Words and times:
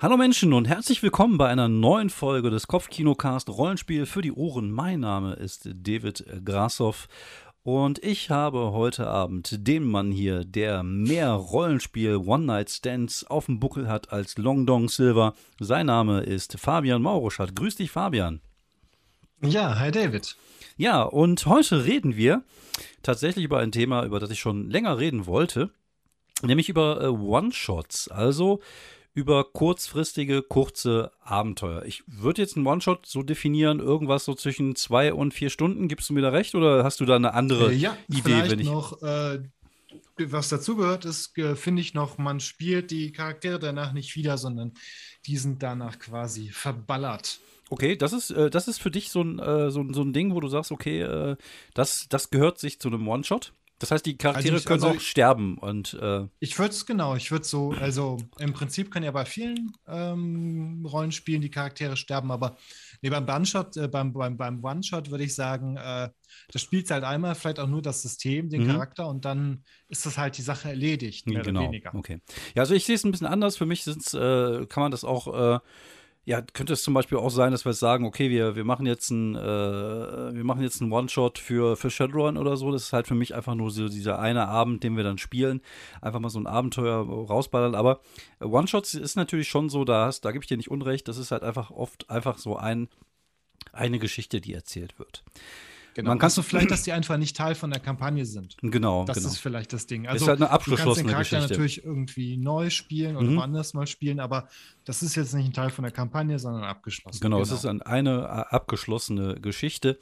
Hallo 0.00 0.16
Menschen 0.16 0.52
und 0.52 0.66
herzlich 0.66 1.04
willkommen 1.04 1.38
bei 1.38 1.48
einer 1.48 1.68
neuen 1.68 2.10
Folge 2.10 2.50
des 2.50 2.66
Kopfkinocast 2.66 3.48
Rollenspiel 3.48 4.06
für 4.06 4.22
die 4.22 4.32
Ohren. 4.32 4.72
Mein 4.72 5.00
Name 5.00 5.34
ist 5.34 5.68
David 5.72 6.26
Grassoff 6.44 7.06
und 7.62 8.02
ich 8.02 8.28
habe 8.28 8.72
heute 8.72 9.06
Abend 9.06 9.68
den 9.68 9.84
Mann 9.84 10.10
hier, 10.10 10.44
der 10.44 10.82
mehr 10.82 11.30
Rollenspiel 11.30 12.16
One-Night-Stands 12.16 13.24
auf 13.24 13.46
dem 13.46 13.60
Buckel 13.60 13.88
hat 13.88 14.12
als 14.12 14.36
Long 14.36 14.66
Dong 14.66 14.88
Silver. 14.88 15.32
Sein 15.60 15.86
Name 15.86 16.22
ist 16.22 16.58
Fabian 16.58 17.00
Mauruschat. 17.00 17.54
Grüß 17.54 17.76
dich, 17.76 17.92
Fabian. 17.92 18.40
Ja, 19.42 19.78
hi 19.78 19.92
David. 19.92 20.36
Ja, 20.76 21.02
und 21.02 21.46
heute 21.46 21.84
reden 21.84 22.16
wir 22.16 22.42
tatsächlich 23.04 23.44
über 23.44 23.60
ein 23.60 23.70
Thema, 23.70 24.04
über 24.04 24.18
das 24.18 24.30
ich 24.30 24.40
schon 24.40 24.68
länger 24.70 24.98
reden 24.98 25.26
wollte, 25.26 25.70
nämlich 26.42 26.68
über 26.68 27.00
äh, 27.00 27.06
One-Shots. 27.06 28.08
Also 28.08 28.60
über 29.14 29.44
kurzfristige, 29.44 30.42
kurze 30.42 31.12
Abenteuer. 31.20 31.84
Ich 31.84 32.02
würde 32.06 32.42
jetzt 32.42 32.56
einen 32.56 32.66
One-Shot 32.66 33.06
so 33.06 33.22
definieren, 33.22 33.78
irgendwas 33.78 34.24
so 34.24 34.34
zwischen 34.34 34.74
zwei 34.74 35.14
und 35.14 35.32
vier 35.32 35.50
Stunden. 35.50 35.86
Gibst 35.86 36.10
du 36.10 36.14
mir 36.14 36.22
da 36.22 36.30
recht 36.30 36.54
oder 36.56 36.82
hast 36.82 37.00
du 37.00 37.04
da 37.04 37.14
eine 37.14 37.32
andere 37.32 37.72
äh, 37.72 37.76
ja, 37.76 37.96
Idee? 38.08 38.22
Vielleicht 38.22 38.50
wenn 38.50 38.58
ich 38.58 38.66
noch, 38.66 39.00
äh, 39.02 39.38
was 40.18 40.48
dazugehört, 40.48 41.04
ist, 41.04 41.38
äh, 41.38 41.54
finde 41.54 41.80
ich 41.80 41.94
noch, 41.94 42.18
man 42.18 42.40
spielt 42.40 42.90
die 42.90 43.12
Charaktere 43.12 43.60
danach 43.60 43.92
nicht 43.92 44.16
wieder, 44.16 44.36
sondern 44.36 44.72
die 45.26 45.36
sind 45.36 45.62
danach 45.62 46.00
quasi 46.00 46.50
verballert. 46.50 47.38
Okay, 47.70 47.96
das 47.96 48.12
ist, 48.12 48.30
äh, 48.30 48.50
das 48.50 48.66
ist 48.66 48.78
für 48.78 48.90
dich 48.90 49.10
so 49.10 49.22
ein, 49.22 49.38
äh, 49.38 49.70
so, 49.70 49.84
so 49.92 50.02
ein 50.02 50.12
Ding, 50.12 50.34
wo 50.34 50.40
du 50.40 50.48
sagst, 50.48 50.72
okay, 50.72 51.02
äh, 51.02 51.36
das, 51.72 52.08
das 52.08 52.30
gehört 52.30 52.58
sich 52.58 52.80
zu 52.80 52.88
einem 52.88 53.06
One-Shot. 53.06 53.52
Das 53.80 53.90
heißt, 53.90 54.06
die 54.06 54.16
Charaktere 54.16 54.54
Also 54.54 54.56
ich- 54.58 54.64
können 54.66 54.82
also 54.84 54.96
auch 54.96 55.00
sterben 55.00 55.58
und 55.58 55.94
äh, 56.00 56.26
Ich 56.38 56.58
würde 56.58 56.70
es 56.70 56.86
genau, 56.86 57.16
ich 57.16 57.30
würde 57.32 57.44
so, 57.44 57.72
also 57.72 58.18
im 58.38 58.52
Prinzip 58.52 58.90
können 58.90 59.04
ja 59.04 59.10
bei 59.10 59.24
vielen 59.24 59.72
ähm, 59.88 60.86
Rollenspielen 60.90 61.42
die 61.42 61.50
Charaktere 61.50 61.96
sterben, 61.96 62.30
aber 62.30 62.56
nee, 63.02 63.10
beim 63.10 63.28
One-Shot, 63.28 63.76
äh, 63.76 63.88
beim, 63.88 64.12
beim, 64.12 64.36
beim 64.36 64.62
One-Shot 64.64 65.10
würde 65.10 65.24
ich 65.24 65.34
sagen, 65.34 65.76
äh, 65.76 66.08
das 66.52 66.62
spielt 66.62 66.90
halt 66.90 67.04
einmal, 67.04 67.34
vielleicht 67.34 67.58
auch 67.58 67.66
nur 67.66 67.82
das 67.82 68.00
System, 68.02 68.48
den 68.48 68.62
Mhm. 68.62 68.68
Charakter 68.68 69.08
und 69.08 69.24
dann 69.24 69.64
ist 69.88 70.06
das 70.06 70.18
halt 70.18 70.38
die 70.38 70.42
Sache 70.42 70.68
erledigt, 70.68 71.26
mehr 71.26 71.42
genau. 71.42 71.60
oder 71.62 71.68
weniger. 71.68 71.94
Okay. 71.94 72.20
Ja, 72.54 72.62
also 72.62 72.74
ich 72.74 72.84
sehe 72.84 72.94
es 72.94 73.04
ein 73.04 73.10
bisschen 73.10 73.26
anders. 73.26 73.56
Für 73.56 73.66
mich 73.66 73.86
äh, 73.86 74.66
kann 74.66 74.82
man 74.82 74.90
das 74.92 75.04
auch, 75.04 75.56
äh, 75.56 75.58
ja, 76.26 76.40
könnte 76.40 76.72
es 76.72 76.82
zum 76.82 76.94
Beispiel 76.94 77.18
auch 77.18 77.30
sein, 77.30 77.52
dass 77.52 77.66
wir 77.66 77.74
sagen, 77.74 78.06
okay, 78.06 78.30
wir, 78.30 78.56
wir 78.56 78.64
machen 78.64 78.86
jetzt 78.86 79.10
ein, 79.10 79.34
äh, 79.34 80.34
wir 80.34 80.44
machen 80.44 80.62
jetzt 80.62 80.80
einen 80.80 80.90
One-Shot 80.90 81.38
für, 81.38 81.76
für 81.76 81.90
Shadowrun 81.90 82.38
oder 82.38 82.56
so. 82.56 82.72
Das 82.72 82.84
ist 82.84 82.92
halt 82.94 83.06
für 83.06 83.14
mich 83.14 83.34
einfach 83.34 83.54
nur 83.54 83.70
so 83.70 83.88
dieser 83.88 84.18
eine 84.18 84.48
Abend, 84.48 84.82
den 84.82 84.96
wir 84.96 85.04
dann 85.04 85.18
spielen. 85.18 85.60
Einfach 86.00 86.20
mal 86.20 86.30
so 86.30 86.38
ein 86.38 86.46
Abenteuer 86.46 87.06
rausballern. 87.06 87.74
Aber 87.74 88.00
One-Shots 88.40 88.94
ist 88.94 89.16
natürlich 89.16 89.48
schon 89.48 89.68
so, 89.68 89.84
da, 89.84 90.10
da 90.22 90.32
gebe 90.32 90.42
ich 90.42 90.48
dir 90.48 90.56
nicht 90.56 90.70
unrecht. 90.70 91.08
Das 91.08 91.18
ist 91.18 91.30
halt 91.30 91.42
einfach 91.42 91.70
oft 91.70 92.08
einfach 92.08 92.38
so 92.38 92.56
ein, 92.56 92.88
eine 93.72 93.98
Geschichte, 93.98 94.40
die 94.40 94.54
erzählt 94.54 94.98
wird. 94.98 95.24
Genau. 95.94 96.08
Man 96.08 96.18
kann- 96.18 96.22
kannst 96.22 96.38
du 96.38 96.42
vielleicht, 96.42 96.70
dass 96.70 96.82
die 96.82 96.92
einfach 96.92 97.16
nicht 97.16 97.36
Teil 97.36 97.54
von 97.54 97.70
der 97.70 97.80
Kampagne 97.80 98.24
sind. 98.26 98.56
Genau, 98.62 99.04
Das 99.04 99.16
genau. 99.18 99.28
ist 99.28 99.38
vielleicht 99.38 99.72
das 99.72 99.86
Ding. 99.86 100.04
Ist 100.04 100.10
Also 100.10 100.26
halt 100.26 100.38
eine 100.40 100.46
du 100.46 100.50
kannst 100.50 100.66
abgeschlossene 100.68 101.06
den 101.06 101.12
Charakter 101.12 101.36
Geschichte. 101.36 101.52
natürlich 101.54 101.84
irgendwie 101.84 102.36
neu 102.36 102.70
spielen 102.70 103.16
oder 103.16 103.28
Mhm. 103.30 103.36
woanders 103.36 103.74
mal 103.74 103.86
spielen, 103.86 104.18
aber 104.20 104.48
das 104.84 105.02
ist 105.02 105.14
jetzt 105.14 105.34
nicht 105.34 105.46
ein 105.46 105.52
Teil 105.52 105.70
von 105.70 105.84
der 105.84 105.92
Kampagne, 105.92 106.38
sondern 106.38 106.64
abgeschlossen. 106.64 107.20
Genau, 107.20 107.40
es 107.40 107.50
ist 107.52 107.64
ein, 107.64 107.80
eine 107.82 108.52
abgeschlossene 108.52 109.36
Geschichte. 109.36 109.98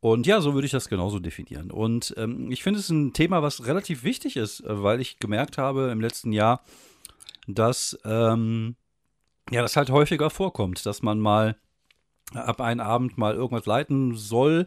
Und 0.00 0.26
ja, 0.26 0.40
so 0.40 0.52
würde 0.54 0.66
ich 0.66 0.72
das 0.72 0.88
genauso 0.88 1.18
definieren. 1.20 1.70
Und 1.70 2.12
ähm, 2.16 2.50
ich 2.50 2.62
finde 2.62 2.80
es 2.80 2.90
ein 2.90 3.12
Thema, 3.12 3.40
was 3.42 3.66
relativ 3.66 4.02
wichtig 4.02 4.36
ist, 4.36 4.60
äh, 4.60 4.82
weil 4.82 5.00
ich 5.00 5.18
gemerkt 5.20 5.58
habe 5.58 5.90
im 5.92 6.00
letzten 6.00 6.32
Jahr, 6.32 6.62
dass 7.46 7.98
ähm, 8.04 8.76
ja, 9.50 9.62
das 9.62 9.76
halt 9.76 9.90
häufiger 9.90 10.28
vorkommt, 10.30 10.84
dass 10.86 11.02
man 11.02 11.20
mal 11.20 11.56
ab 12.34 12.60
einem 12.60 12.80
Abend 12.80 13.18
mal 13.18 13.34
irgendwas 13.34 13.66
leiten 13.66 14.14
soll, 14.16 14.66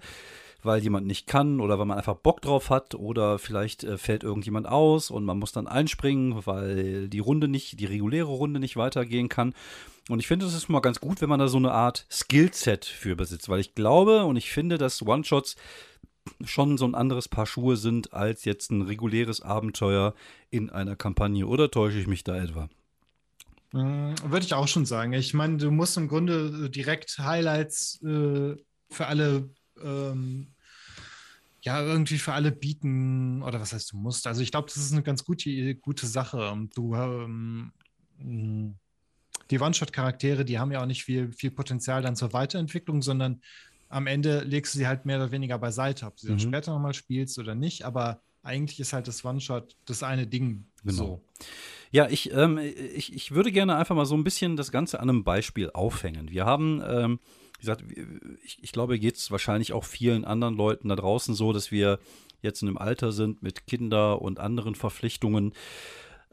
weil 0.65 0.81
jemand 0.81 1.07
nicht 1.07 1.27
kann 1.27 1.59
oder 1.59 1.79
weil 1.79 1.85
man 1.85 1.97
einfach 1.97 2.15
Bock 2.15 2.41
drauf 2.41 2.69
hat 2.69 2.95
oder 2.95 3.39
vielleicht 3.39 3.83
äh, 3.83 3.97
fällt 3.97 4.23
irgendjemand 4.23 4.67
aus 4.67 5.11
und 5.11 5.25
man 5.25 5.39
muss 5.39 5.51
dann 5.51 5.67
einspringen, 5.67 6.45
weil 6.45 7.07
die 7.07 7.19
Runde 7.19 7.47
nicht, 7.47 7.79
die 7.79 7.85
reguläre 7.85 8.27
Runde 8.27 8.59
nicht 8.59 8.77
weitergehen 8.77 9.29
kann. 9.29 9.53
Und 10.09 10.19
ich 10.19 10.27
finde, 10.27 10.45
es 10.45 10.53
ist 10.53 10.69
mal 10.69 10.81
ganz 10.81 10.99
gut, 10.99 11.21
wenn 11.21 11.29
man 11.29 11.39
da 11.39 11.47
so 11.47 11.57
eine 11.57 11.71
Art 11.71 12.05
Skillset 12.11 12.85
für 12.85 13.15
besitzt, 13.15 13.49
weil 13.49 13.59
ich 13.59 13.73
glaube 13.73 14.25
und 14.25 14.35
ich 14.35 14.51
finde, 14.51 14.77
dass 14.77 15.01
One-Shots 15.01 15.55
schon 16.43 16.77
so 16.77 16.85
ein 16.85 16.95
anderes 16.95 17.27
Paar 17.27 17.45
Schuhe 17.45 17.77
sind 17.77 18.13
als 18.13 18.45
jetzt 18.45 18.71
ein 18.71 18.81
reguläres 18.81 19.41
Abenteuer 19.41 20.13
in 20.49 20.69
einer 20.69 20.95
Kampagne. 20.95 21.45
Oder 21.45 21.71
täusche 21.71 21.99
ich 21.99 22.07
mich 22.07 22.23
da 22.23 22.35
etwa? 22.35 22.69
Mm, 23.71 24.13
Würde 24.23 24.45
ich 24.45 24.53
auch 24.53 24.67
schon 24.67 24.85
sagen. 24.85 25.13
Ich 25.13 25.33
meine, 25.33 25.57
du 25.57 25.71
musst 25.71 25.97
im 25.97 26.07
Grunde 26.07 26.69
direkt 26.69 27.17
Highlights 27.19 28.01
äh, 28.03 28.55
für 28.89 29.07
alle, 29.07 29.49
ähm, 29.83 30.54
ja, 31.65 31.81
irgendwie 31.81 32.19
für 32.19 32.33
alle 32.33 32.51
bieten. 32.51 33.41
Oder 33.41 33.59
was 33.59 33.73
heißt, 33.73 33.91
du 33.91 33.97
musst? 33.97 34.27
Also 34.27 34.41
ich 34.41 34.51
glaube, 34.51 34.67
das 34.67 34.77
ist 34.77 34.91
eine 34.93 35.03
ganz 35.03 35.23
gute, 35.25 35.75
gute 35.75 36.05
Sache. 36.05 36.51
Und 36.51 36.77
Du, 36.77 36.95
ähm, 36.95 37.71
die 39.51 39.59
One-Shot-Charaktere, 39.59 40.45
die 40.45 40.59
haben 40.59 40.71
ja 40.71 40.81
auch 40.81 40.85
nicht 40.85 41.03
viel, 41.03 41.31
viel 41.31 41.51
Potenzial 41.51 42.01
dann 42.01 42.15
zur 42.15 42.33
Weiterentwicklung, 42.33 43.01
sondern 43.01 43.41
am 43.89 44.07
Ende 44.07 44.41
legst 44.43 44.73
du 44.73 44.79
sie 44.79 44.87
halt 44.87 45.05
mehr 45.05 45.17
oder 45.17 45.31
weniger 45.31 45.57
beiseite, 45.59 46.05
ob 46.05 46.15
du 46.17 46.21
sie 46.21 46.27
dann 46.29 46.37
Mhm. 46.37 46.41
später 46.41 46.71
nochmal 46.71 46.93
spielst 46.93 47.37
oder 47.39 47.55
nicht. 47.55 47.83
Aber 47.83 48.21
eigentlich 48.43 48.79
ist 48.79 48.93
halt 48.93 49.07
das 49.07 49.23
One-Shot 49.25 49.75
das 49.85 50.03
eine 50.03 50.27
Ding. 50.27 50.67
Genau. 50.83 50.93
So. 50.95 51.23
Ja, 51.91 52.09
ich, 52.09 52.31
ähm, 52.33 52.57
ich, 52.57 53.13
ich 53.13 53.31
würde 53.31 53.51
gerne 53.51 53.75
einfach 53.75 53.95
mal 53.95 54.05
so 54.05 54.15
ein 54.15 54.23
bisschen 54.23 54.55
das 54.55 54.71
Ganze 54.71 54.99
an 54.99 55.09
einem 55.09 55.23
Beispiel 55.23 55.69
aufhängen. 55.71 56.29
Wir 56.29 56.45
haben, 56.45 56.81
ähm, 56.87 57.19
wie 57.57 57.61
gesagt, 57.61 57.83
ich, 58.43 58.63
ich 58.63 58.71
glaube, 58.71 58.99
geht 58.99 59.15
es 59.15 59.31
wahrscheinlich 59.31 59.73
auch 59.73 59.83
vielen 59.83 60.25
anderen 60.25 60.55
Leuten 60.55 60.89
da 60.89 60.95
draußen 60.95 61.35
so, 61.35 61.53
dass 61.53 61.71
wir 61.71 61.99
jetzt 62.41 62.61
in 62.61 62.67
einem 62.67 62.77
Alter 62.77 63.11
sind 63.11 63.41
mit 63.41 63.67
Kinder 63.67 64.21
und 64.21 64.39
anderen 64.39 64.75
Verpflichtungen, 64.75 65.53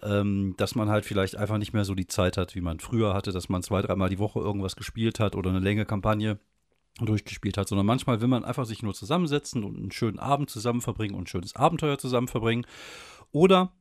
ähm, 0.03 0.55
dass 0.57 0.75
man 0.75 0.89
halt 0.89 1.07
vielleicht 1.07 1.37
einfach 1.37 1.59
nicht 1.59 1.73
mehr 1.73 1.85
so 1.85 1.95
die 1.95 2.07
Zeit 2.07 2.37
hat, 2.37 2.55
wie 2.55 2.61
man 2.61 2.81
früher 2.81 3.15
hatte, 3.15 3.33
dass 3.33 3.49
man 3.49 3.63
zwei, 3.63 3.83
dreimal 3.83 4.09
die 4.09 4.19
Woche 4.19 4.41
irgendwas 4.41 4.77
gespielt 4.77 5.21
hat 5.21 5.37
oder 5.37 5.51
eine 5.51 5.61
längere 5.61 5.87
Kampagne 5.87 6.39
durchgespielt 7.01 7.57
hat, 7.57 7.69
sondern 7.69 7.87
manchmal 7.87 8.21
will 8.21 8.29
man 8.29 8.45
einfach 8.45 8.67
sich 8.67 8.83
nur 8.83 8.95
zusammensetzen 8.95 9.65
und 9.65 9.77
einen 9.77 9.93
schönen 9.93 10.19
Abend 10.19 10.51
zusammen 10.51 10.83
verbringen 10.83 11.15
und 11.15 11.23
ein 11.23 11.27
schönes 11.27 11.57
Abenteuer 11.57 11.99
zusammen 11.99 12.29
verbringen. 12.29 12.67
Oder 13.31 13.73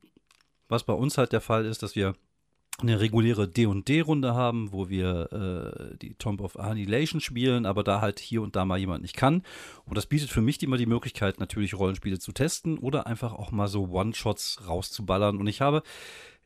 was 0.68 0.84
bei 0.84 0.94
uns 0.94 1.18
halt 1.18 1.32
der 1.32 1.42
Fall 1.42 1.66
ist, 1.66 1.82
dass 1.82 1.94
wir 1.94 2.14
eine 2.80 3.00
reguläre 3.00 3.48
D&D-Runde 3.48 4.34
haben, 4.34 4.72
wo 4.72 4.88
wir 4.88 5.32
äh, 5.32 5.96
die 5.98 6.14
Tomb 6.14 6.40
of 6.40 6.58
Annihilation 6.58 7.20
spielen, 7.20 7.66
aber 7.66 7.84
da 7.84 8.00
halt 8.00 8.18
hier 8.18 8.42
und 8.42 8.56
da 8.56 8.64
mal 8.64 8.78
jemand 8.78 9.02
nicht 9.02 9.16
kann. 9.16 9.42
Und 9.84 9.96
das 9.96 10.06
bietet 10.06 10.30
für 10.30 10.40
mich 10.40 10.62
immer 10.62 10.78
die 10.78 10.86
Möglichkeit, 10.86 11.38
natürlich 11.38 11.74
Rollenspiele 11.74 12.18
zu 12.18 12.32
testen 12.32 12.78
oder 12.78 13.06
einfach 13.06 13.34
auch 13.34 13.52
mal 13.52 13.68
so 13.68 13.88
One-Shots 13.88 14.66
rauszuballern. 14.66 15.38
Und 15.38 15.46
ich 15.46 15.60
habe 15.60 15.82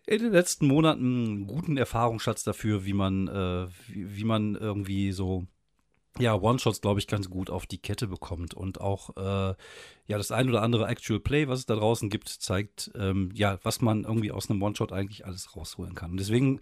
in 0.06 0.18
den 0.18 0.32
letzten 0.32 0.66
Monaten 0.66 1.24
einen 1.24 1.46
guten 1.46 1.76
Erfahrungsschatz 1.76 2.44
dafür, 2.44 2.84
wie 2.84 2.92
man, 2.92 3.28
äh, 3.28 3.66
wie, 3.88 4.16
wie 4.16 4.24
man 4.24 4.54
irgendwie 4.54 5.12
so 5.12 5.46
ja, 6.18 6.34
One-Shots, 6.34 6.80
glaube 6.80 7.00
ich, 7.00 7.06
ganz 7.06 7.30
gut 7.30 7.50
auf 7.50 7.66
die 7.66 7.78
Kette 7.78 8.06
bekommt. 8.06 8.54
Und 8.54 8.80
auch, 8.80 9.16
äh, 9.16 9.54
ja, 10.06 10.16
das 10.18 10.30
ein 10.30 10.48
oder 10.48 10.62
andere 10.62 10.86
Actual 10.86 11.20
Play, 11.20 11.48
was 11.48 11.60
es 11.60 11.66
da 11.66 11.74
draußen 11.74 12.10
gibt, 12.10 12.28
zeigt, 12.28 12.90
ähm, 12.96 13.30
ja, 13.34 13.58
was 13.62 13.80
man 13.80 14.04
irgendwie 14.04 14.32
aus 14.32 14.50
einem 14.50 14.62
One-Shot 14.62 14.92
eigentlich 14.92 15.26
alles 15.26 15.56
rausholen 15.56 15.94
kann. 15.94 16.12
Und 16.12 16.20
deswegen 16.20 16.60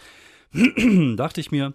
dachte 1.16 1.40
ich 1.40 1.50
mir, 1.50 1.74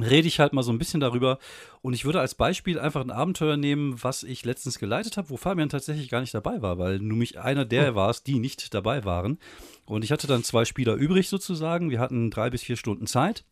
rede 0.00 0.26
ich 0.26 0.40
halt 0.40 0.52
mal 0.52 0.62
so 0.62 0.72
ein 0.72 0.78
bisschen 0.78 1.00
darüber. 1.00 1.38
Und 1.82 1.94
ich 1.94 2.04
würde 2.04 2.20
als 2.20 2.34
Beispiel 2.34 2.78
einfach 2.78 3.02
ein 3.02 3.10
Abenteuer 3.10 3.56
nehmen, 3.56 4.02
was 4.02 4.22
ich 4.22 4.44
letztens 4.44 4.78
geleitet 4.78 5.16
habe, 5.16 5.30
wo 5.30 5.36
Fabian 5.36 5.68
tatsächlich 5.68 6.08
gar 6.08 6.20
nicht 6.20 6.34
dabei 6.34 6.62
war, 6.62 6.78
weil 6.78 6.98
nur 6.98 7.18
mich 7.18 7.38
einer 7.38 7.64
der 7.64 7.94
war 7.94 8.10
es, 8.10 8.22
die 8.22 8.38
nicht 8.38 8.74
dabei 8.74 9.04
waren. 9.04 9.38
Und 9.86 10.04
ich 10.04 10.12
hatte 10.12 10.26
dann 10.26 10.42
zwei 10.42 10.64
Spieler 10.64 10.94
übrig 10.94 11.28
sozusagen. 11.28 11.90
Wir 11.90 12.00
hatten 12.00 12.30
drei 12.30 12.50
bis 12.50 12.62
vier 12.62 12.76
Stunden 12.76 13.06
Zeit 13.06 13.44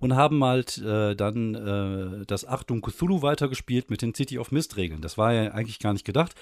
und 0.00 0.16
haben 0.16 0.44
halt 0.44 0.78
äh, 0.78 1.14
dann 1.14 1.54
äh, 1.54 2.26
das 2.26 2.46
Achtung 2.46 2.82
Cthulhu 2.82 3.22
weitergespielt 3.22 3.90
mit 3.90 4.02
den 4.02 4.14
City 4.14 4.38
of 4.38 4.52
Mist 4.52 4.76
Regeln. 4.76 5.00
Das 5.00 5.16
war 5.18 5.32
ja 5.32 5.52
eigentlich 5.52 5.78
gar 5.78 5.92
nicht 5.92 6.04
gedacht. 6.04 6.34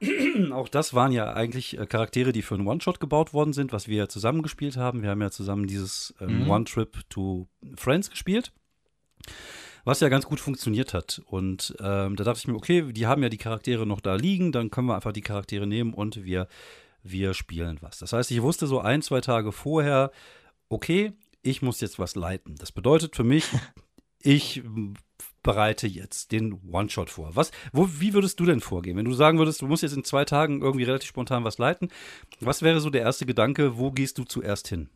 Auch 0.52 0.68
das 0.68 0.94
waren 0.94 1.12
ja 1.12 1.32
eigentlich 1.32 1.78
äh, 1.78 1.86
Charaktere, 1.86 2.32
die 2.32 2.42
für 2.42 2.54
einen 2.54 2.66
One-Shot 2.66 3.00
gebaut 3.00 3.32
worden 3.32 3.52
sind, 3.52 3.72
was 3.72 3.88
wir 3.88 3.96
ja 3.96 4.08
zusammen 4.08 4.42
gespielt 4.42 4.76
haben. 4.76 5.02
Wir 5.02 5.10
haben 5.10 5.22
ja 5.22 5.30
zusammen 5.30 5.66
dieses 5.66 6.14
ähm, 6.20 6.44
Mhm. 6.44 6.50
One-Trip 6.50 6.98
to 7.10 7.48
Friends 7.76 8.10
gespielt, 8.10 8.52
was 9.84 10.00
ja 10.00 10.08
ganz 10.08 10.26
gut 10.26 10.40
funktioniert 10.40 10.94
hat. 10.94 11.22
Und 11.26 11.74
ähm, 11.80 12.16
da 12.16 12.24
dachte 12.24 12.38
ich 12.38 12.48
mir, 12.48 12.54
okay, 12.54 12.92
die 12.92 13.06
haben 13.06 13.22
ja 13.22 13.28
die 13.28 13.38
Charaktere 13.38 13.86
noch 13.86 14.00
da 14.00 14.14
liegen, 14.14 14.52
dann 14.52 14.70
können 14.70 14.88
wir 14.88 14.96
einfach 14.96 15.12
die 15.12 15.20
Charaktere 15.20 15.66
nehmen 15.66 15.94
und 15.94 16.24
wir, 16.24 16.48
wir 17.02 17.34
spielen 17.34 17.78
was. 17.80 17.98
Das 17.98 18.12
heißt, 18.12 18.30
ich 18.30 18.42
wusste 18.42 18.66
so 18.66 18.80
ein, 18.80 19.02
zwei 19.02 19.20
Tage 19.20 19.52
vorher, 19.52 20.10
okay, 20.68 21.12
ich 21.44 21.62
muss 21.62 21.80
jetzt 21.80 21.98
was 21.98 22.16
leiten. 22.16 22.56
Das 22.56 22.72
bedeutet 22.72 23.14
für 23.14 23.24
mich, 23.24 23.44
ich 24.18 24.62
bereite 25.42 25.86
jetzt 25.86 26.32
den 26.32 26.54
One-Shot 26.72 27.10
vor. 27.10 27.36
Was, 27.36 27.52
wo, 27.72 27.88
wie 28.00 28.14
würdest 28.14 28.40
du 28.40 28.46
denn 28.46 28.60
vorgehen? 28.60 28.96
Wenn 28.96 29.04
du 29.04 29.12
sagen 29.12 29.38
würdest, 29.38 29.60
du 29.62 29.66
musst 29.66 29.82
jetzt 29.82 29.94
in 29.94 30.04
zwei 30.04 30.24
Tagen 30.24 30.62
irgendwie 30.62 30.84
relativ 30.84 31.10
spontan 31.10 31.44
was 31.44 31.58
leiten, 31.58 31.90
was 32.40 32.62
wäre 32.62 32.80
so 32.80 32.90
der 32.90 33.02
erste 33.02 33.26
Gedanke, 33.26 33.76
wo 33.76 33.92
gehst 33.92 34.18
du 34.18 34.24
zuerst 34.24 34.68
hin? 34.68 34.88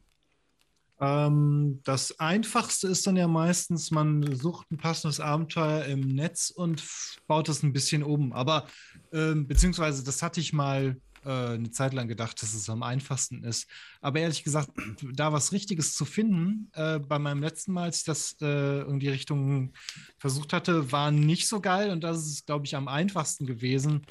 Ähm, 1.01 1.81
das 1.85 2.19
Einfachste 2.19 2.89
ist 2.89 3.07
dann 3.07 3.17
ja 3.17 3.29
meistens, 3.29 3.91
man 3.91 4.35
sucht 4.35 4.71
ein 4.73 4.79
passendes 4.79 5.21
Abenteuer 5.21 5.85
im 5.85 6.01
Netz 6.01 6.51
und 6.51 6.83
baut 7.27 7.49
es 7.49 7.63
ein 7.63 7.73
bisschen 7.73 8.03
um. 8.03 8.33
Aber 8.33 8.67
ähm, 9.13 9.47
beziehungsweise, 9.47 10.03
das 10.03 10.23
hatte 10.23 10.41
ich 10.41 10.53
mal 10.53 10.97
äh, 11.25 11.55
eine 11.55 11.71
Zeit 11.71 11.95
lang 11.95 12.09
gedacht, 12.09 12.43
dass 12.43 12.55
es 12.55 12.69
am 12.71 12.83
einfachsten 12.83 13.45
ist. 13.45 13.69
Aber 14.01 14.21
ehrlich 14.21 14.45
gesagt, 14.45 14.71
da 15.13 15.33
was 15.33 15.53
Richtiges 15.53 15.95
zu 15.95 16.05
finden, 16.05 16.71
äh, 16.75 16.99
bei 16.99 17.19
meinem 17.19 17.43
letzten 17.43 17.73
Mal, 17.73 17.85
als 17.85 17.99
ich 17.99 18.05
das 18.05 18.37
äh, 18.41 18.83
in 18.83 19.01
die 19.01 19.09
Richtung 19.09 19.73
versucht 20.19 20.53
hatte, 20.53 20.93
war 20.93 21.11
nicht 21.11 21.49
so 21.49 21.61
geil. 21.61 21.91
Und 21.91 22.03
das 22.03 22.27
ist, 22.27 22.47
glaube 22.47 22.67
ich, 22.67 22.77
am 22.77 22.89
einfachsten 22.89 23.47
gewesen, 23.47 24.03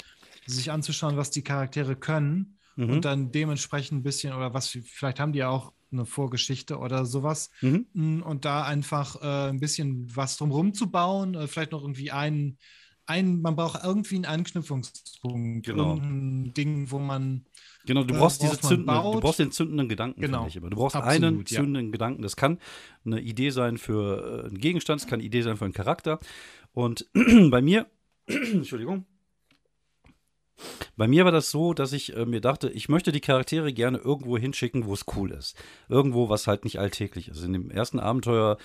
sich 0.46 0.70
anzuschauen, 0.70 1.16
was 1.16 1.30
die 1.30 1.42
Charaktere 1.42 1.96
können. 1.96 2.58
Mhm. 2.76 2.90
Und 2.90 3.04
dann 3.04 3.32
dementsprechend 3.32 3.98
ein 3.98 4.02
bisschen, 4.02 4.32
oder 4.32 4.54
was, 4.54 4.68
vielleicht 4.68 5.20
haben 5.20 5.32
die 5.32 5.40
ja 5.40 5.48
auch 5.48 5.72
eine 5.90 6.06
Vorgeschichte 6.06 6.78
oder 6.78 7.04
sowas. 7.04 7.50
Mhm. 7.60 7.86
Mm, 7.92 8.22
und 8.22 8.44
da 8.44 8.64
einfach 8.64 9.20
äh, 9.22 9.48
ein 9.50 9.60
bisschen 9.60 10.14
was 10.14 10.36
drumherum 10.36 10.74
zu 10.74 10.90
bauen, 10.90 11.34
äh, 11.34 11.46
vielleicht 11.46 11.72
noch 11.72 11.82
irgendwie 11.82 12.10
einen, 12.10 12.58
einen, 13.08 13.40
man 13.40 13.56
braucht 13.56 13.82
irgendwie 13.84 14.16
einen 14.16 14.24
Anknüpfungspunkt, 14.26 15.66
genau. 15.66 15.94
ein 15.94 16.52
Ding, 16.54 16.90
wo 16.90 16.98
man 16.98 17.46
Genau, 17.86 18.04
du 18.04 18.14
äh, 18.14 18.18
brauchst 18.18 18.42
diese 18.42 18.60
zündende, 18.60 18.92
du 18.92 19.20
brauchst 19.20 19.38
den 19.38 19.50
zündenden 19.50 19.88
Gedanken, 19.88 20.20
genau. 20.20 20.46
Ich 20.46 20.56
immer. 20.56 20.68
Du 20.68 20.76
brauchst 20.76 20.94
Absolut, 20.94 21.24
einen 21.24 21.46
zündenden 21.46 21.86
ja. 21.86 21.92
Gedanken. 21.92 22.22
Das 22.22 22.36
kann 22.36 22.58
eine 23.06 23.20
Idee 23.20 23.48
sein 23.48 23.78
für 23.78 24.44
äh, 24.44 24.48
einen 24.48 24.58
Gegenstand, 24.58 25.00
es 25.00 25.06
kann 25.06 25.20
eine 25.20 25.26
Idee 25.26 25.40
sein 25.40 25.56
für 25.56 25.64
einen 25.64 25.72
Charakter. 25.72 26.18
Und 26.72 27.08
bei 27.50 27.62
mir, 27.62 27.86
Entschuldigung, 28.26 29.06
bei 30.96 31.06
mir 31.06 31.24
war 31.24 31.32
das 31.32 31.50
so, 31.50 31.74
dass 31.74 31.92
ich 31.92 32.16
äh, 32.16 32.26
mir 32.26 32.40
dachte, 32.40 32.68
ich 32.70 32.88
möchte 32.88 33.12
die 33.12 33.20
Charaktere 33.20 33.72
gerne 33.72 33.98
irgendwo 33.98 34.38
hinschicken, 34.38 34.86
wo 34.86 34.94
es 34.94 35.04
cool 35.16 35.30
ist. 35.30 35.56
Irgendwo, 35.88 36.28
was 36.28 36.46
halt 36.46 36.64
nicht 36.64 36.78
alltäglich 36.78 37.28
ist. 37.28 37.42
In 37.44 37.52
dem 37.52 37.70
ersten 37.70 38.00
Abenteuer 38.00 38.58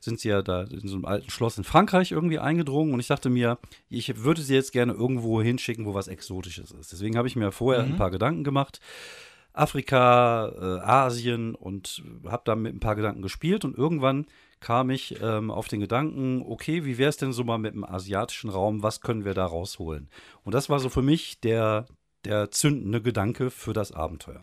sind 0.00 0.20
sie 0.20 0.28
ja 0.28 0.42
da 0.42 0.62
in 0.62 0.86
so 0.86 0.96
einem 0.96 1.04
alten 1.04 1.30
Schloss 1.30 1.58
in 1.58 1.64
Frankreich 1.64 2.12
irgendwie 2.12 2.38
eingedrungen 2.38 2.94
und 2.94 3.00
ich 3.00 3.08
dachte 3.08 3.30
mir, 3.30 3.58
ich 3.88 4.22
würde 4.22 4.42
sie 4.42 4.54
jetzt 4.54 4.72
gerne 4.72 4.92
irgendwo 4.92 5.42
hinschicken, 5.42 5.86
wo 5.86 5.94
was 5.94 6.08
Exotisches 6.08 6.70
ist. 6.72 6.92
Deswegen 6.92 7.16
habe 7.16 7.28
ich 7.28 7.36
mir 7.36 7.52
vorher 7.52 7.82
mhm. 7.82 7.92
ein 7.92 7.98
paar 7.98 8.10
Gedanken 8.10 8.44
gemacht. 8.44 8.80
Afrika, 9.52 10.48
äh, 10.48 10.80
Asien 10.86 11.54
und 11.54 12.02
habe 12.26 12.42
da 12.44 12.54
mit 12.54 12.74
ein 12.74 12.80
paar 12.80 12.94
Gedanken 12.94 13.22
gespielt 13.22 13.64
und 13.64 13.76
irgendwann 13.76 14.26
kam 14.60 14.90
ich 14.90 15.20
ähm, 15.22 15.50
auf 15.50 15.68
den 15.68 15.80
Gedanken, 15.80 16.42
okay, 16.46 16.84
wie 16.84 16.98
wäre 16.98 17.08
es 17.08 17.16
denn 17.16 17.32
so 17.32 17.44
mal 17.44 17.58
mit 17.58 17.74
dem 17.74 17.84
asiatischen 17.84 18.50
Raum, 18.50 18.82
was 18.82 19.00
können 19.00 19.24
wir 19.24 19.34
da 19.34 19.46
rausholen? 19.46 20.08
Und 20.44 20.54
das 20.54 20.68
war 20.68 20.78
so 20.78 20.88
für 20.88 21.02
mich 21.02 21.40
der, 21.40 21.86
der 22.24 22.50
zündende 22.50 23.00
Gedanke 23.02 23.50
für 23.50 23.72
das 23.72 23.92
Abenteuer. 23.92 24.42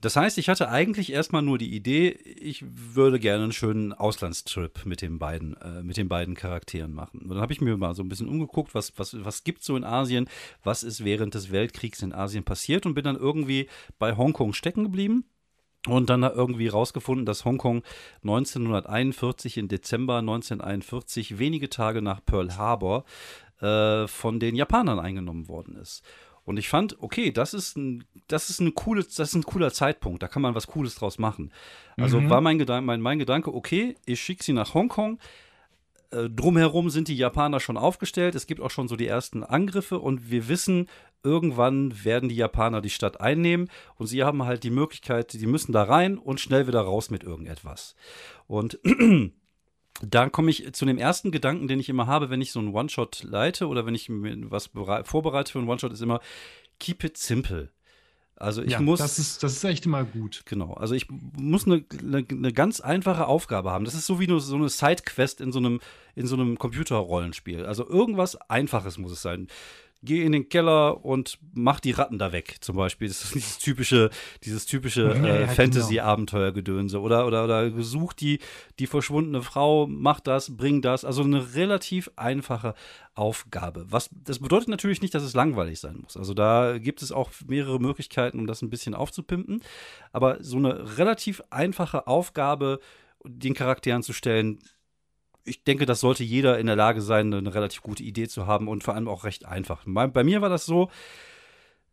Das 0.00 0.16
heißt, 0.16 0.38
ich 0.38 0.48
hatte 0.48 0.70
eigentlich 0.70 1.12
erstmal 1.12 1.42
nur 1.42 1.58
die 1.58 1.74
Idee, 1.74 2.08
ich 2.08 2.64
würde 2.66 3.20
gerne 3.20 3.44
einen 3.44 3.52
schönen 3.52 3.92
Auslandstrip 3.92 4.86
mit 4.86 5.02
den 5.02 5.18
beiden, 5.18 5.54
äh, 5.58 5.82
mit 5.82 5.98
den 5.98 6.08
beiden 6.08 6.34
Charakteren 6.34 6.94
machen. 6.94 7.20
Und 7.20 7.28
dann 7.28 7.40
habe 7.40 7.52
ich 7.52 7.60
mir 7.60 7.76
mal 7.76 7.94
so 7.94 8.02
ein 8.02 8.08
bisschen 8.08 8.28
umgeguckt, 8.28 8.74
was, 8.74 8.98
was, 8.98 9.22
was 9.22 9.44
gibt 9.44 9.60
es 9.60 9.66
so 9.66 9.76
in 9.76 9.84
Asien, 9.84 10.26
was 10.62 10.84
ist 10.84 11.04
während 11.04 11.34
des 11.34 11.52
Weltkriegs 11.52 12.00
in 12.00 12.14
Asien 12.14 12.44
passiert 12.44 12.86
und 12.86 12.94
bin 12.94 13.04
dann 13.04 13.16
irgendwie 13.16 13.68
bei 13.98 14.16
Hongkong 14.16 14.54
stecken 14.54 14.84
geblieben 14.84 15.26
und 15.86 16.10
dann 16.10 16.22
irgendwie 16.22 16.68
rausgefunden, 16.68 17.24
dass 17.24 17.44
Hongkong 17.44 17.82
1941, 18.22 19.56
im 19.56 19.68
Dezember 19.68 20.18
1941, 20.18 21.38
wenige 21.38 21.70
Tage 21.70 22.02
nach 22.02 22.20
Pearl 22.24 22.56
Harbor, 22.56 23.04
äh, 23.60 24.06
von 24.06 24.40
den 24.40 24.56
Japanern 24.56 24.98
eingenommen 24.98 25.48
worden 25.48 25.76
ist. 25.76 26.02
Und 26.44 26.56
ich 26.56 26.68
fand, 26.68 27.00
okay, 27.02 27.30
das 27.30 27.54
ist 27.54 27.76
ein, 27.76 28.04
das 28.26 28.50
ist 28.50 28.60
ein 28.60 28.74
cooles, 28.74 29.14
das 29.14 29.28
ist 29.28 29.34
ein 29.34 29.44
cooler 29.44 29.72
Zeitpunkt, 29.72 30.22
da 30.22 30.28
kann 30.28 30.42
man 30.42 30.54
was 30.54 30.66
Cooles 30.66 30.94
draus 30.94 31.18
machen. 31.18 31.52
Also 31.96 32.20
mhm. 32.20 32.30
war 32.30 32.40
mein 32.40 32.58
Gedanke, 32.58 32.86
mein, 32.86 33.00
mein 33.00 33.18
Gedanke, 33.18 33.54
okay, 33.54 33.96
ich 34.06 34.20
schicke 34.20 34.42
sie 34.42 34.52
nach 34.52 34.74
Hongkong. 34.74 35.18
Äh, 36.10 36.28
drumherum 36.28 36.90
sind 36.90 37.08
die 37.08 37.16
Japaner 37.16 37.60
schon 37.60 37.76
aufgestellt. 37.76 38.34
Es 38.34 38.46
gibt 38.46 38.60
auch 38.60 38.70
schon 38.70 38.88
so 38.88 38.96
die 38.96 39.06
ersten 39.06 39.44
Angriffe 39.44 39.98
und 39.98 40.30
wir 40.30 40.48
wissen, 40.48 40.88
irgendwann 41.22 42.04
werden 42.04 42.28
die 42.28 42.36
Japaner 42.36 42.80
die 42.80 42.90
Stadt 42.90 43.20
einnehmen 43.20 43.68
und 43.96 44.06
sie 44.06 44.24
haben 44.24 44.44
halt 44.44 44.64
die 44.64 44.70
Möglichkeit, 44.70 45.32
die 45.32 45.46
müssen 45.46 45.72
da 45.72 45.84
rein 45.84 46.18
und 46.18 46.40
schnell 46.40 46.66
wieder 46.66 46.80
raus 46.80 47.10
mit 47.10 47.22
irgendetwas. 47.22 47.94
Und 48.46 48.80
da 50.02 50.28
komme 50.30 50.50
ich 50.50 50.72
zu 50.72 50.84
dem 50.84 50.98
ersten 50.98 51.30
Gedanken, 51.30 51.68
den 51.68 51.78
ich 51.78 51.88
immer 51.88 52.06
habe, 52.06 52.30
wenn 52.30 52.40
ich 52.40 52.52
so 52.52 52.58
einen 52.58 52.74
One-Shot 52.74 53.22
leite 53.22 53.68
oder 53.68 53.86
wenn 53.86 53.94
ich 53.94 54.08
mir 54.08 54.50
was 54.50 54.70
vorbereite 55.04 55.52
für 55.52 55.58
einen 55.58 55.68
One-Shot, 55.68 55.92
ist 55.92 56.02
immer 56.02 56.20
keep 56.78 57.04
it 57.04 57.16
simple. 57.16 57.70
Also 58.40 58.62
ich 58.62 58.72
ja, 58.72 58.80
muss. 58.80 59.00
Das 59.00 59.18
ist, 59.18 59.42
das 59.42 59.52
ist 59.52 59.64
echt 59.64 59.84
immer 59.84 60.02
gut. 60.02 60.42
Genau. 60.46 60.72
Also 60.72 60.94
ich 60.94 61.06
muss 61.10 61.66
eine, 61.66 61.84
eine, 62.00 62.24
eine 62.28 62.52
ganz 62.52 62.80
einfache 62.80 63.26
Aufgabe 63.26 63.70
haben. 63.70 63.84
Das 63.84 63.94
ist 63.94 64.06
so 64.06 64.18
wie 64.18 64.26
nur 64.26 64.40
so 64.40 64.56
eine 64.56 64.70
Sidequest 64.70 65.42
in 65.42 65.52
so 65.52 65.58
einem, 65.58 65.80
in 66.14 66.26
so 66.26 66.36
einem 66.36 66.58
Computerrollenspiel. 66.58 67.66
Also 67.66 67.86
irgendwas 67.86 68.36
Einfaches 68.48 68.96
muss 68.96 69.12
es 69.12 69.20
sein 69.20 69.48
geh 70.02 70.24
in 70.24 70.32
den 70.32 70.48
Keller 70.48 71.04
und 71.04 71.38
mach 71.52 71.80
die 71.80 71.90
Ratten 71.90 72.18
da 72.18 72.32
weg, 72.32 72.56
zum 72.60 72.76
Beispiel. 72.76 73.08
Das 73.08 73.22
ist 73.24 73.34
dieses 73.34 73.58
typische, 73.58 74.10
dieses 74.44 74.66
typische 74.66 75.02
äh, 75.12 75.26
ja, 75.26 75.36
genau. 75.38 75.52
Fantasy-Abenteuergedönse. 75.52 77.00
Oder, 77.00 77.26
oder, 77.26 77.44
oder 77.44 77.82
such 77.82 78.14
die, 78.14 78.38
die 78.78 78.86
verschwundene 78.86 79.42
Frau, 79.42 79.86
mach 79.86 80.20
das, 80.20 80.56
bring 80.56 80.82
das. 80.82 81.04
Also 81.04 81.22
eine 81.22 81.54
relativ 81.54 82.10
einfache 82.16 82.74
Aufgabe. 83.14 83.86
Was, 83.90 84.08
das 84.12 84.38
bedeutet 84.38 84.68
natürlich 84.68 85.02
nicht, 85.02 85.14
dass 85.14 85.22
es 85.22 85.34
langweilig 85.34 85.80
sein 85.80 85.98
muss. 86.00 86.16
Also 86.16 86.34
da 86.34 86.78
gibt 86.78 87.02
es 87.02 87.12
auch 87.12 87.30
mehrere 87.46 87.78
Möglichkeiten, 87.78 88.38
um 88.38 88.46
das 88.46 88.62
ein 88.62 88.70
bisschen 88.70 88.94
aufzupimpen. 88.94 89.62
Aber 90.12 90.42
so 90.42 90.56
eine 90.56 90.96
relativ 90.98 91.42
einfache 91.50 92.06
Aufgabe, 92.06 92.80
den 93.24 93.54
Charakteren 93.54 94.02
zu 94.02 94.14
stellen, 94.14 94.60
ich 95.44 95.64
denke, 95.64 95.86
das 95.86 96.00
sollte 96.00 96.24
jeder 96.24 96.58
in 96.58 96.66
der 96.66 96.76
Lage 96.76 97.00
sein, 97.00 97.32
eine 97.32 97.54
relativ 97.54 97.82
gute 97.82 98.02
Idee 98.02 98.28
zu 98.28 98.46
haben 98.46 98.68
und 98.68 98.84
vor 98.84 98.94
allem 98.94 99.08
auch 99.08 99.24
recht 99.24 99.46
einfach. 99.46 99.84
Bei, 99.86 100.24
mir 100.24 100.40
war 100.40 100.48
das 100.48 100.66
so, 100.66 100.90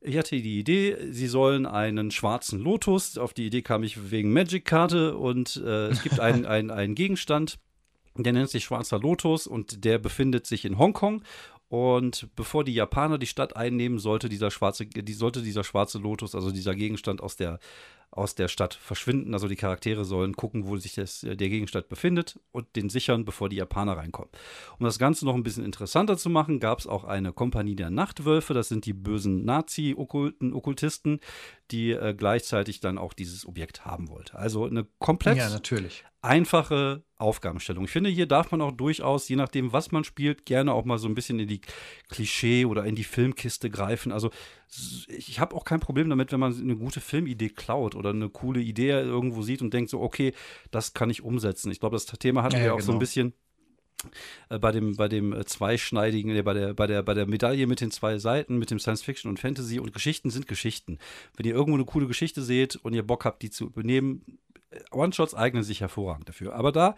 ich 0.02 0.18
hatte 0.18 0.42
die 0.42 0.60
Idee, 0.60 0.98
sie 1.10 1.28
sollen 1.28 1.66
einen 1.66 2.12
schwarzen 2.12 2.60
Lotus, 2.60 3.18
auf 3.18 3.34
die 3.34 3.48
Idee 3.48 3.62
kam 3.62 3.84
ich 3.84 4.12
wegen 4.12 4.34
Magic-Karte 4.34 5.18
und 5.18 5.62
äh, 5.66 5.88
es 5.88 6.04
gibt 6.04 6.20
einen, 6.20 6.46
einen, 6.48 6.72
einen 6.72 6.96
Gegenstand, 6.96 7.58
der 8.16 8.34
nennt 8.34 8.50
sich 8.50 8.64
schwarzer 8.64 9.00
Lotus 9.00 9.48
und 9.48 9.86
der 9.86 10.00
befindet 10.00 10.48
sich 10.48 10.66
in 10.66 10.78
Hongkong 10.78 11.24
und 11.70 12.30
bevor 12.36 12.64
die 12.64 12.74
Japaner 12.74 13.18
die 13.18 13.28
Stadt 13.28 13.56
einnehmen, 13.56 14.00
sollte 14.00 14.30
dieser 14.30 14.52
schwarze, 14.52 14.86
die, 14.86 15.14
sollte 15.14 15.42
dieser 15.42 15.64
schwarze 15.64 15.98
Lotus, 15.98 16.34
also 16.34 16.52
dieser 16.52 16.76
Gegenstand 16.76 17.22
aus 17.22 17.36
der 17.36 17.60
aus 18.12 18.36
der 18.36 18.48
Stadt 18.48 18.74
verschwinden. 18.74 19.34
Also 19.34 19.48
die 19.48 19.56
Charaktere 19.56 20.06
sollen 20.06 20.36
gucken, 20.36 20.68
wo 20.68 20.78
sich 20.78 20.96
das, 20.96 21.24
äh, 21.24 21.36
der 21.36 21.50
Gegenstand 21.50 21.90
befindet 21.90 22.40
und 22.52 22.76
den 22.76 22.90
sichern, 22.90 23.26
bevor 23.26 23.50
die 23.50 23.58
Japaner 23.58 23.98
reinkommen. 23.98 24.32
Um 24.80 24.86
das 24.86 24.98
Ganze 25.00 25.26
noch 25.26 25.36
ein 25.36 25.44
bisschen 25.44 25.66
interessanter 25.66 26.18
zu 26.18 26.30
machen, 26.30 26.60
gab 26.60 26.80
es 26.80 26.88
auch 26.88 27.04
eine 27.04 27.34
Kompanie 27.34 27.76
der 27.76 27.90
Nachtwölfe. 27.90 28.54
Das 28.54 28.70
sind 28.70 28.86
die 28.86 28.94
bösen 28.94 29.46
Nazi-Okkultisten, 29.46 31.20
die 31.72 31.92
äh, 31.92 32.14
gleichzeitig 32.16 32.80
dann 32.80 32.98
auch 32.98 33.14
dieses 33.14 33.46
Objekt 33.46 33.86
haben 33.86 34.10
wollte. 34.10 34.36
Also 34.36 34.66
eine 34.66 34.88
komplett 35.00 35.38
ja, 35.38 35.50
einfache 36.22 37.04
Aufgabenstellung. 37.18 37.86
Ich 37.86 37.92
finde, 37.92 38.10
hier 38.10 38.28
darf 38.28 38.52
man 38.52 38.62
auch 38.62 38.72
durchaus, 38.72 39.28
je 39.30 39.36
nachdem, 39.36 39.74
was 39.74 39.92
man 39.92 40.04
spielt, 40.04 40.46
gerne 40.46 40.74
auch 40.74 40.86
mal 40.86 40.98
so 40.98 41.08
ein 41.08 41.16
bisschen 41.16 41.40
in 41.40 41.48
die 41.48 41.62
Klischee 42.10 42.66
oder 42.66 42.86
in 42.86 42.96
die 42.96 43.04
Filmkiste 43.04 43.70
greifen. 43.70 44.12
Also 44.12 44.32
ich 45.08 45.40
habe 45.40 45.56
auch 45.56 45.64
kein 45.64 45.80
Problem 45.80 46.10
damit, 46.10 46.32
wenn 46.32 46.40
man 46.40 46.58
eine 46.60 46.76
gute 46.76 47.00
Filmidee 47.00 47.50
klaut 47.50 47.96
oder 47.96 48.10
eine 48.10 48.30
coole 48.30 48.62
Idee 48.62 48.90
irgendwo 48.90 49.42
sieht 49.42 49.62
und 49.62 49.74
denkt 49.74 49.90
so, 49.90 50.02
okay, 50.02 50.34
das 50.72 50.94
kann 50.94 51.10
ich 51.10 51.24
umsetzen. 51.24 51.72
Ich 51.72 51.80
glaube, 51.80 51.96
das 51.96 52.06
Thema 52.06 52.44
hatten 52.44 52.58
ja, 52.58 52.64
wir 52.64 52.74
auch 52.74 52.78
genau. 52.78 52.86
so 52.86 52.92
ein 52.92 52.96
genau. 52.96 53.00
bisschen 53.00 53.34
äh, 54.50 54.60
bei 54.60 54.72
dem, 54.72 54.96
bei 54.96 55.08
dem 55.08 55.34
äh, 55.34 55.46
zweischneidigen, 55.46 56.36
äh, 56.36 56.42
bei 56.44 56.54
der, 56.54 56.74
bei 56.74 56.88
der, 56.88 57.02
bei 57.02 57.14
der 57.14 57.28
Medaille 57.28 57.66
mit 57.68 57.82
den 57.82 57.92
zwei 57.92 58.18
Seiten, 58.18 58.58
mit 58.58 58.72
dem 58.72 58.80
Science 58.80 59.04
Fiction 59.04 59.30
und 59.30 59.40
Fantasy 59.40 59.80
und 59.80 59.94
Geschichten 59.94 60.30
sind 60.30 60.48
Geschichten. 60.48 61.00
Wenn 61.36 61.46
ihr 61.46 61.54
irgendwo 61.54 61.78
eine 61.78 61.86
coole 61.86 62.08
Geschichte 62.08 62.42
seht 62.42 62.76
und 62.76 62.94
ihr 62.94 63.06
Bock 63.06 63.26
habt, 63.26 63.42
die 63.42 63.50
zu 63.50 63.66
übernehmen, 63.66 64.40
One-Shots 64.92 65.34
eignen 65.34 65.64
sich 65.64 65.82
hervorragend 65.82 66.30
dafür. 66.30 66.54
Aber 66.54 66.72
da, 66.72 66.96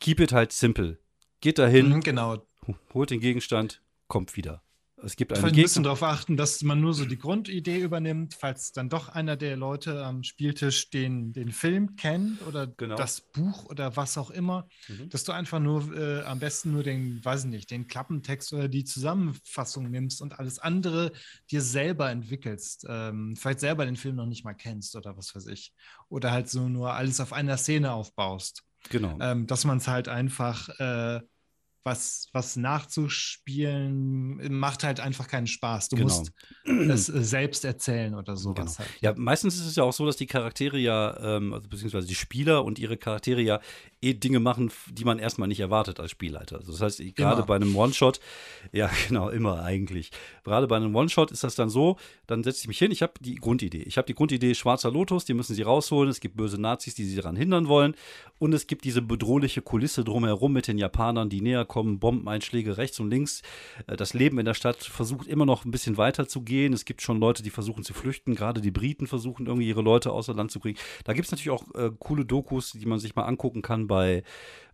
keep 0.00 0.20
it 0.20 0.32
halt 0.32 0.52
simple. 0.52 0.98
Geht 1.40 1.58
dahin, 1.58 1.90
mhm, 1.90 2.00
genau. 2.00 2.46
holt 2.94 3.10
den 3.10 3.20
Gegenstand, 3.20 3.82
kommt 4.06 4.36
wieder. 4.36 4.62
Es 5.02 5.16
gibt 5.16 5.32
einen 5.32 5.44
ein 5.44 5.52
bisschen 5.52 5.84
darauf 5.84 6.02
achten, 6.02 6.36
dass 6.36 6.62
man 6.62 6.80
nur 6.80 6.92
so 6.92 7.04
die 7.04 7.18
Grundidee 7.18 7.78
übernimmt, 7.78 8.34
falls 8.34 8.72
dann 8.72 8.88
doch 8.88 9.08
einer 9.08 9.36
der 9.36 9.56
Leute 9.56 10.04
am 10.04 10.22
Spieltisch 10.22 10.90
den, 10.90 11.32
den 11.32 11.52
Film 11.52 11.96
kennt 11.96 12.44
oder 12.46 12.66
genau. 12.66 12.96
das 12.96 13.20
Buch 13.20 13.66
oder 13.66 13.96
was 13.96 14.18
auch 14.18 14.30
immer, 14.30 14.68
mhm. 14.88 15.08
dass 15.10 15.24
du 15.24 15.32
einfach 15.32 15.60
nur 15.60 15.94
äh, 15.96 16.22
am 16.22 16.40
besten 16.40 16.72
nur 16.72 16.82
den, 16.82 17.24
weiß 17.24 17.44
ich 17.44 17.50
nicht, 17.50 17.70
den 17.70 17.86
Klappentext 17.86 18.52
oder 18.52 18.68
die 18.68 18.84
Zusammenfassung 18.84 19.90
nimmst 19.90 20.20
und 20.20 20.38
alles 20.38 20.58
andere 20.58 21.12
dir 21.50 21.62
selber 21.62 22.10
entwickelst. 22.10 22.86
Ähm, 22.88 23.36
vielleicht 23.36 23.60
selber 23.60 23.84
den 23.84 23.96
Film 23.96 24.16
noch 24.16 24.26
nicht 24.26 24.44
mal 24.44 24.54
kennst 24.54 24.96
oder 24.96 25.16
was 25.16 25.34
weiß 25.34 25.46
ich. 25.46 25.72
Oder 26.08 26.32
halt 26.32 26.48
so 26.48 26.68
nur 26.68 26.94
alles 26.94 27.20
auf 27.20 27.32
einer 27.32 27.56
Szene 27.56 27.92
aufbaust. 27.92 28.64
Genau. 28.90 29.16
Ähm, 29.20 29.46
dass 29.46 29.64
man 29.64 29.78
es 29.78 29.88
halt 29.88 30.08
einfach 30.08 30.68
äh, 30.78 31.20
was, 31.88 32.28
was 32.32 32.56
nachzuspielen 32.56 34.52
macht 34.52 34.84
halt 34.84 35.00
einfach 35.00 35.26
keinen 35.26 35.46
Spaß. 35.46 35.88
Du 35.88 35.96
genau. 35.96 36.08
musst 36.08 36.32
es 36.64 37.08
äh, 37.08 37.24
selbst 37.24 37.64
erzählen 37.64 38.14
oder 38.14 38.36
sowas. 38.36 38.76
Genau. 38.76 38.78
Halt. 38.78 38.90
Ja, 39.00 39.14
meistens 39.16 39.56
ist 39.56 39.66
es 39.66 39.76
ja 39.76 39.84
auch 39.84 39.92
so, 39.92 40.04
dass 40.04 40.16
die 40.16 40.26
Charaktere 40.26 40.78
ja, 40.78 41.36
ähm, 41.36 41.54
also 41.54 41.68
beziehungsweise 41.68 42.06
die 42.06 42.14
Spieler 42.14 42.64
und 42.64 42.78
ihre 42.78 42.96
Charaktere 42.96 43.40
ja 43.40 43.60
eh 44.00 44.14
Dinge 44.14 44.38
machen, 44.40 44.70
die 44.90 45.04
man 45.04 45.18
erstmal 45.18 45.48
nicht 45.48 45.60
erwartet 45.60 45.98
als 45.98 46.10
Spielleiter. 46.10 46.58
Also 46.58 46.72
das 46.72 46.80
heißt, 46.80 47.14
gerade 47.16 47.42
bei 47.42 47.56
einem 47.56 47.74
One-Shot, 47.74 48.20
ja, 48.72 48.90
genau, 49.08 49.30
immer 49.30 49.62
eigentlich. 49.62 50.10
Gerade 50.44 50.66
bei 50.66 50.76
einem 50.76 50.94
One-Shot 50.94 51.30
ist 51.30 51.42
das 51.42 51.54
dann 51.54 51.70
so, 51.70 51.96
dann 52.26 52.44
setze 52.44 52.62
ich 52.62 52.68
mich 52.68 52.78
hin, 52.78 52.90
ich 52.90 53.02
habe 53.02 53.14
die 53.20 53.36
Grundidee. 53.36 53.82
Ich 53.82 53.96
habe 53.96 54.06
die 54.06 54.14
Grundidee 54.14 54.54
schwarzer 54.54 54.90
Lotus, 54.90 55.24
die 55.24 55.34
müssen 55.34 55.54
sie 55.54 55.62
rausholen. 55.62 56.10
Es 56.10 56.20
gibt 56.20 56.36
böse 56.36 56.60
Nazis, 56.60 56.94
die 56.94 57.04
sie 57.04 57.16
daran 57.16 57.36
hindern 57.36 57.68
wollen. 57.68 57.94
Und 58.38 58.52
es 58.52 58.66
gibt 58.66 58.84
diese 58.84 59.02
bedrohliche 59.02 59.62
Kulisse 59.62 60.04
drumherum 60.04 60.52
mit 60.52 60.68
den 60.68 60.78
Japanern, 60.78 61.28
die 61.28 61.40
näher 61.40 61.64
kommen, 61.64 61.77
Bombeneinschläge 61.84 62.76
rechts 62.76 63.00
und 63.00 63.10
links. 63.10 63.42
Äh, 63.86 63.96
das 63.96 64.14
Leben 64.14 64.38
in 64.38 64.44
der 64.44 64.54
Stadt 64.54 64.82
versucht 64.82 65.26
immer 65.26 65.46
noch 65.46 65.64
ein 65.64 65.70
bisschen 65.70 65.96
weiter 65.96 66.28
zu 66.28 66.42
gehen. 66.42 66.72
Es 66.72 66.84
gibt 66.84 67.02
schon 67.02 67.20
Leute, 67.20 67.42
die 67.42 67.50
versuchen 67.50 67.84
zu 67.84 67.94
flüchten. 67.94 68.34
Gerade 68.34 68.60
die 68.60 68.70
Briten 68.70 69.06
versuchen 69.06 69.46
irgendwie 69.46 69.68
ihre 69.68 69.82
Leute 69.82 70.12
außer 70.12 70.34
Land 70.34 70.50
zu 70.50 70.60
kriegen. 70.60 70.78
Da 71.04 71.12
gibt 71.12 71.26
es 71.26 71.32
natürlich 71.32 71.50
auch 71.50 71.64
äh, 71.74 71.90
coole 71.98 72.24
Dokus, 72.24 72.72
die 72.72 72.86
man 72.86 72.98
sich 72.98 73.14
mal 73.14 73.24
angucken 73.24 73.62
kann 73.62 73.86
bei 73.86 74.22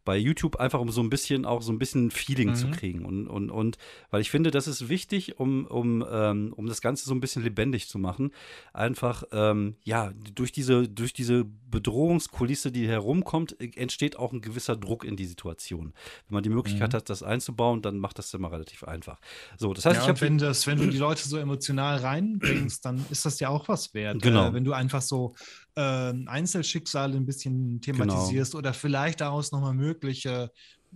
bei 0.05 0.17
YouTube, 0.17 0.57
einfach 0.57 0.81
um 0.81 0.91
so 0.91 1.03
ein 1.03 1.11
bisschen 1.11 1.45
auch 1.45 1.63
so 1.63 1.73
ein 1.73 1.79
bisschen 1.79 2.11
Feeling 2.11 2.51
mhm. 2.51 2.55
zu 2.55 2.71
kriegen. 2.71 3.05
Und, 3.05 3.27
und, 3.27 3.51
und 3.51 3.79
weil 4.11 4.21
ich 4.21 4.31
finde, 4.31 4.51
das 4.51 4.67
ist 4.67 4.89
wichtig, 4.89 5.39
um, 5.39 5.67
um, 5.67 6.05
ähm, 6.09 6.53
um 6.57 6.67
das 6.67 6.81
Ganze 6.81 7.07
so 7.07 7.15
ein 7.15 7.21
bisschen 7.21 7.43
lebendig 7.43 7.89
zu 7.89 7.99
machen. 7.99 8.31
Einfach, 8.73 9.25
ähm, 9.33 9.77
ja, 9.83 10.13
durch 10.35 10.53
diese, 10.53 10.89
durch 10.89 11.13
diese 11.13 11.45
Bedrohungskulisse, 11.45 12.71
die 12.71 12.87
herumkommt, 12.87 13.57
entsteht 13.77 14.17
auch 14.17 14.33
ein 14.33 14.41
gewisser 14.41 14.77
Druck 14.77 15.05
in 15.05 15.17
die 15.17 15.27
Situation. 15.27 15.93
Wenn 16.29 16.35
man 16.35 16.43
die 16.43 16.51
Möglichkeit 16.51 16.93
mhm. 16.93 16.97
hat, 16.97 17.11
das 17.11 17.23
einzubauen, 17.23 17.83
dann 17.83 17.99
macht 17.99 18.19
das 18.19 18.33
immer 18.35 18.53
relativ 18.53 18.85
einfach. 18.85 19.21
So, 19.57 19.73
das 19.73 19.87
heißt, 19.87 19.97
ja, 19.97 20.03
ich 20.03 20.09
habe. 20.09 20.21
Wenn, 20.21 20.39
das, 20.39 20.67
wenn 20.67 20.79
du 20.79 20.87
die 20.87 20.99
Leute 20.99 21.27
so 21.27 21.37
emotional 21.37 21.99
reinbringst, 21.99 22.85
dann 22.85 23.05
ist 23.11 23.25
das 23.25 23.41
ja 23.41 23.49
auch 23.49 23.69
was 23.69 23.95
wert. 23.95 24.23
Genau. 24.23 24.49
Äh, 24.49 24.55
wenn 24.55 24.65
du 24.65 24.73
einfach 24.73 25.03
so 25.03 25.35
äh, 25.77 25.81
Einzelschicksale 26.27 27.17
ein 27.17 27.27
bisschen 27.27 27.81
thematisierst 27.81 28.53
genau. 28.53 28.61
oder 28.61 28.75
vielleicht 28.75 29.21
daraus 29.21 29.53
nochmal 29.53 29.75
mögliche 29.95 30.51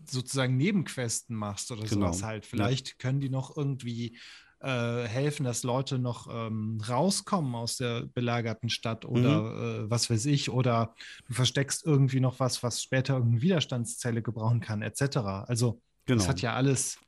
sozusagen 0.07 0.57
Nebenquesten 0.57 1.35
machst 1.35 1.71
oder 1.71 1.83
genau. 1.83 2.07
sowas 2.07 2.23
halt. 2.23 2.47
Vielleicht 2.47 2.89
ja. 2.89 2.95
können 2.99 3.21
die 3.21 3.31
noch 3.31 3.57
irgendwie 3.57 4.17
äh, 4.61 5.05
helfen, 5.05 5.45
dass 5.45 5.63
Leute 5.63 5.99
noch 5.99 6.29
ähm, 6.31 6.81
rauskommen 6.89 7.55
aus 7.55 7.77
der 7.77 8.03
belagerten 8.03 8.71
Stadt 8.71 9.05
oder 9.05 9.41
mhm. 9.41 9.87
äh, 9.87 9.91
was 9.91 10.11
weiß 10.11 10.27
ich, 10.27 10.51
oder 10.51 10.95
du 11.27 11.35
versteckst 11.35 11.85
irgendwie 11.87 12.21
noch 12.21 12.41
was, 12.41 12.63
was 12.63 12.83
später 12.83 13.15
irgendeine 13.15 13.43
Widerstandszelle 13.43 14.23
gebrauchen 14.23 14.61
kann, 14.61 14.83
etc. 14.83 15.19
Also 15.47 15.81
genau. 16.07 16.19
das 16.19 16.29
hat 16.29 16.41
ja 16.41 16.55
alles. 16.55 16.99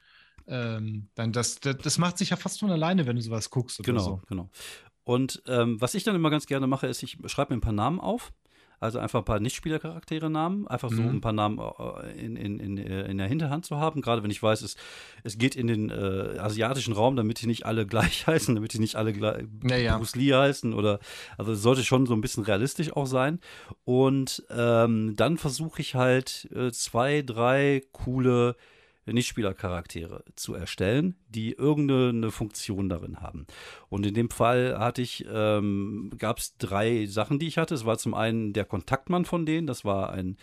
Ähm, 0.47 1.09
dann 1.15 1.33
das, 1.33 1.61
das, 1.61 1.77
das, 1.77 1.99
macht 1.99 2.19
sich 2.19 2.31
ja 2.31 2.37
fast 2.37 2.59
von 2.59 2.71
alleine, 2.71 3.07
wenn 3.07 3.15
du 3.15 3.23
sowas 3.23 3.51
guckst. 3.51 3.83
genau, 3.85 4.01
so. 4.01 4.21
genau. 4.27 4.51
Und 5.05 5.43
ähm, 5.47 5.81
was 5.81 5.95
ich 5.95 6.03
dann 6.03 6.17
immer 6.17 6.31
ganz 6.31 6.47
gerne 6.47 6.67
mache, 6.67 6.87
ist, 6.87 7.03
ich 7.03 7.19
schreibe 7.27 7.53
mir 7.53 7.59
ein 7.59 7.63
paar 7.63 7.73
Namen 7.73 8.01
auf. 8.01 8.33
Also 8.81 8.99
einfach 8.99 9.19
ein 9.21 9.25
paar 9.27 9.41
Nichtspielercharaktere-Namen, 9.41 10.67
einfach 10.67 10.89
so 10.91 11.03
mhm. 11.03 11.17
ein 11.17 11.21
paar 11.21 11.35
Namen 11.35 11.59
äh, 11.59 12.19
in, 12.19 12.35
in, 12.37 12.59
in, 12.59 12.79
äh, 12.79 13.03
in 13.03 13.19
der 13.19 13.29
Hinterhand 13.29 13.67
zu 13.67 13.77
haben, 13.77 14.01
gerade 14.01 14.23
wenn 14.23 14.31
ich 14.31 14.43
weiß, 14.43 14.63
es, 14.63 14.77
es 15.23 15.37
geht 15.37 15.55
in 15.55 15.67
den 15.67 15.91
äh, 15.91 16.39
asiatischen 16.39 16.95
Raum, 16.95 17.15
damit 17.15 17.43
die 17.43 17.47
nicht 17.47 17.67
alle 17.67 17.85
gleich 17.91 18.27
heißen, 18.27 18.55
damit 18.55 18.73
die 18.73 18.79
nicht 18.79 18.97
alle 18.97 19.13
gleich 19.13 19.45
naja. 19.63 19.99
Bruce 19.99 20.17
Lee 20.17 20.33
heißen 20.33 20.73
oder 20.73 20.99
also 21.37 21.53
es 21.53 21.61
sollte 21.61 21.85
schon 21.85 22.07
so 22.07 22.15
ein 22.15 22.23
bisschen 22.23 22.43
realistisch 22.43 22.97
auch 22.97 23.07
sein. 23.07 23.39
Und 23.85 24.45
ähm, 24.49 25.15
dann 25.15 25.37
versuche 25.37 25.83
ich 25.83 25.95
halt 25.95 26.49
äh, 26.55 26.73
zwei, 26.73 27.21
drei 27.21 27.83
coole 27.93 28.57
Nichtspielercharaktere 29.12 30.25
zu 30.37 30.55
erstellen, 30.55 31.17
die 31.29 31.52
irgendeine 31.52 32.31
Funktion 32.31 32.88
darin 32.88 33.21
haben. 33.21 33.47
Und 33.88 34.07
in 34.07 34.14
dem 34.14 34.31
Fall 34.31 34.79
hatte 34.79 35.02
ich, 35.02 35.26
ähm, 35.33 36.11
gab 36.19 36.38
es 36.38 36.57
drei 36.59 37.07
Sachen, 37.07 37.38
die 37.38 37.47
ich 37.47 37.59
hatte. 37.59 37.75
Es 37.75 37.85
war 37.85 37.99
zum 37.99 38.14
einen 38.14 38.52
der 38.52 38.64
Kontaktmann 38.64 39.25
von 39.25 39.47
denen, 39.47 39.67
das 39.67 39.85
war 39.85 40.12
ein, 40.12 40.37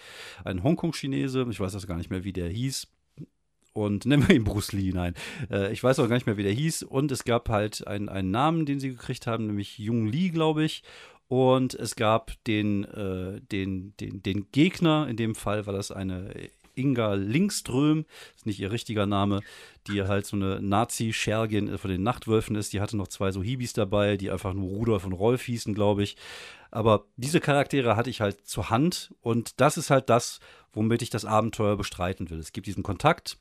ein 0.43 0.63
Hongkong-Chinese, 0.63 1.45
ich 1.49 1.59
weiß 1.59 1.73
das 1.73 1.87
gar 1.87 1.97
nicht 1.97 2.09
mehr, 2.09 2.23
wie 2.23 2.33
der 2.33 2.49
hieß. 2.49 2.87
Und 3.73 4.05
nennen 4.07 4.27
wir 4.27 4.35
ihn 4.35 4.43
Bruce 4.43 4.73
Lee, 4.73 4.91
nein. 4.91 5.13
Äh, 5.51 5.71
ich 5.71 5.83
weiß 5.83 5.99
auch 5.99 6.07
gar 6.07 6.15
nicht 6.15 6.25
mehr, 6.25 6.37
wie 6.37 6.43
der 6.43 6.51
hieß. 6.51 6.83
Und 6.83 7.11
es 7.11 7.23
gab 7.23 7.49
halt 7.49 7.85
einen, 7.87 8.09
einen 8.09 8.31
Namen, 8.31 8.65
den 8.65 8.79
sie 8.79 8.89
gekriegt 8.89 9.27
haben, 9.27 9.47
nämlich 9.47 9.77
Jung 9.77 10.07
Lee, 10.07 10.29
glaube 10.29 10.63
ich. 10.63 10.83
Und 11.27 11.73
es 11.73 11.95
gab 11.95 12.31
den, 12.45 12.85
äh, 12.85 13.41
den, 13.41 13.95
den, 13.97 14.23
den 14.23 14.49
Gegner, 14.51 15.07
in 15.09 15.17
dem 15.17 15.35
Fall 15.35 15.65
war 15.65 15.73
das 15.73 15.91
eine 15.91 16.33
Inga 16.77 17.15
Linkström, 17.15 18.05
ist 18.35 18.45
nicht 18.45 18.59
ihr 18.59 18.71
richtiger 18.71 19.05
Name, 19.05 19.41
die 19.87 20.03
halt 20.03 20.25
so 20.25 20.35
eine 20.35 20.61
Nazi-Schergin 20.61 21.77
von 21.77 21.89
den 21.89 22.03
Nachtwölfen 22.03 22.55
ist. 22.55 22.73
Die 22.73 22.81
hatte 22.81 22.97
noch 22.97 23.07
zwei 23.07 23.31
so 23.31 23.41
Hibis 23.41 23.73
dabei, 23.73 24.17
die 24.17 24.31
einfach 24.31 24.53
nur 24.53 24.69
Rudolf 24.69 25.05
und 25.05 25.13
Rolf 25.13 25.43
hießen, 25.43 25.73
glaube 25.73 26.03
ich. 26.03 26.17
Aber 26.71 27.05
diese 27.15 27.39
Charaktere 27.39 27.95
hatte 27.95 28.09
ich 28.09 28.21
halt 28.21 28.45
zur 28.45 28.69
Hand 28.69 29.13
und 29.21 29.59
das 29.61 29.77
ist 29.77 29.89
halt 29.89 30.09
das, 30.09 30.39
womit 30.73 31.01
ich 31.01 31.09
das 31.09 31.25
Abenteuer 31.25 31.77
bestreiten 31.77 32.29
will. 32.29 32.39
Es 32.39 32.51
gibt 32.51 32.67
diesen 32.67 32.83
Kontakt 32.83 33.37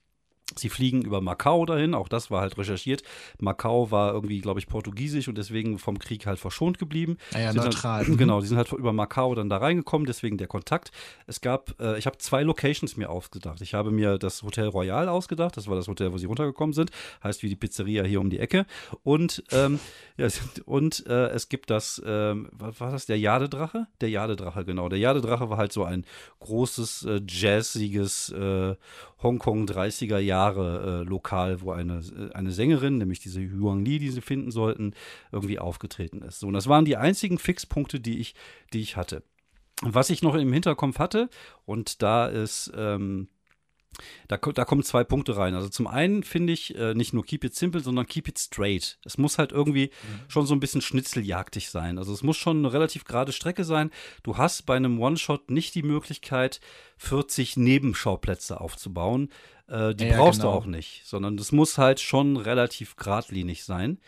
Sie 0.54 0.68
fliegen 0.68 1.02
über 1.02 1.20
Macau 1.20 1.66
dahin, 1.66 1.92
auch 1.92 2.08
das 2.08 2.30
war 2.30 2.40
halt 2.40 2.56
recherchiert. 2.56 3.02
Macau 3.40 3.90
war 3.90 4.12
irgendwie, 4.12 4.40
glaube 4.40 4.60
ich, 4.60 4.68
portugiesisch 4.68 5.26
und 5.26 5.36
deswegen 5.36 5.78
vom 5.78 5.98
Krieg 5.98 6.24
halt 6.24 6.38
verschont 6.38 6.78
geblieben. 6.78 7.18
Ja, 7.32 7.40
ja 7.40 7.52
neutral. 7.52 8.06
Halt, 8.06 8.18
genau, 8.18 8.40
die 8.40 8.46
sind 8.46 8.56
halt 8.56 8.70
über 8.72 8.92
Macau 8.92 9.34
dann 9.34 9.48
da 9.48 9.56
reingekommen, 9.56 10.06
deswegen 10.06 10.38
der 10.38 10.46
Kontakt. 10.46 10.92
Es 11.26 11.40
gab, 11.40 11.78
äh, 11.80 11.98
ich 11.98 12.06
habe 12.06 12.18
zwei 12.18 12.44
Locations 12.44 12.96
mir 12.96 13.10
ausgedacht. 13.10 13.60
Ich 13.60 13.74
habe 13.74 13.90
mir 13.90 14.18
das 14.18 14.44
Hotel 14.44 14.68
Royal 14.68 15.08
ausgedacht, 15.08 15.56
das 15.56 15.66
war 15.66 15.74
das 15.74 15.88
Hotel, 15.88 16.12
wo 16.12 16.18
sie 16.18 16.26
runtergekommen 16.26 16.72
sind, 16.72 16.92
heißt 17.24 17.42
wie 17.42 17.48
die 17.48 17.56
Pizzeria 17.56 18.04
hier 18.04 18.20
um 18.20 18.30
die 18.30 18.38
Ecke. 18.38 18.66
Und, 19.02 19.42
ähm, 19.50 19.80
ja, 20.16 20.28
und 20.64 21.06
äh, 21.06 21.28
es 21.30 21.48
gibt 21.48 21.70
das, 21.70 22.00
ähm, 22.06 22.48
was 22.52 22.80
war 22.80 22.92
das, 22.92 23.06
der 23.06 23.18
Jadedrache? 23.18 23.88
Der 24.00 24.10
Jadedrache, 24.10 24.64
genau. 24.64 24.88
Der 24.88 25.00
Jadedrache 25.00 25.50
war 25.50 25.56
halt 25.58 25.72
so 25.72 25.82
ein 25.82 26.06
großes, 26.38 27.02
äh, 27.04 27.20
jazziges 27.26 28.30
äh, 28.30 28.76
Hongkong 29.22 29.64
30er 29.66 30.18
Jahre 30.18 31.02
äh, 31.02 31.08
Lokal, 31.08 31.60
wo 31.62 31.72
eine, 31.72 31.98
äh, 31.98 32.34
eine 32.34 32.52
Sängerin, 32.52 32.98
nämlich 32.98 33.20
diese 33.20 33.40
Huang 33.40 33.84
Li, 33.84 33.98
die 33.98 34.10
sie 34.10 34.20
finden 34.20 34.50
sollten, 34.50 34.94
irgendwie 35.32 35.58
aufgetreten 35.58 36.22
ist. 36.22 36.40
So, 36.40 36.48
und 36.48 36.52
das 36.52 36.68
waren 36.68 36.84
die 36.84 36.96
einzigen 36.96 37.38
Fixpunkte, 37.38 38.00
die 38.00 38.18
ich, 38.18 38.34
die 38.72 38.80
ich 38.80 38.96
hatte. 38.96 39.22
Was 39.82 40.10
ich 40.10 40.22
noch 40.22 40.34
im 40.34 40.52
Hinterkopf 40.52 40.98
hatte, 40.98 41.28
und 41.64 42.02
da 42.02 42.26
ist 42.26 42.72
ähm, 42.76 43.28
da, 44.28 44.36
da, 44.36 44.64
kommen 44.64 44.82
zwei 44.82 45.04
Punkte 45.04 45.36
rein. 45.36 45.54
Also 45.54 45.68
zum 45.68 45.86
einen 45.86 46.22
finde 46.22 46.52
ich 46.52 46.74
äh, 46.76 46.94
nicht 46.94 47.12
nur 47.12 47.24
keep 47.24 47.44
it 47.44 47.54
simple, 47.54 47.80
sondern 47.80 48.06
keep 48.06 48.28
it 48.28 48.38
straight. 48.38 48.98
Es 49.04 49.18
muss 49.18 49.38
halt 49.38 49.52
irgendwie 49.52 49.86
mhm. 49.86 50.20
schon 50.28 50.46
so 50.46 50.54
ein 50.54 50.60
bisschen 50.60 50.80
schnitzeljagdig 50.80 51.70
sein. 51.70 51.98
Also 51.98 52.12
es 52.12 52.22
muss 52.22 52.36
schon 52.36 52.58
eine 52.58 52.72
relativ 52.72 53.04
gerade 53.04 53.32
Strecke 53.32 53.64
sein. 53.64 53.90
Du 54.22 54.36
hast 54.36 54.66
bei 54.66 54.76
einem 54.76 55.00
One-Shot 55.00 55.50
nicht 55.50 55.74
die 55.74 55.82
Möglichkeit, 55.82 56.60
40 56.98 57.56
Nebenschauplätze 57.56 58.60
aufzubauen. 58.60 59.30
Äh, 59.68 59.94
die 59.94 60.04
ja, 60.04 60.16
brauchst 60.16 60.40
genau. 60.40 60.52
du 60.52 60.58
auch 60.58 60.66
nicht, 60.66 61.02
sondern 61.04 61.36
das 61.36 61.50
muss 61.50 61.76
halt 61.76 62.00
schon 62.00 62.36
relativ 62.36 62.96
geradlinig 62.96 63.64
sein. 63.64 63.98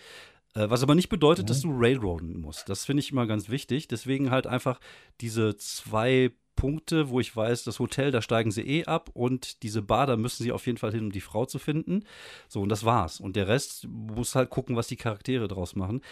Äh, 0.54 0.70
was 0.70 0.82
aber 0.82 0.94
nicht 0.94 1.08
bedeutet, 1.08 1.44
mhm. 1.44 1.48
dass 1.48 1.60
du 1.60 1.70
railroaden 1.72 2.40
musst. 2.40 2.68
Das 2.68 2.84
finde 2.84 3.00
ich 3.02 3.12
immer 3.12 3.26
ganz 3.26 3.48
wichtig. 3.48 3.88
Deswegen 3.88 4.30
halt 4.30 4.46
einfach 4.46 4.80
diese 5.20 5.56
zwei 5.56 6.32
Punkte, 6.58 7.08
wo 7.08 7.20
ich 7.20 7.34
weiß, 7.34 7.62
das 7.62 7.78
Hotel, 7.78 8.10
da 8.10 8.20
steigen 8.20 8.50
sie 8.50 8.62
eh 8.62 8.84
ab 8.84 9.10
und 9.14 9.62
diese 9.62 9.80
Bar, 9.80 10.08
da 10.08 10.16
müssen 10.16 10.42
sie 10.42 10.50
auf 10.50 10.66
jeden 10.66 10.76
Fall 10.76 10.90
hin, 10.90 11.04
um 11.04 11.12
die 11.12 11.20
Frau 11.20 11.46
zu 11.46 11.60
finden. 11.60 12.02
So, 12.48 12.60
und 12.60 12.68
das 12.68 12.84
war's. 12.84 13.20
Und 13.20 13.36
der 13.36 13.46
Rest 13.46 13.86
muss 13.88 14.34
halt 14.34 14.50
gucken, 14.50 14.74
was 14.74 14.88
die 14.88 14.96
Charaktere 14.96 15.46
draus 15.46 15.76
machen. 15.76 16.02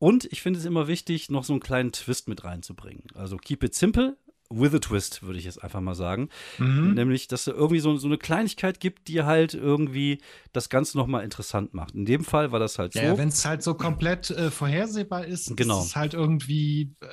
Und 0.00 0.24
ich 0.32 0.42
finde 0.42 0.58
es 0.58 0.64
immer 0.64 0.88
wichtig, 0.88 1.30
noch 1.30 1.44
so 1.44 1.52
einen 1.52 1.60
kleinen 1.60 1.92
Twist 1.92 2.26
mit 2.26 2.42
reinzubringen. 2.42 3.04
Also 3.14 3.36
keep 3.36 3.62
it 3.62 3.76
simple, 3.76 4.16
with 4.50 4.74
a 4.74 4.80
twist, 4.80 5.22
würde 5.22 5.38
ich 5.38 5.44
jetzt 5.44 5.62
einfach 5.62 5.80
mal 5.80 5.94
sagen. 5.94 6.28
Mhm. 6.58 6.94
Nämlich, 6.94 7.28
dass 7.28 7.46
es 7.46 7.54
irgendwie 7.54 7.78
so, 7.78 7.96
so, 7.96 8.08
eine 8.08 8.18
Kleinigkeit 8.18 8.80
gibt, 8.80 9.06
die 9.06 9.22
halt 9.22 9.54
irgendwie 9.54 10.18
das 10.52 10.70
Ganze 10.70 10.98
nochmal 10.98 11.22
interessant 11.22 11.72
macht. 11.72 11.94
In 11.94 12.04
dem 12.04 12.24
Fall 12.24 12.50
war 12.50 12.58
das 12.58 12.80
halt 12.80 12.94
so. 12.94 12.98
Ja, 12.98 13.16
wenn 13.16 13.28
es 13.28 13.44
halt 13.44 13.62
so 13.62 13.74
komplett 13.74 14.30
äh, 14.30 14.50
vorhersehbar 14.50 15.24
ist, 15.24 15.56
genau. 15.56 15.78
ist 15.78 15.86
es 15.86 15.96
halt 15.96 16.14
irgendwie. 16.14 16.96
Äh, 17.00 17.06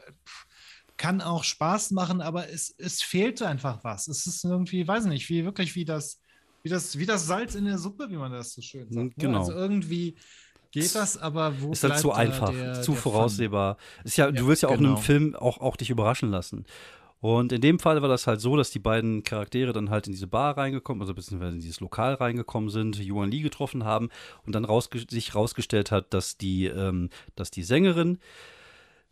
kann 1.01 1.19
auch 1.19 1.43
Spaß 1.43 1.91
machen, 1.91 2.21
aber 2.21 2.49
es, 2.49 2.75
es 2.77 3.01
fehlt 3.01 3.41
einfach 3.41 3.83
was. 3.83 4.07
Es 4.07 4.27
ist 4.27 4.45
irgendwie, 4.45 4.87
weiß 4.87 5.05
nicht, 5.05 5.27
wie 5.29 5.43
wirklich 5.43 5.75
wie 5.75 5.83
das, 5.83 6.21
wie 6.61 6.69
das, 6.69 6.95
wie 6.95 7.07
das 7.07 7.25
Salz 7.25 7.55
in 7.55 7.65
der 7.65 7.79
Suppe, 7.79 8.11
wie 8.11 8.17
man 8.17 8.31
das 8.31 8.53
so 8.53 8.61
schön 8.61 8.83
sagt. 8.83 8.95
Ne? 8.95 9.11
Genau. 9.17 9.39
Also 9.39 9.51
irgendwie 9.53 10.15
geht 10.69 10.93
das, 10.93 11.17
aber 11.17 11.59
wo 11.59 11.71
ist 11.71 11.83
halt 11.83 11.97
zu 11.97 12.11
einfach, 12.11 12.51
der, 12.51 12.83
zu 12.83 12.91
der 12.91 13.01
voraussehbar. 13.01 13.77
Ist 14.03 14.17
ja, 14.17 14.27
ja, 14.27 14.31
du 14.31 14.45
willst 14.47 14.61
ja 14.61 14.69
auch 14.69 14.77
genau. 14.77 14.89
in 14.89 14.95
einem 14.95 15.03
Film 15.03 15.35
auch, 15.35 15.59
auch 15.59 15.75
dich 15.75 15.89
überraschen 15.89 16.29
lassen. 16.29 16.67
Und 17.19 17.51
in 17.51 17.61
dem 17.61 17.79
Fall 17.79 17.99
war 18.03 18.09
das 18.09 18.27
halt 18.27 18.39
so, 18.39 18.55
dass 18.55 18.69
die 18.69 18.77
beiden 18.77 19.23
Charaktere 19.23 19.73
dann 19.73 19.89
halt 19.89 20.05
in 20.05 20.13
diese 20.13 20.27
Bar 20.27 20.55
reingekommen, 20.55 21.01
also 21.01 21.15
beziehungsweise 21.15 21.55
in 21.55 21.61
dieses 21.61 21.79
Lokal 21.79 22.13
reingekommen 22.13 22.69
sind, 22.69 22.99
Yuan 22.99 23.31
Li 23.31 23.41
getroffen 23.41 23.85
haben 23.85 24.09
und 24.45 24.53
dann 24.53 24.65
rausge 24.65 25.03
sich 25.09 25.33
rausgestellt 25.33 25.89
hat, 25.89 26.13
dass 26.13 26.37
die, 26.37 26.67
ähm, 26.67 27.09
dass 27.35 27.49
die 27.49 27.63
Sängerin 27.63 28.19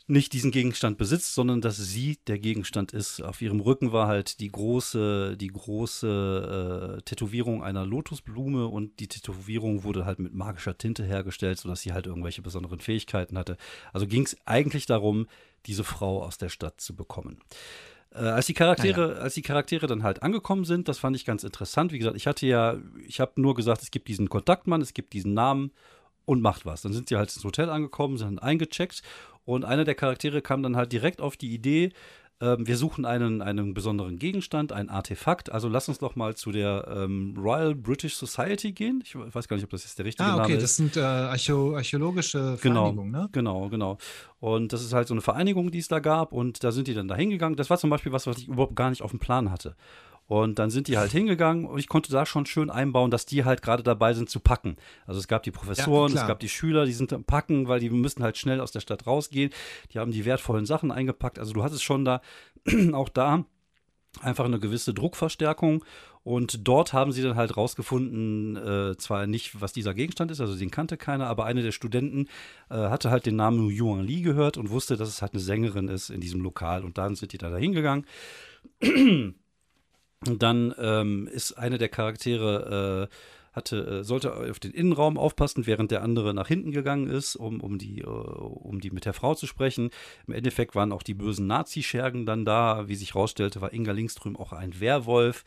nicht 0.10 0.34
diesen 0.34 0.51
Gegenstand 0.51 0.98
besitzt, 0.98 1.36
sondern 1.36 1.62
dass 1.62 1.78
sie 1.78 2.18
der 2.28 2.39
Gegenstand 2.39 2.94
ist. 2.94 3.22
Auf 3.22 3.42
ihrem 3.42 3.60
Rücken 3.60 3.92
war 3.92 4.08
halt 4.08 4.39
die 4.39 4.51
große, 4.51 5.38
die 5.38 5.48
große 5.48 6.98
äh, 6.98 7.01
Tätowierung 7.04 7.63
einer 7.63 7.86
Lotusblume 7.86 8.68
und 8.68 9.00
die 9.00 9.08
Tätowierung 9.08 9.84
wurde 9.84 10.06
halt 10.06 10.20
mit 10.20 10.34
magischer 10.34 10.78
Tinte 10.78 11.04
hergestellt, 11.04 11.60
sodass 11.60 11.82
sie 11.82 11.94
halt 11.94 12.08
irgendwelche 12.08 12.42
besonderen 12.42 12.80
Fähigkeiten 12.80 13.38
hatte. 13.38 13.58
Also 13.94 14.08
ging 14.08 14.24
es 14.24 14.36
eigentlich 14.46 14.86
darum, 14.86 15.28
diese 15.66 15.84
Frau 15.84 16.24
aus 16.24 16.38
der 16.38 16.50
Stadt 16.50 16.82
zu 16.82 16.96
bekommen. 16.96 17.39
Äh, 18.12 18.20
als 18.20 18.48
die 18.48 18.54
Charaktere, 18.54 19.16
ja. 19.16 19.20
als 19.20 19.36
die 19.36 19.42
Charaktere 19.42 19.88
dann 19.88 20.04
halt 20.04 20.24
angekommen 20.24 20.66
sind, 20.66 20.88
das 20.88 20.98
fand 20.98 21.16
ich 21.16 21.25
ganz 21.25 21.44
interessant. 21.44 21.92
Wie 21.92 22.00
gesagt, 22.00 22.18
ich 22.18 22.25
hatte 22.25 22.48
ja, 22.48 22.78
ich 23.06 23.20
habe 23.20 23.39
nur 23.39 23.56
gesagt, 23.56 23.84
es 23.84 23.92
gibt 23.92 24.08
diesen 24.08 24.30
Kontaktmann, 24.30 24.82
es 24.82 24.94
gibt 24.94 25.13
diesen 25.13 25.34
Namen 25.34 25.72
und 26.29 26.41
macht 26.41 26.65
was. 26.65 26.83
Dann 26.83 26.93
sind 26.93 27.09
sie 27.09 27.17
halt 27.17 27.36
ins 27.36 27.43
Hotel 27.43 27.71
angekommen, 27.71 28.17
sind 28.17 28.38
eingecheckt 28.38 29.01
und 29.45 29.65
einer 29.65 29.83
der 29.83 29.95
Charaktere 29.95 30.43
kam 30.43 30.62
dann 30.62 30.75
halt 30.75 30.91
direkt 30.91 31.21
auf 31.21 31.36
die 31.36 31.51
Idee, 31.51 31.91
ähm, 32.39 32.67
wir 32.67 32.77
suchen 32.77 33.05
einen, 33.05 33.41
einen 33.41 33.74
besonderen 33.74 34.17
Gegenstand, 34.17 34.71
ein 34.71 34.89
Artefakt. 34.89 35.51
Also 35.51 35.67
lass 35.67 35.89
uns 35.89 35.98
doch 35.98 36.15
mal 36.15 36.36
zu 36.36 36.51
der 36.51 36.88
ähm, 36.88 37.36
Royal 37.38 37.75
British 37.75 38.15
Society 38.15 38.71
gehen. 38.71 39.01
Ich 39.03 39.15
weiß 39.15 39.48
gar 39.48 39.57
nicht, 39.57 39.65
ob 39.65 39.71
das 39.71 39.83
jetzt 39.83 39.98
der 39.98 40.05
richtige 40.05 40.29
ah, 40.29 40.36
okay, 40.36 40.41
Name 40.43 40.53
ist. 40.53 40.63
das 40.63 40.75
sind 40.75 40.95
äh, 40.95 41.01
Archäo 41.01 41.75
archäologische 41.75 42.57
genau, 42.62 42.83
Vereinigungen, 42.83 43.12
genau, 43.12 43.24
ne? 43.24 43.29
Genau, 43.31 43.69
genau. 43.69 43.98
Und 44.39 44.71
das 44.71 44.83
ist 44.83 44.93
halt 44.93 45.07
so 45.07 45.13
eine 45.13 45.21
Vereinigung, 45.21 45.71
die 45.71 45.79
es 45.79 45.89
da 45.89 46.00
gab. 46.00 46.31
Und 46.31 46.63
da 46.63 46.71
sind 46.71 46.88
die 46.88 46.93
dann 46.93 47.09
da 47.09 47.15
hingegangen. 47.15 47.57
Das 47.57 47.69
war 47.69 47.77
zum 47.77 47.89
Beispiel 47.89 48.13
was, 48.13 48.25
was 48.25 48.38
ich 48.38 48.48
überhaupt 48.48 48.75
gar 48.75 48.89
nicht 48.89 49.01
auf 49.01 49.12
dem 49.12 49.19
Plan 49.19 49.51
hatte. 49.51 49.75
Und 50.29 50.59
dann 50.59 50.69
sind 50.69 50.88
die 50.88 51.00
halt 51.00 51.12
hingegangen 51.12 51.65
und 51.65 51.79
ich 51.79 51.88
konnte 51.88 52.12
da 52.12 52.24
schon 52.24 52.45
schön 52.45 52.69
einbauen, 52.69 53.09
dass 53.09 53.25
die 53.25 53.45
halt 53.45 53.63
gerade 53.63 53.81
dabei 53.81 54.13
sind 54.13 54.29
zu 54.29 54.39
packen. 54.39 54.75
Also 55.07 55.19
es 55.19 55.27
gab 55.27 55.41
die 55.41 55.50
Professoren, 55.50 56.13
ja, 56.13 56.21
es 56.21 56.27
gab 56.27 56.39
die 56.39 56.50
Schüler, 56.50 56.86
die 56.86 56.93
sind 56.93 57.12
am 57.13 57.24
Packen, 57.24 57.67
weil 57.67 57.79
die 57.79 57.89
müssen 57.89 58.21
halt 58.21 58.38
schnell 58.38 58.62
aus 58.62 58.71
der 58.71 58.79
Stadt 58.79 59.07
rausgehen. 59.07 59.50
Die 59.91 59.98
haben 59.98 60.12
die 60.12 60.25
wertvollen 60.25 60.67
Sachen 60.67 60.91
eingepackt. 60.91 61.39
Also 61.39 61.53
du 61.53 61.63
hattest 61.63 61.83
schon 61.83 62.05
da, 62.05 62.21
auch 62.93 63.09
da, 63.09 63.43
einfach 64.21 64.45
eine 64.45 64.59
gewisse 64.59 64.93
Druckverstärkung. 64.93 65.83
Und 66.21 66.67
dort 66.67 66.93
haben 66.93 67.12
sie 67.12 67.24
dann 67.24 67.36
halt 67.36 67.57
rausgefunden, 67.57 68.55
äh, 68.55 68.98
zwar 68.98 69.25
nicht, 69.25 69.59
was 69.62 69.74
dieser 69.74 69.95
Gegenstand 69.95 70.29
ist, 70.29 70.41
also 70.41 70.55
den 70.55 70.69
kannte 70.69 70.95
keiner, 70.95 71.25
aber 71.25 71.45
eine 71.45 71.63
der 71.63 71.71
Studenten 71.71 72.27
äh, 72.69 72.75
hatte 72.75 73.09
halt 73.09 73.25
den 73.25 73.36
Namen 73.36 73.71
Yuan 73.71 74.03
Li 74.03 74.21
gehört 74.21 74.57
und 74.57 74.69
wusste, 74.69 74.95
dass 74.95 75.09
es 75.09 75.24
halt 75.24 75.33
eine 75.33 75.41
Sängerin 75.41 75.88
ist 75.88 76.12
in 76.12 76.21
diesem 76.21 76.41
Lokal. 76.41 76.83
Und 76.83 77.00
dann 77.00 77.15
sind 77.15 77.33
die 77.33 77.39
da 77.39 77.55
hingegangen. 77.57 78.05
Und 80.27 80.43
dann 80.43 80.73
ähm, 80.77 81.27
ist 81.27 81.53
eine 81.53 81.77
der 81.77 81.89
Charaktere 81.89 83.09
äh, 83.09 83.15
hatte, 83.53 83.99
äh, 83.99 84.03
sollte 84.03 84.33
auf 84.35 84.59
den 84.59 84.71
Innenraum 84.71 85.17
aufpassen, 85.17 85.65
während 85.65 85.91
der 85.91 86.03
andere 86.03 86.33
nach 86.33 86.47
hinten 86.47 86.71
gegangen 86.71 87.07
ist, 87.07 87.35
um, 87.35 87.61
um, 87.61 87.77
die, 87.77 88.01
äh, 88.01 88.05
um 88.05 88.79
die 88.79 88.91
mit 88.91 89.05
der 89.05 89.13
Frau 89.13 89.35
zu 89.35 89.47
sprechen. 89.47 89.89
Im 90.27 90.33
Endeffekt 90.33 90.75
waren 90.75 90.91
auch 90.91 91.03
die 91.03 91.13
bösen 91.13 91.47
Nazi-Schergen 91.47 92.25
dann 92.25 92.45
da. 92.45 92.88
Wie 92.88 92.95
sich 92.95 93.13
herausstellte, 93.13 93.61
war 93.61 93.73
Inga 93.73 93.91
Lingström 93.91 94.35
auch 94.35 94.53
ein 94.53 94.79
Werwolf. 94.79 95.43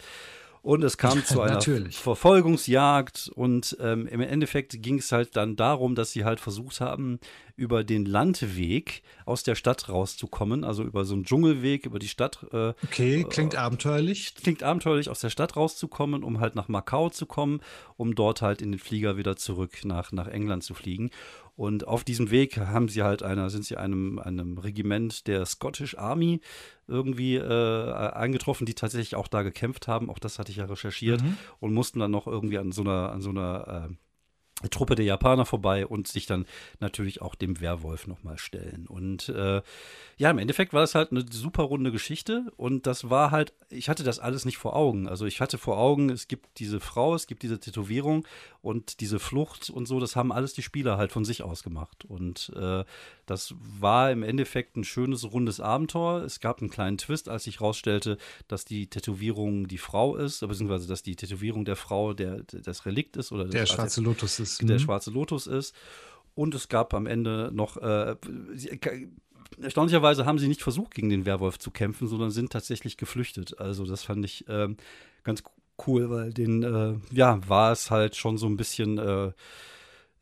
Und 0.63 0.85
es 0.85 0.97
kam 0.97 1.25
zu 1.25 1.41
einer 1.41 1.61
Verfolgungsjagd 1.91 3.33
und 3.35 3.77
ähm, 3.81 4.07
im 4.07 4.21
Endeffekt 4.21 4.81
ging 4.81 4.99
es 4.99 5.11
halt 5.11 5.35
dann 5.35 5.57
darum, 5.57 5.97
dass 5.97 6.13
sie 6.13 6.25
halt 6.25 6.39
versucht 6.39 6.81
haben, 6.81 7.19
über 7.57 7.83
den 7.83 8.07
Landweg 8.07 9.03
aus 9.27 9.43
der 9.43 9.57
Stadt 9.57 9.89
rauszukommen, 9.89 10.63
also 10.63 10.85
über 10.85 11.05
so 11.05 11.15
einen 11.15 11.25
Dschungelweg, 11.25 11.87
über 11.87 11.99
die 11.99 12.09
Stadt. 12.09 12.47
Äh, 12.53 12.75
okay, 12.85 13.27
klingt 13.29 13.55
äh, 13.55 13.59
abenteuerlich. 13.59 14.37
Klingt 14.37 14.63
abenteuerlich, 14.63 15.09
aus 15.09 15.21
der 15.21 15.31
Stadt 15.31 15.57
rauszukommen, 15.57 16.23
um 16.23 16.39
halt 16.39 16.55
nach 16.55 16.69
Macau 16.69 17.11
zu 17.11 17.27
kommen, 17.27 17.61
um 17.97 18.15
dort 18.15 18.41
halt 18.41 18.63
in 18.63 18.71
den 18.71 18.79
Flieger 18.79 19.17
wieder 19.17 19.37
zurück 19.37 19.85
nach, 19.85 20.13
nach 20.13 20.29
England 20.29 20.63
zu 20.63 20.75
fliegen. 20.75 21.11
Und 21.55 21.87
auf 21.87 22.03
diesem 22.03 22.31
Weg 22.31 22.57
haben 22.57 22.89
sie 22.89 23.03
halt 23.03 23.23
einer, 23.23 23.51
sind 23.51 23.65
sie 23.65 23.77
einem, 23.77 24.19
einem 24.19 24.57
Regiment 24.59 25.27
der 25.27 25.45
Scottish 25.45 25.99
Army 25.99 26.41
irgendwie 26.89 27.37
äh, 27.37 27.93
eingetroffen, 27.93 28.67
die 28.67 28.75
tatsächlich 28.75 29.17
auch 29.17 29.29
da 29.29 29.43
gekämpft 29.43 29.87
haben. 29.87 30.09
Auch 30.09 30.19
das 30.19 30.39
hatte 30.39 30.51
ich 30.51 30.59
ja 30.59 30.65
recherchiert 30.65 31.23
mhm. 31.23 31.37
und 31.61 31.75
mussten 31.75 32.01
dann 32.01 32.11
noch 32.11 32.27
irgendwie 32.27 32.59
an 32.59 32.73
so 32.73 32.83
einer, 32.83 33.13
an 33.13 33.21
so 33.21 33.31
einer 33.31 33.91
äh, 33.91 33.95
Truppe 34.71 34.95
der 34.95 35.05
Japaner 35.05 35.45
vorbei 35.45 35.87
und 35.87 36.07
sich 36.09 36.27
dann 36.27 36.47
natürlich 36.79 37.21
auch 37.21 37.35
dem 37.35 37.61
Werwolf 37.61 38.07
nochmal 38.07 38.39
stellen. 38.39 38.87
Und 38.87 39.29
äh, 39.29 39.63
ja, 40.19 40.31
im 40.31 40.39
Endeffekt 40.39 40.73
war 40.73 40.83
das 40.83 40.95
halt 40.95 41.11
eine 41.11 41.25
super 41.31 41.65
runde 41.65 41.91
Geschichte 41.91 42.53
und 42.57 42.87
das 42.87 43.11
war 43.11 43.31
halt, 43.31 43.53
ich 43.71 43.89
hatte 43.89 44.05
das 44.05 44.19
alles 44.19 44.45
nicht 44.45 44.59
vor 44.59 44.77
Augen. 44.77 45.09
Also 45.09 45.27
ich 45.27 45.41
hatte 45.41 45.59
vor 45.59 45.79
Augen, 45.79 46.11
es 46.11 46.29
gibt 46.29 46.59
diese 46.59 46.81
Frau, 46.81 47.15
es 47.15 47.27
gibt 47.27 47.43
diese 47.43 47.59
Tätowierung 47.59 48.27
und 48.61 49.01
diese 49.01 49.19
Flucht 49.19 49.71
und 49.71 49.87
so, 49.87 49.99
das 49.99 50.15
haben 50.15 50.31
alles 50.33 50.55
die 50.55 50.63
Spieler 50.63 50.97
halt 50.97 51.13
von 51.13 51.25
sich 51.25 51.43
aus 51.43 51.63
gemacht. 51.63 52.05
Und 52.05 52.53
äh, 52.55 52.85
das 53.27 53.55
war 53.59 54.13
im 54.13 54.23
Endeffekt 54.23 54.77
ein 54.77 54.85
schönes, 54.85 55.33
rundes 55.33 55.61
Abenteuer. 55.61 56.23
Es 56.23 56.41
gab 56.41 56.61
einen 56.61 56.71
kleinen 56.71 56.99
Twist, 56.99 57.29
als 57.29 57.45
sich 57.45 57.61
herausstellte, 57.61 58.19
dass 58.47 58.65
die 58.65 58.89
Tätowierung 58.89 59.67
die 59.67 59.79
Frau 59.79 60.17
ist, 60.17 60.41
beziehungsweise 60.41 60.87
dass 60.87 61.03
die 61.03 61.17
Tätowierung 61.17 61.65
der 61.65 61.77
Frau 61.77 62.13
der, 62.13 62.43
das 62.45 62.87
Relikt 62.87 63.17
ist 63.17 63.33
oder 63.33 63.47
der 63.47 63.67
schwarze 63.67 64.01
Lotus 64.01 64.39
ist. 64.39 64.52
Der 64.59 64.77
mhm. 64.77 64.81
schwarze 64.81 65.11
Lotus 65.11 65.47
ist. 65.47 65.75
Und 66.35 66.55
es 66.55 66.69
gab 66.69 66.95
am 66.95 67.07
Ende 67.07 67.51
noch, 67.53 67.77
äh, 67.77 68.17
erstaunlicherweise 69.61 70.25
haben 70.25 70.39
sie 70.39 70.49
nicht 70.49 70.63
versucht, 70.63 70.95
gegen 70.95 71.11
den 71.11 71.27
Werwolf 71.27 71.59
zu 71.59 71.71
kämpfen, 71.71 72.09
sondern 72.09 72.31
sind 72.31 72.53
tatsächlich 72.53 72.97
geflüchtet. 72.97 73.59
Also 73.59 73.85
das 73.85 74.03
fand 74.03 74.25
ich 74.25 74.49
äh, 74.49 74.69
ganz 75.25 75.43
cool, 75.87 76.11
weil 76.11 76.33
den, 76.33 76.63
äh, 76.63 76.95
ja, 77.15 77.41
war 77.49 77.73
es 77.73 77.91
halt 77.91 78.17
schon 78.17 78.39
so 78.39 78.47
ein 78.47 78.57
bisschen 78.57 78.99
äh, 78.99 79.33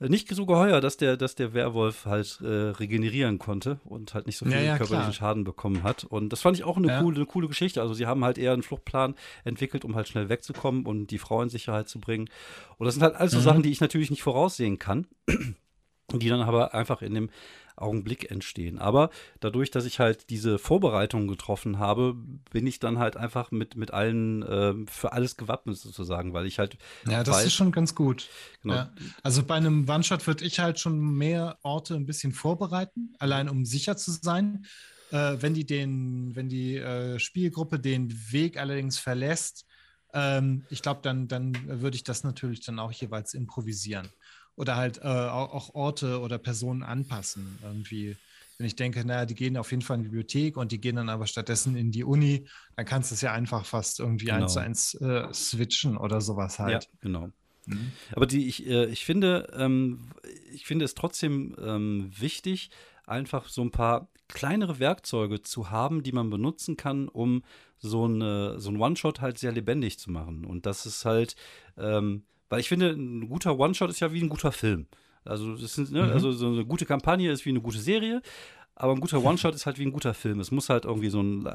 nicht 0.09 0.29
so 0.35 0.47
geheuer, 0.47 0.81
dass 0.81 0.97
der, 0.97 1.17
dass 1.17 1.35
der 1.35 1.53
Werwolf 1.53 2.07
halt 2.07 2.41
äh, 2.43 2.47
regenerieren 2.47 3.39
konnte 3.39 3.81
und 3.85 4.15
halt 4.15 4.27
nicht 4.27 4.39
so 4.39 4.47
viel 4.47 4.55
ja, 4.55 4.61
ja, 4.61 4.79
körperlichen 4.79 5.13
klar. 5.13 5.13
Schaden 5.13 5.45
bekommen 5.45 5.83
hat. 5.83 6.05
Und 6.05 6.31
das 6.31 6.41
fand 6.41 6.57
ich 6.57 6.65
auch 6.65 6.79
eine, 6.79 6.89
ja. 6.89 7.03
coole, 7.03 7.17
eine 7.17 7.27
coole 7.27 7.49
Geschichte. 7.49 7.83
Also 7.83 7.93
sie 7.93 8.07
haben 8.07 8.25
halt 8.25 8.39
eher 8.39 8.53
einen 8.53 8.63
Fluchtplan 8.63 9.15
entwickelt, 9.45 9.85
um 9.85 9.95
halt 9.95 10.09
schnell 10.09 10.31
wegzukommen 10.31 10.87
und 10.87 11.09
die 11.09 11.19
Frau 11.19 11.43
in 11.43 11.51
Sicherheit 11.51 11.89
zu 11.89 12.01
bringen. 12.01 12.31
Und 12.79 12.87
das 12.87 12.95
sind 12.95 13.03
halt 13.03 13.15
alles 13.15 13.33
so 13.33 13.39
mhm. 13.39 13.43
Sachen, 13.43 13.63
die 13.63 13.71
ich 13.71 13.81
natürlich 13.81 14.11
nicht 14.11 14.23
voraussehen 14.23 14.79
kann. 14.79 15.07
Die 16.19 16.29
dann 16.29 16.41
aber 16.41 16.75
einfach 16.75 17.03
in 17.03 17.15
dem 17.15 17.31
Augenblick 17.81 18.31
entstehen. 18.31 18.79
Aber 18.79 19.11
dadurch, 19.41 19.71
dass 19.71 19.85
ich 19.85 19.99
halt 19.99 20.31
diese 20.31 20.59
Vorbereitungen 20.59 21.29
getroffen 21.29 21.79
habe, 21.79 22.15
bin 22.51 22.67
ich 22.67 22.79
dann 22.79 22.99
halt 22.99 23.17
einfach 23.17 23.51
mit, 23.51 23.77
mit 23.77 23.93
allen 23.93 24.43
äh, 24.43 24.75
für 24.87 25.13
alles 25.13 25.37
gewappnet 25.37 25.77
sozusagen, 25.79 26.33
weil 26.33 26.47
ich 26.47 26.59
halt. 26.59 26.77
Ja, 27.09 27.25
das 27.25 27.37
weiß, 27.37 27.47
ist 27.47 27.55
schon 27.55 27.73
ganz 27.73 27.95
gut. 27.95 28.29
Genau. 28.63 28.75
Ja. 28.75 28.95
Also 29.23 29.43
bei 29.43 29.55
einem 29.55 29.89
One-Shot 29.89 30.27
würde 30.27 30.45
ich 30.45 30.61
halt 30.61 30.79
schon 30.79 30.99
mehr 31.01 31.59
Orte 31.63 31.95
ein 31.95 32.07
bisschen 32.07 32.33
vorbereiten, 32.33 33.15
allein 33.19 33.49
um 33.49 33.65
sicher 33.65 33.97
zu 33.97 34.13
sein. 34.13 34.67
Äh, 35.11 35.37
wenn 35.41 35.55
die 35.55 35.67
den, 35.67 36.37
wenn 36.37 36.49
die 36.49 36.77
äh, 36.77 37.19
Spielgruppe 37.19 37.81
den 37.81 38.13
Weg 38.31 38.59
allerdings 38.59 38.99
verlässt, 38.99 39.67
ähm, 40.13 40.65
ich 40.71 40.83
glaube, 40.83 41.01
dann, 41.03 41.29
dann 41.29 41.57
würde 41.81 41.97
ich 41.97 42.05
das 42.05 42.25
natürlich 42.25 42.61
dann 42.61 42.79
auch 42.79 42.93
jeweils 42.93 43.35
improvisieren 43.35 44.09
oder 44.61 44.77
halt 44.77 44.99
äh, 44.99 45.09
auch 45.09 45.75
Orte 45.75 46.21
oder 46.21 46.37
Personen 46.37 46.83
anpassen. 46.83 47.59
Irgendwie, 47.63 48.15
wenn 48.59 48.67
ich 48.67 48.77
denke, 48.77 49.03
naja, 49.07 49.25
die 49.25 49.35
gehen 49.35 49.57
auf 49.57 49.71
jeden 49.71 49.81
Fall 49.81 49.97
in 49.97 50.03
die 50.03 50.09
Bibliothek 50.11 50.59
und 50.59 50.71
die 50.71 50.79
gehen 50.79 50.97
dann 50.97 51.09
aber 51.09 51.27
stattdessen 51.27 51.77
in 51.77 51.93
die 51.93 52.05
Uni, 52.05 52.47
dann 52.77 52.85
kannst 52.85 53.11
du 53.11 53.15
es 53.15 53.23
ja 53.23 53.33
einfach 53.33 53.65
fast 53.65 54.01
irgendwie 54.01 54.27
genau. 54.27 54.43
eins 54.43 54.53
zu 54.53 54.59
eins 54.61 54.95
äh, 54.97 55.33
switchen 55.33 55.97
oder 55.97 56.21
sowas 56.21 56.59
halt. 56.59 56.85
Ja, 56.85 56.91
genau. 57.01 57.31
Mhm. 57.65 57.93
Aber 58.13 58.27
die, 58.27 58.49
ich, 58.49 58.67
äh, 58.67 58.85
ich 58.87 59.07
finde, 59.07 59.51
ähm, 59.57 60.11
ich 60.53 60.67
finde 60.67 60.85
es 60.85 60.95
trotzdem 60.95 61.57
ähm, 61.59 62.11
wichtig, 62.15 62.71
einfach 63.07 63.49
so 63.49 63.63
ein 63.63 63.71
paar 63.71 64.09
kleinere 64.29 64.79
Werkzeuge 64.79 65.41
zu 65.41 65.71
haben, 65.71 66.03
die 66.03 66.13
man 66.13 66.29
benutzen 66.29 66.77
kann, 66.77 67.09
um 67.09 67.43
so, 67.79 68.05
eine, 68.05 68.61
so 68.61 68.69
ein 68.69 68.77
One-Shot 68.77 69.23
halt 69.23 69.39
sehr 69.39 69.53
lebendig 69.53 69.99
zu 69.99 70.11
machen. 70.11 70.45
Und 70.45 70.67
das 70.67 70.85
ist 70.85 71.07
halt, 71.07 71.35
ähm, 71.79 72.25
weil 72.51 72.61
ich 72.61 72.69
finde, 72.69 72.91
ein 72.91 73.29
guter 73.29 73.59
One-Shot 73.59 73.89
ist 73.89 74.01
ja 74.01 74.13
wie 74.13 74.23
ein 74.23 74.29
guter 74.29 74.53
Film. 74.53 74.87
Also, 75.25 75.57
das 75.57 75.75
sind, 75.75 75.93
ne, 75.93 76.03
mhm. 76.03 76.13
also 76.13 76.33
so 76.33 76.49
eine 76.49 76.67
gute 76.67 76.85
Kampagne 76.85 77.31
ist 77.31 77.45
wie 77.45 77.51
eine 77.51 77.61
gute 77.61 77.79
Serie, 77.79 78.23
aber 78.75 78.95
ein 78.95 79.01
guter 79.01 79.23
One-Shot 79.25 79.55
ist 79.55 79.67
halt 79.67 79.79
wie 79.79 79.85
ein 79.85 79.93
guter 79.93 80.15
Film. 80.15 80.41
Es 80.41 80.51
muss 80.51 80.69
halt 80.69 80.85
irgendwie 80.85 81.11
so 81.11 81.21
ein, 81.23 81.47
äh, 81.47 81.51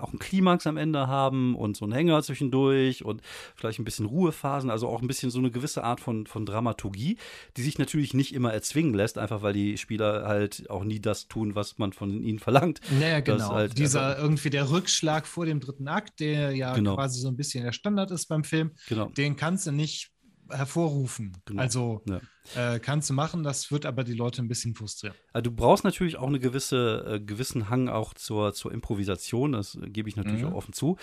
auch 0.00 0.12
ein 0.12 0.18
Klimax 0.18 0.66
am 0.66 0.78
Ende 0.78 1.06
haben 1.06 1.54
und 1.54 1.76
so 1.76 1.84
ein 1.84 1.92
Hänger 1.92 2.22
zwischendurch 2.22 3.04
und 3.04 3.20
vielleicht 3.54 3.78
ein 3.78 3.84
bisschen 3.84 4.06
Ruhephasen, 4.06 4.70
also 4.70 4.88
auch 4.88 5.02
ein 5.02 5.06
bisschen 5.06 5.30
so 5.30 5.38
eine 5.38 5.50
gewisse 5.50 5.84
Art 5.84 6.00
von, 6.00 6.26
von 6.26 6.46
Dramaturgie, 6.46 7.18
die 7.56 7.62
sich 7.62 7.78
natürlich 7.78 8.14
nicht 8.14 8.34
immer 8.34 8.52
erzwingen 8.52 8.94
lässt, 8.94 9.18
einfach 9.18 9.42
weil 9.42 9.52
die 9.52 9.76
Spieler 9.76 10.26
halt 10.26 10.68
auch 10.70 10.82
nie 10.82 11.00
das 11.00 11.28
tun, 11.28 11.54
was 11.54 11.78
man 11.78 11.92
von 11.92 12.22
ihnen 12.24 12.38
verlangt. 12.38 12.80
Naja, 12.98 13.20
genau. 13.20 13.50
Halt 13.50 13.78
Dieser 13.78 14.18
irgendwie 14.18 14.50
der 14.50 14.70
Rückschlag 14.70 15.26
vor 15.26 15.46
dem 15.46 15.60
dritten 15.60 15.86
Akt, 15.86 16.18
der 16.18 16.56
ja 16.56 16.74
genau. 16.74 16.96
quasi 16.96 17.20
so 17.20 17.28
ein 17.28 17.36
bisschen 17.36 17.62
der 17.62 17.72
Standard 17.72 18.10
ist 18.10 18.26
beim 18.26 18.42
Film, 18.42 18.72
genau. 18.88 19.10
den 19.10 19.36
kannst 19.36 19.66
du 19.66 19.72
nicht 19.72 20.10
hervorrufen. 20.50 21.36
Genau. 21.44 21.60
Also 21.60 22.02
ja. 22.06 22.74
äh, 22.74 22.80
kannst 22.80 23.10
du 23.10 23.14
machen, 23.14 23.42
das 23.42 23.70
wird 23.70 23.86
aber 23.86 24.04
die 24.04 24.14
Leute 24.14 24.42
ein 24.42 24.48
bisschen 24.48 24.74
frustrieren. 24.74 25.14
Also 25.32 25.50
du 25.50 25.56
brauchst 25.56 25.84
natürlich 25.84 26.16
auch 26.16 26.26
einen 26.26 26.40
gewisse, 26.40 27.04
äh, 27.06 27.20
gewissen 27.20 27.68
Hang 27.68 27.88
auch 27.88 28.14
zur, 28.14 28.52
zur 28.52 28.72
Improvisation, 28.72 29.52
das 29.52 29.78
gebe 29.82 30.08
ich 30.08 30.16
natürlich 30.16 30.42
mhm. 30.42 30.48
auch 30.48 30.54
offen 30.54 30.72
zu. 30.72 30.96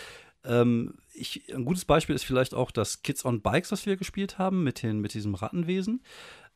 Ähm, 0.44 0.96
ich, 1.14 1.54
ein 1.54 1.66
gutes 1.66 1.86
Beispiel 1.86 2.16
ist 2.16 2.24
vielleicht 2.24 2.54
auch 2.54 2.72
das 2.72 3.02
Kids 3.02 3.26
on 3.26 3.42
Bikes, 3.42 3.72
was 3.72 3.86
wir 3.86 3.98
gespielt 3.98 4.38
haben 4.38 4.64
mit, 4.64 4.84
den, 4.84 5.00
mit 5.00 5.14
diesem 5.14 5.36
Rattenwesen. 5.36 6.04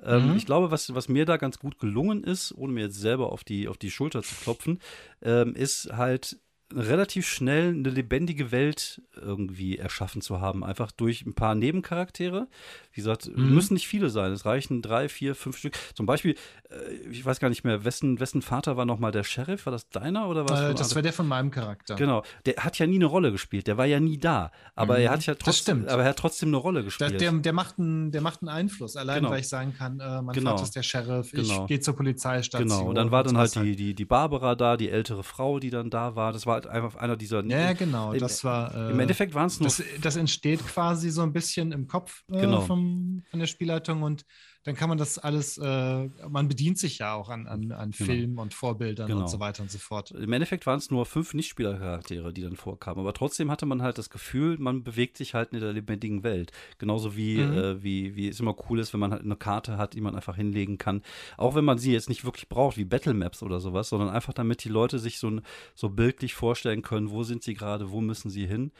Ähm, 0.03 0.29
mhm. 0.29 0.37
Ich 0.37 0.45
glaube, 0.45 0.71
was, 0.71 0.93
was 0.95 1.09
mir 1.09 1.25
da 1.25 1.37
ganz 1.37 1.59
gut 1.59 1.79
gelungen 1.79 2.23
ist, 2.23 2.53
ohne 2.53 2.73
mir 2.73 2.85
jetzt 2.85 2.99
selber 2.99 3.31
auf 3.31 3.43
die, 3.43 3.67
auf 3.67 3.77
die 3.77 3.91
Schulter 3.91 4.23
zu 4.23 4.35
klopfen, 4.35 4.79
ähm, 5.21 5.55
ist 5.55 5.91
halt 5.93 6.39
relativ 6.75 7.27
schnell 7.27 7.69
eine 7.69 7.89
lebendige 7.89 8.51
Welt 8.51 9.01
irgendwie 9.15 9.77
erschaffen 9.77 10.21
zu 10.21 10.41
haben, 10.41 10.63
einfach 10.63 10.91
durch 10.91 11.25
ein 11.25 11.33
paar 11.33 11.55
Nebencharaktere. 11.55 12.47
Wie 12.93 13.01
gesagt, 13.01 13.27
mhm. 13.27 13.53
müssen 13.53 13.73
nicht 13.73 13.87
viele 13.87 14.09
sein. 14.09 14.31
Es 14.31 14.45
reichen 14.45 14.81
drei, 14.81 15.09
vier, 15.09 15.35
fünf 15.35 15.57
Stück. 15.57 15.77
Zum 15.93 16.05
Beispiel, 16.05 16.35
äh, 16.69 16.93
ich 17.09 17.25
weiß 17.25 17.39
gar 17.39 17.49
nicht 17.49 17.63
mehr, 17.63 17.85
wessen, 17.85 18.19
wessen 18.19 18.41
Vater 18.41 18.77
war 18.77 18.85
nochmal 18.85 19.11
der 19.11 19.23
Sheriff? 19.23 19.65
War 19.65 19.71
das 19.71 19.89
deiner 19.89 20.27
oder 20.27 20.49
was? 20.49 20.59
Äh, 20.59 20.73
das 20.73 20.95
war 20.95 21.01
der 21.01 21.13
von 21.13 21.27
meinem 21.27 21.51
Charakter. 21.51 21.95
Genau. 21.95 22.23
Der 22.45 22.55
hat 22.57 22.79
ja 22.79 22.87
nie 22.87 22.95
eine 22.95 23.05
Rolle 23.05 23.31
gespielt. 23.31 23.67
Der 23.67 23.77
war 23.77 23.85
ja 23.85 23.99
nie 23.99 24.17
da. 24.17 24.51
Aber 24.75 24.97
mhm. 24.97 25.03
er 25.03 25.11
hat 25.11 25.25
ja 25.25 25.35
trotzdem, 25.35 25.87
aber 25.87 26.03
er 26.03 26.09
hat 26.09 26.17
trotzdem 26.17 26.49
eine 26.49 26.57
Rolle 26.57 26.83
gespielt. 26.83 27.11
Der, 27.11 27.31
der, 27.31 27.31
der, 27.31 27.53
macht, 27.53 27.79
einen, 27.79 28.11
der 28.11 28.21
macht 28.21 28.41
einen 28.41 28.49
Einfluss. 28.49 28.95
Allein, 28.95 29.19
genau. 29.19 29.31
weil 29.31 29.41
ich 29.41 29.49
sagen 29.49 29.73
kann, 29.77 29.99
äh, 29.99 30.21
mein 30.21 30.33
genau. 30.33 30.51
Vater 30.51 30.63
ist 30.63 30.75
der 30.75 30.83
Sheriff, 30.83 31.31
genau. 31.31 31.61
ich 31.61 31.67
gehe 31.67 31.79
zur 31.79 31.95
Polizeistation. 31.95 32.69
Genau. 32.69 32.89
Und 32.89 32.95
dann 32.95 33.11
war 33.11 33.23
dann 33.23 33.37
halt 33.37 33.55
die, 33.55 33.75
die, 33.75 33.93
die 33.93 34.05
Barbara 34.05 34.55
da, 34.55 34.77
die 34.77 34.89
ältere 34.89 35.23
Frau, 35.23 35.59
die 35.59 35.69
dann 35.69 35.89
da 35.89 36.15
war. 36.15 36.33
Das 36.33 36.45
war 36.45 36.60
halt 36.65 36.73
einfach 36.73 36.95
einer 36.95 37.15
dieser 37.15 37.43
ja, 37.45 37.73
genau. 37.73 38.13
Das 38.13 38.43
war. 38.43 38.73
Äh, 38.75 38.91
Im 38.91 38.99
Endeffekt 38.99 39.33
waren 39.33 39.47
es 39.47 39.59
nur. 39.59 39.67
Das, 39.67 39.83
das, 40.01 40.15
entsteht 40.15 40.65
quasi 40.65 41.09
so 41.09 41.21
ein 41.21 41.33
bisschen 41.33 41.71
im 41.71 41.87
Kopf 41.87 42.23
äh, 42.31 42.41
genau. 42.41 42.61
vom, 42.61 43.23
von 43.29 43.39
der 43.39 43.47
Spielleitung 43.47 44.03
und 44.03 44.25
dann 44.63 44.75
kann 44.75 44.89
man 44.89 44.99
das 44.99 45.17
alles, 45.17 45.57
äh, 45.57 46.09
man 46.29 46.47
bedient 46.47 46.77
sich 46.77 46.99
ja 46.99 47.15
auch 47.15 47.29
an, 47.29 47.47
an, 47.47 47.71
an 47.71 47.91
genau. 47.91 48.05
Filmen 48.05 48.37
und 48.37 48.53
Vorbildern 48.53 49.07
genau. 49.07 49.21
und 49.21 49.27
so 49.27 49.39
weiter 49.39 49.63
und 49.63 49.71
so 49.71 49.79
fort. 49.79 50.11
Im 50.11 50.31
Endeffekt 50.31 50.67
waren 50.67 50.77
es 50.77 50.91
nur 50.91 51.07
fünf 51.07 51.33
Nichtspielercharaktere, 51.33 52.31
die 52.31 52.43
dann 52.43 52.55
vorkamen. 52.55 52.99
Aber 52.99 53.13
trotzdem 53.13 53.49
hatte 53.49 53.65
man 53.65 53.81
halt 53.81 53.97
das 53.97 54.11
Gefühl, 54.11 54.59
man 54.59 54.83
bewegt 54.83 55.17
sich 55.17 55.33
halt 55.33 55.53
in 55.53 55.59
der 55.59 55.73
lebendigen 55.73 56.23
Welt. 56.23 56.51
Genauso 56.77 57.15
wie, 57.15 57.37
mhm. 57.37 57.57
äh, 57.57 57.83
wie, 57.83 58.15
wie 58.15 58.27
es 58.27 58.39
immer 58.39 58.55
cool 58.69 58.79
ist, 58.79 58.93
wenn 58.93 58.99
man 58.99 59.11
halt 59.11 59.23
eine 59.23 59.35
Karte 59.35 59.77
hat, 59.77 59.95
die 59.95 60.01
man 60.01 60.15
einfach 60.15 60.35
hinlegen 60.35 60.77
kann. 60.77 61.01
Auch 61.37 61.55
wenn 61.55 61.65
man 61.65 61.79
sie 61.79 61.91
jetzt 61.91 62.09
nicht 62.09 62.23
wirklich 62.23 62.47
braucht, 62.47 62.77
wie 62.77 62.85
Battle 62.85 63.15
Maps 63.15 63.41
oder 63.41 63.59
sowas, 63.59 63.89
sondern 63.89 64.09
einfach 64.09 64.33
damit 64.33 64.63
die 64.63 64.69
Leute 64.69 64.99
sich 64.99 65.17
so, 65.17 65.39
so 65.73 65.89
bildlich 65.89 66.35
vorstellen 66.35 66.83
können, 66.83 67.09
wo 67.09 67.23
sind 67.23 67.41
sie 67.41 67.55
gerade, 67.55 67.89
wo 67.89 67.99
müssen 67.99 68.29
sie 68.29 68.45
hin. 68.45 68.71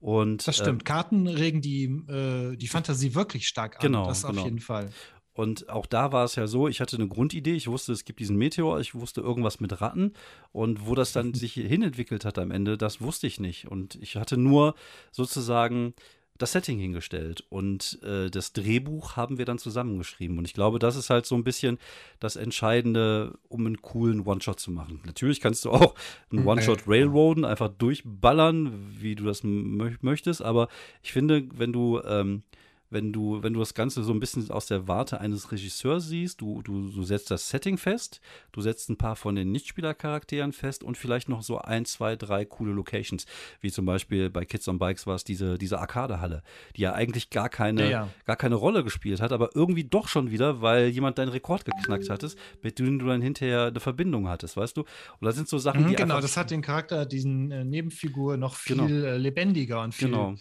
Und, 0.00 0.46
das 0.46 0.56
stimmt. 0.56 0.82
Äh, 0.82 0.84
Karten 0.84 1.26
regen 1.26 1.62
die, 1.62 1.84
äh, 1.84 2.56
die 2.56 2.68
Fantasie 2.68 3.14
wirklich 3.14 3.48
stark 3.48 3.76
an. 3.76 3.82
Genau, 3.82 4.06
das 4.06 4.24
auf 4.24 4.32
genau. 4.32 4.44
jeden 4.44 4.60
Fall. 4.60 4.90
Und 5.36 5.68
auch 5.68 5.84
da 5.84 6.12
war 6.12 6.24
es 6.24 6.34
ja 6.34 6.46
so, 6.46 6.66
ich 6.66 6.80
hatte 6.80 6.96
eine 6.96 7.08
Grundidee, 7.08 7.54
ich 7.54 7.68
wusste, 7.68 7.92
es 7.92 8.06
gibt 8.06 8.20
diesen 8.20 8.36
Meteor, 8.36 8.80
ich 8.80 8.94
wusste 8.94 9.20
irgendwas 9.20 9.60
mit 9.60 9.82
Ratten 9.82 10.14
und 10.50 10.86
wo 10.86 10.94
das 10.94 11.12
dann 11.12 11.34
sich 11.34 11.52
hinentwickelt 11.52 12.24
hat 12.24 12.38
am 12.38 12.50
Ende, 12.50 12.78
das 12.78 13.02
wusste 13.02 13.26
ich 13.26 13.38
nicht. 13.38 13.68
Und 13.68 13.96
ich 13.96 14.16
hatte 14.16 14.38
nur 14.38 14.74
sozusagen 15.12 15.92
das 16.38 16.52
Setting 16.52 16.78
hingestellt 16.78 17.44
und 17.50 17.98
äh, 18.02 18.30
das 18.30 18.52
Drehbuch 18.52 19.16
haben 19.16 19.36
wir 19.36 19.44
dann 19.44 19.58
zusammengeschrieben. 19.58 20.38
Und 20.38 20.46
ich 20.46 20.54
glaube, 20.54 20.78
das 20.78 20.96
ist 20.96 21.10
halt 21.10 21.26
so 21.26 21.34
ein 21.34 21.44
bisschen 21.44 21.78
das 22.18 22.36
Entscheidende, 22.36 23.38
um 23.48 23.66
einen 23.66 23.82
coolen 23.82 24.22
One-Shot 24.26 24.58
zu 24.58 24.70
machen. 24.70 25.00
Natürlich 25.04 25.40
kannst 25.40 25.66
du 25.66 25.70
auch 25.70 25.94
einen 26.30 26.42
mhm. 26.42 26.48
One-Shot 26.48 26.86
railroaden, 26.86 27.44
einfach 27.44 27.68
durchballern, 27.68 28.72
wie 28.98 29.14
du 29.14 29.24
das 29.24 29.42
möchtest, 29.44 30.40
aber 30.40 30.68
ich 31.02 31.12
finde, 31.12 31.46
wenn 31.54 31.72
du 31.72 32.00
ähm, 32.02 32.42
wenn 32.90 33.12
du, 33.12 33.42
wenn 33.42 33.52
du 33.52 33.60
das 33.60 33.74
Ganze 33.74 34.02
so 34.02 34.12
ein 34.12 34.20
bisschen 34.20 34.50
aus 34.50 34.66
der 34.66 34.86
Warte 34.86 35.20
eines 35.20 35.50
Regisseurs 35.50 36.06
siehst, 36.06 36.40
du, 36.40 36.62
du, 36.62 36.88
du 36.88 37.02
setzt 37.02 37.30
das 37.30 37.48
Setting 37.48 37.78
fest, 37.78 38.20
du 38.52 38.60
setzt 38.60 38.88
ein 38.88 38.96
paar 38.96 39.16
von 39.16 39.34
den 39.34 39.50
Nichtspielercharakteren 39.52 40.52
fest 40.52 40.84
und 40.84 40.96
vielleicht 40.96 41.28
noch 41.28 41.42
so 41.42 41.58
ein, 41.58 41.84
zwei, 41.84 42.16
drei 42.16 42.44
coole 42.44 42.72
Locations, 42.72 43.26
wie 43.60 43.70
zum 43.70 43.86
Beispiel 43.86 44.30
bei 44.30 44.44
Kids 44.44 44.68
on 44.68 44.78
Bikes 44.78 45.06
war 45.06 45.16
es 45.16 45.24
diese, 45.24 45.58
diese 45.58 45.78
Arcade-Halle, 45.78 46.42
die 46.76 46.82
ja 46.82 46.92
eigentlich 46.92 47.30
gar 47.30 47.48
keine, 47.48 47.84
ja, 47.84 47.90
ja. 47.90 48.08
gar 48.24 48.36
keine 48.36 48.54
Rolle 48.54 48.84
gespielt 48.84 49.20
hat, 49.20 49.32
aber 49.32 49.50
irgendwie 49.54 49.84
doch 49.84 50.08
schon 50.08 50.30
wieder, 50.30 50.62
weil 50.62 50.88
jemand 50.88 51.18
deinen 51.18 51.30
Rekord 51.30 51.64
geknackt 51.64 52.08
hattest, 52.08 52.38
mit 52.62 52.78
dem 52.78 52.98
du 52.98 53.06
dann 53.06 53.20
hinterher 53.20 53.66
eine 53.66 53.80
Verbindung 53.80 54.28
hattest, 54.28 54.56
weißt 54.56 54.76
du? 54.76 54.82
Und 54.82 55.24
da 55.24 55.32
sind 55.32 55.48
so 55.48 55.58
Sachen, 55.58 55.84
mhm, 55.84 55.88
die 55.88 55.96
Genau, 55.96 56.20
das 56.20 56.36
hat 56.36 56.50
den 56.50 56.62
Charakter, 56.62 57.04
diesen 57.06 57.50
äh, 57.50 57.64
Nebenfigur 57.64 58.36
noch 58.36 58.54
viel 58.54 58.76
genau. 58.76 59.16
lebendiger 59.16 59.82
und 59.82 59.94
viel 59.94 60.08
genau 60.08 60.36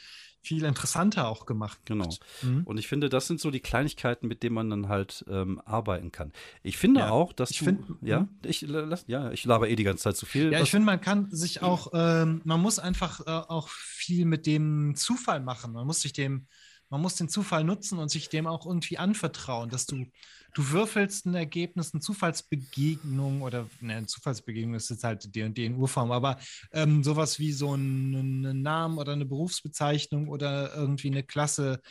viel 0.46 0.64
interessanter 0.64 1.28
auch 1.28 1.46
gemacht. 1.46 1.80
Genau. 1.86 2.10
Mhm. 2.42 2.64
Und 2.66 2.78
ich 2.78 2.88
finde, 2.88 3.10
das 3.10 3.28
sind 3.28 3.40
so 3.40 3.52
die 3.52 3.60
Kleinigkeiten, 3.60 4.28
mit 4.28 4.44
denen 4.44 4.56
man 4.56 4.70
dann 4.70 4.88
halt 4.88 5.26
ähm, 5.28 5.60
arbeiten 5.66 6.12
kann. 6.12 6.32
Ich 6.64 6.78
finde 6.78 7.02
ja. 7.02 7.10
auch, 7.10 7.34
dass 7.34 7.52
ich 7.52 7.60
du, 7.60 7.66
find, 7.66 7.84
ja, 8.02 8.22
mhm. 8.22 8.30
ich 8.44 8.62
lass, 8.62 9.06
ja, 9.08 9.32
ich 9.32 9.44
laber 9.46 9.70
eh 9.70 9.76
die 9.76 9.84
ganze 9.84 10.04
Zeit 10.04 10.18
zu 10.18 10.26
viel. 10.26 10.52
Ja, 10.52 10.62
ich 10.62 10.72
finde, 10.72 10.86
man 10.86 11.02
kann 11.02 11.30
sich 11.32 11.62
auch, 11.62 11.92
ähm, 11.94 12.42
man 12.44 12.62
muss 12.62 12.80
einfach 12.80 13.22
äh, 13.22 13.30
auch 13.30 13.70
viel 13.70 14.26
mit 14.26 14.46
dem 14.46 14.96
Zufall 14.96 15.40
machen. 15.40 15.74
Man 15.74 15.88
muss 15.88 16.02
sich 16.02 16.14
dem, 16.14 16.48
man 16.96 17.02
muss 17.02 17.16
den 17.16 17.28
Zufall 17.28 17.66
nutzen 17.66 18.00
und 18.00 18.08
sich 18.08 18.30
dem 18.30 18.48
auch 18.48 18.66
irgendwie 18.66 18.98
anvertrauen, 18.98 19.70
dass 19.70 19.86
du 19.86 20.06
du 20.54 20.70
würfelst 20.70 21.26
ein 21.26 21.36
Ergebnis, 21.36 21.94
eine 21.94 22.00
Zufallsbegegnung 22.00 23.42
oder 23.42 23.68
ne, 23.82 24.06
Zufallsbegegnung 24.06 24.76
ist 24.76 24.90
jetzt 24.90 25.04
halt 25.04 25.36
die 25.36 25.44
und 25.44 25.58
die 25.58 25.66
in 25.66 25.76
Urform, 25.76 26.14
aber 26.14 26.40
ähm, 26.72 27.04
sowas 27.04 27.38
wie 27.38 27.52
so 27.52 27.76
ein, 27.76 28.46
ein 28.46 28.62
Namen 28.62 28.98
oder 28.98 29.12
eine 29.12 29.26
Berufsbezeichnung 29.26 30.30
oder 30.30 30.74
irgendwie 30.74 31.10
eine 31.10 31.24
Klasse 31.24 31.82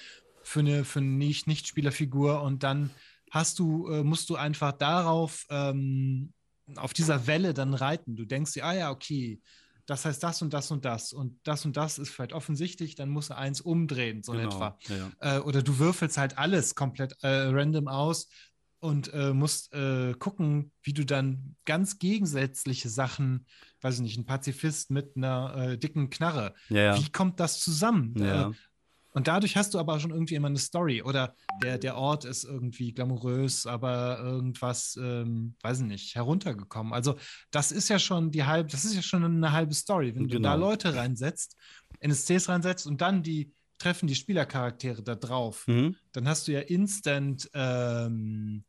für 0.43 0.61
eine, 0.61 0.87
für 0.87 1.01
eine 1.01 1.09
Nicht-Spielerfigur 1.09 2.41
und 2.41 2.63
dann 2.63 2.89
hast 3.31 3.59
du, 3.59 3.87
äh, 3.89 4.03
musst 4.03 4.31
du 4.31 4.37
einfach 4.37 4.73
darauf, 4.73 5.45
ähm, 5.51 6.33
auf 6.77 6.95
dieser 6.95 7.27
Welle 7.27 7.53
dann 7.53 7.75
reiten. 7.75 8.17
Du 8.17 8.25
denkst 8.25 8.55
dir, 8.55 8.65
ah 8.65 8.75
ja, 8.75 8.91
okay, 8.91 9.39
das 9.87 10.05
heißt 10.05 10.23
das 10.23 10.43
und 10.43 10.53
das 10.53 10.71
und 10.71 10.85
das 10.85 11.13
und 11.13 11.39
das 11.45 11.65
und 11.65 11.77
das 11.77 11.99
ist 11.99 12.11
vielleicht 12.11 12.33
offensichtlich, 12.33 12.95
dann 12.95 13.11
musst 13.11 13.31
du 13.31 13.37
eins 13.37 13.61
umdrehen, 13.61 14.23
so 14.23 14.33
genau, 14.33 14.49
etwa. 14.49 14.79
Ja. 14.89 15.37
Äh, 15.37 15.41
oder 15.41 15.63
du 15.63 15.79
würfelst 15.79 16.19
halt 16.19 16.39
alles 16.39 16.75
komplett 16.75 17.15
äh, 17.23 17.29
random 17.29 17.89
aus 17.89 18.29
und 18.81 19.13
äh, 19.15 19.33
musst 19.33 19.73
äh, 19.73 20.15
gucken, 20.15 20.73
wie 20.83 20.93
du 20.93 21.05
dann 21.05 21.57
ganz 21.65 21.99
gegensätzliche 21.99 22.89
Sachen, 22.89 23.47
weiß 23.81 23.97
ich 23.97 24.03
nicht, 24.03 24.19
ein 24.19 24.27
Pazifist 24.27 24.91
mit 24.91 25.17
einer 25.17 25.55
äh, 25.57 25.79
dicken 25.79 26.11
Knarre, 26.11 26.55
ja, 26.69 26.83
ja. 26.83 26.99
wie 26.99 27.11
kommt 27.11 27.41
das 27.41 27.61
zusammen? 27.61 28.15
Und 29.15 29.29
dadurch 29.29 29.57
hast 29.57 29.73
du 29.75 29.79
aber 29.79 30.01
schon 30.01 30.11
irgendwie 30.11 30.35
immer 30.35 30.49
eine 30.49 30.59
Story 30.59 31.01
oder 31.03 31.35
der, 31.63 31.79
der 31.79 31.97
Ort 31.97 32.25
ist 32.25 32.45
irgendwie 32.45 32.93
glamourös, 32.93 33.65
aber 33.67 34.19
irgendwas, 34.19 34.99
ähm, 35.01 35.55
weiß 35.63 35.81
ich 35.81 35.87
nicht, 35.87 36.15
heruntergekommen. 36.17 36.93
Also 36.93 37.17
das 37.53 37.71
ist 37.71 37.89
ja 37.89 38.01
schon 38.01 38.33
die 38.33 38.45
halbe, 38.45 38.71
das 38.71 38.85
ist 38.85 38.97
ja 38.97 39.03
schon 39.03 39.25
eine 39.25 39.53
halbe 39.53 39.73
Story. 39.73 40.15
Wenn 40.15 40.27
genau. 40.27 40.37
du 40.37 40.43
da 40.43 40.55
genau. 40.55 40.67
Leute 40.69 40.95
reinsetzt, 40.97 41.57
NSCs 42.01 42.49
reinsetzt 42.49 42.87
und 42.89 43.01
dann 43.01 43.23
die 43.23 43.53
treffen 43.79 44.09
die 44.09 44.17
Spielercharaktere 44.17 45.03
da 45.03 45.15
drauf, 45.15 45.67
mhm. 45.69 45.95
dann 46.13 46.29
hast 46.29 46.49
du 46.49 46.53
ja 46.53 46.61
instant 46.61 47.49
ähm, 47.55 48.65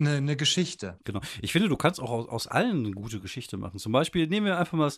eine, 0.00 0.16
eine, 0.16 0.36
Geschichte. 0.36 0.98
Genau. 1.04 1.20
Ich 1.42 1.52
finde, 1.52 1.68
du 1.68 1.76
kannst 1.76 2.00
auch 2.00 2.10
aus, 2.10 2.28
aus, 2.28 2.46
allen 2.46 2.86
eine 2.86 2.94
gute 2.94 3.20
Geschichte 3.20 3.56
machen. 3.56 3.78
Zum 3.78 3.92
Beispiel 3.92 4.26
nehmen 4.26 4.46
wir 4.46 4.58
einfach 4.58 4.76
mal 4.76 4.90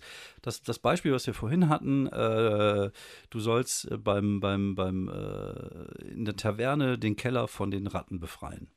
das, 0.42 0.62
das 0.62 0.78
Beispiel, 0.78 1.12
was 1.12 1.26
wir 1.26 1.34
vorhin 1.34 1.68
hatten. 1.68 2.06
Äh, 2.06 2.90
du 3.30 3.40
sollst 3.40 3.90
äh, 3.90 3.98
beim, 3.98 4.40
beim, 4.40 4.74
beim 4.74 5.08
äh, 5.08 6.12
in 6.12 6.24
der 6.24 6.36
Taverne 6.36 6.98
den 6.98 7.16
Keller 7.16 7.48
von 7.48 7.70
den 7.70 7.86
Ratten 7.86 8.20
befreien. 8.20 8.68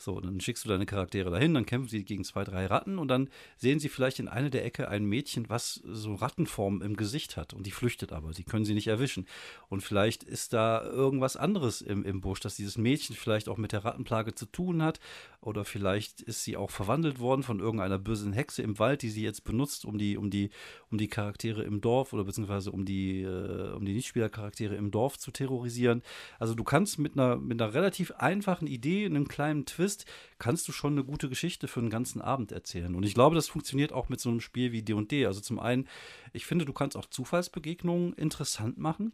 So, 0.00 0.18
dann 0.18 0.40
schickst 0.40 0.64
du 0.64 0.70
deine 0.70 0.86
Charaktere 0.86 1.30
dahin, 1.30 1.52
dann 1.52 1.66
kämpfen 1.66 1.90
sie 1.90 2.04
gegen 2.04 2.24
zwei, 2.24 2.42
drei 2.42 2.64
Ratten 2.64 2.98
und 2.98 3.08
dann 3.08 3.28
sehen 3.58 3.80
sie 3.80 3.90
vielleicht 3.90 4.18
in 4.18 4.28
einer 4.28 4.48
der 4.48 4.64
Ecke 4.64 4.88
ein 4.88 5.04
Mädchen, 5.04 5.50
was 5.50 5.74
so 5.84 6.14
Rattenform 6.14 6.80
im 6.80 6.96
Gesicht 6.96 7.36
hat 7.36 7.52
und 7.52 7.66
die 7.66 7.70
flüchtet 7.70 8.10
aber, 8.10 8.32
sie 8.32 8.44
können 8.44 8.64
sie 8.64 8.72
nicht 8.72 8.86
erwischen. 8.86 9.26
Und 9.68 9.82
vielleicht 9.82 10.22
ist 10.22 10.54
da 10.54 10.82
irgendwas 10.82 11.36
anderes 11.36 11.82
im, 11.82 12.02
im 12.06 12.22
Busch, 12.22 12.40
dass 12.40 12.56
dieses 12.56 12.78
Mädchen 12.78 13.14
vielleicht 13.14 13.46
auch 13.50 13.58
mit 13.58 13.72
der 13.72 13.84
Rattenplage 13.84 14.34
zu 14.34 14.46
tun 14.46 14.82
hat 14.82 15.00
oder 15.42 15.66
vielleicht 15.66 16.22
ist 16.22 16.44
sie 16.44 16.56
auch 16.56 16.70
verwandelt 16.70 17.18
worden 17.18 17.42
von 17.42 17.60
irgendeiner 17.60 17.98
bösen 17.98 18.32
Hexe 18.32 18.62
im 18.62 18.78
Wald, 18.78 19.02
die 19.02 19.10
sie 19.10 19.22
jetzt 19.22 19.44
benutzt, 19.44 19.84
um 19.84 19.98
die, 19.98 20.16
um 20.16 20.30
die, 20.30 20.50
um 20.90 20.96
die 20.96 21.08
Charaktere 21.08 21.62
im 21.62 21.82
Dorf 21.82 22.14
oder 22.14 22.24
beziehungsweise 22.24 22.72
um 22.72 22.86
die, 22.86 23.22
äh, 23.22 23.72
um 23.72 23.84
die 23.84 23.92
Nichtspielercharaktere 23.92 24.74
im 24.76 24.90
Dorf 24.90 25.18
zu 25.18 25.30
terrorisieren. 25.30 26.02
Also 26.38 26.54
du 26.54 26.64
kannst 26.64 26.98
mit 26.98 27.18
einer, 27.18 27.36
mit 27.36 27.60
einer 27.60 27.74
relativ 27.74 28.12
einfachen 28.12 28.66
Idee, 28.66 29.04
einem 29.04 29.28
kleinen 29.28 29.66
Twist, 29.66 29.89
bist, 29.90 30.04
kannst 30.38 30.68
du 30.68 30.72
schon 30.72 30.92
eine 30.92 31.04
gute 31.04 31.28
Geschichte 31.28 31.66
für 31.66 31.80
einen 31.80 31.90
ganzen 31.90 32.20
Abend 32.20 32.52
erzählen. 32.52 32.94
Und 32.94 33.04
ich 33.04 33.14
glaube, 33.14 33.34
das 33.34 33.48
funktioniert 33.48 33.92
auch 33.92 34.08
mit 34.08 34.20
so 34.20 34.30
einem 34.30 34.40
Spiel 34.40 34.72
wie 34.72 34.82
D&D. 34.82 35.26
Also 35.26 35.40
zum 35.40 35.58
einen, 35.58 35.88
ich 36.32 36.46
finde, 36.46 36.64
du 36.64 36.72
kannst 36.72 36.96
auch 36.96 37.06
Zufallsbegegnungen 37.06 38.12
interessant 38.14 38.78
machen, 38.78 39.12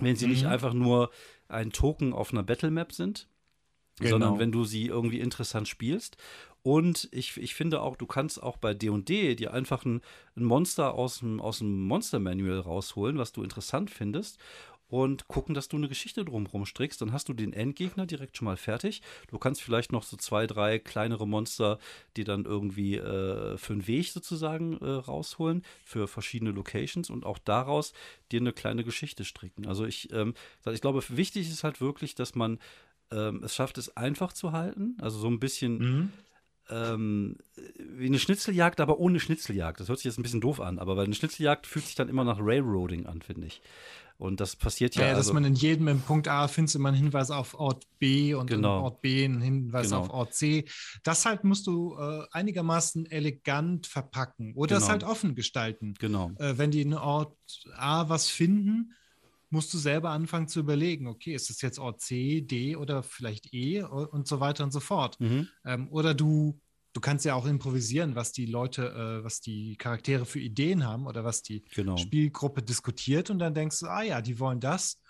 wenn 0.00 0.16
sie 0.16 0.26
mhm. 0.26 0.32
nicht 0.32 0.46
einfach 0.46 0.74
nur 0.74 1.10
ein 1.48 1.72
Token 1.72 2.12
auf 2.12 2.32
einer 2.32 2.42
Battlemap 2.42 2.92
sind, 2.92 3.28
genau. 3.98 4.10
sondern 4.10 4.38
wenn 4.38 4.52
du 4.52 4.64
sie 4.64 4.86
irgendwie 4.86 5.20
interessant 5.20 5.68
spielst. 5.68 6.16
Und 6.62 7.08
ich, 7.10 7.38
ich 7.38 7.54
finde 7.54 7.80
auch, 7.80 7.96
du 7.96 8.04
kannst 8.04 8.42
auch 8.42 8.58
bei 8.58 8.74
D&D 8.74 9.34
dir 9.34 9.54
einfach 9.54 9.86
ein, 9.86 10.02
ein 10.36 10.44
Monster 10.44 10.92
aus 10.92 11.20
dem, 11.20 11.40
aus 11.40 11.58
dem 11.58 11.84
Monster-Manual 11.84 12.60
rausholen, 12.60 13.16
was 13.16 13.32
du 13.32 13.42
interessant 13.42 13.90
findest 13.90 14.38
und 14.90 15.28
gucken, 15.28 15.54
dass 15.54 15.68
du 15.68 15.76
eine 15.76 15.88
Geschichte 15.88 16.24
drumherum 16.24 16.66
strickst. 16.66 17.00
Dann 17.00 17.12
hast 17.12 17.28
du 17.28 17.32
den 17.32 17.52
Endgegner 17.52 18.06
direkt 18.06 18.36
schon 18.36 18.44
mal 18.46 18.56
fertig. 18.56 19.00
Du 19.28 19.38
kannst 19.38 19.62
vielleicht 19.62 19.92
noch 19.92 20.02
so 20.02 20.16
zwei, 20.16 20.46
drei 20.46 20.78
kleinere 20.78 21.26
Monster, 21.26 21.78
die 22.16 22.24
dann 22.24 22.44
irgendwie 22.44 22.96
äh, 22.96 23.56
für 23.56 23.72
einen 23.72 23.86
Weg 23.86 24.08
sozusagen 24.08 24.76
äh, 24.78 24.86
rausholen, 24.88 25.62
für 25.84 26.08
verschiedene 26.08 26.50
Locations 26.50 27.08
und 27.08 27.24
auch 27.24 27.38
daraus 27.38 27.92
dir 28.32 28.40
eine 28.40 28.52
kleine 28.52 28.84
Geschichte 28.84 29.24
stricken. 29.24 29.66
Also 29.66 29.84
ich, 29.86 30.12
ähm, 30.12 30.34
ich 30.70 30.80
glaube, 30.80 31.02
wichtig 31.08 31.48
ist 31.48 31.64
halt 31.64 31.80
wirklich, 31.80 32.14
dass 32.14 32.34
man 32.34 32.58
ähm, 33.12 33.42
es 33.42 33.54
schafft 33.54 33.78
es 33.78 33.96
einfach 33.96 34.32
zu 34.32 34.52
halten, 34.52 34.96
also 35.00 35.18
so 35.18 35.26
ein 35.28 35.40
bisschen 35.40 35.78
Mhm. 35.78 36.12
ähm, 36.68 37.36
wie 37.78 38.06
eine 38.06 38.18
Schnitzeljagd, 38.20 38.80
aber 38.80 39.00
ohne 39.00 39.18
Schnitzeljagd. 39.18 39.80
Das 39.80 39.88
hört 39.88 39.98
sich 39.98 40.04
jetzt 40.04 40.18
ein 40.18 40.22
bisschen 40.22 40.40
doof 40.40 40.60
an, 40.60 40.78
aber 40.78 40.96
weil 40.96 41.06
eine 41.06 41.14
Schnitzeljagd 41.14 41.66
fühlt 41.66 41.86
sich 41.86 41.96
dann 41.96 42.08
immer 42.08 42.22
nach 42.24 42.38
Railroading 42.40 43.06
an, 43.06 43.22
finde 43.22 43.48
ich. 43.48 43.60
Und 44.20 44.38
das 44.38 44.54
passiert 44.54 44.96
ja. 44.96 45.02
Ja, 45.02 45.08
dass 45.10 45.18
also, 45.28 45.32
man 45.32 45.44
in 45.44 45.54
jedem 45.54 45.88
im 45.88 46.02
Punkt 46.02 46.28
A 46.28 46.46
findest 46.46 46.74
du 46.74 46.78
immer 46.78 46.90
einen 46.90 46.98
Hinweis 46.98 47.30
auf 47.30 47.54
Ort 47.54 47.84
B 47.98 48.34
und 48.34 48.48
Genau. 48.48 48.76
im 48.78 48.84
Ort 48.84 49.00
B 49.00 49.24
einen 49.24 49.40
Hinweis 49.40 49.86
Genau. 49.86 50.00
auf 50.02 50.10
Ort 50.10 50.34
C. 50.34 50.66
Das 51.02 51.24
halt 51.24 51.42
musst 51.42 51.66
du 51.66 51.96
äh, 51.98 52.26
einigermaßen 52.30 53.06
elegant 53.06 53.86
verpacken 53.86 54.52
oder 54.54 54.76
es 54.76 54.82
Genau. 54.82 54.92
halt 54.92 55.04
offen 55.04 55.34
gestalten. 55.34 55.94
genau. 55.98 56.32
Äh, 56.36 56.58
wenn 56.58 56.70
die 56.70 56.82
in 56.82 56.92
Ort 56.92 57.34
A 57.76 58.10
was 58.10 58.28
finden, 58.28 58.92
musst 59.48 59.72
du 59.72 59.78
selber 59.78 60.10
anfangen 60.10 60.48
zu 60.48 60.60
überlegen, 60.60 61.06
okay, 61.08 61.34
ist 61.34 61.48
es 61.48 61.62
jetzt 61.62 61.78
Ort 61.78 62.00
C, 62.02 62.42
D 62.42 62.76
oder 62.76 63.02
vielleicht 63.02 63.54
E 63.54 63.82
und 63.82 64.28
so 64.28 64.38
weiter 64.38 64.64
und 64.64 64.70
so 64.72 64.80
fort. 64.80 65.18
Mhm. 65.18 65.48
Ähm, 65.64 65.88
oder 65.90 66.12
du, 66.14 66.60
du 66.92 67.00
kannst 67.00 67.24
ja 67.24 67.34
auch 67.34 67.46
improvisieren, 67.46 68.14
was 68.14 68.32
die 68.32 68.46
Leute, 68.46 68.88
äh, 68.90 69.24
was 69.24 69.40
die 69.40 69.76
Charaktere 69.76 70.26
für 70.26 70.40
Ideen 70.40 70.84
haben 70.86 71.06
oder 71.06 71.24
was 71.24 71.42
die 71.42 71.64
Genau. 71.74 71.96
Spielgruppe 71.96 72.62
diskutiert 72.62 73.30
und 73.30 73.38
dann 73.38 73.54
denkst 73.54 73.80
du, 73.80 73.86
ah 73.86 74.02
ja, 74.02 74.20
die 74.20 74.38
wollen 74.38 74.60
das. 74.60 75.00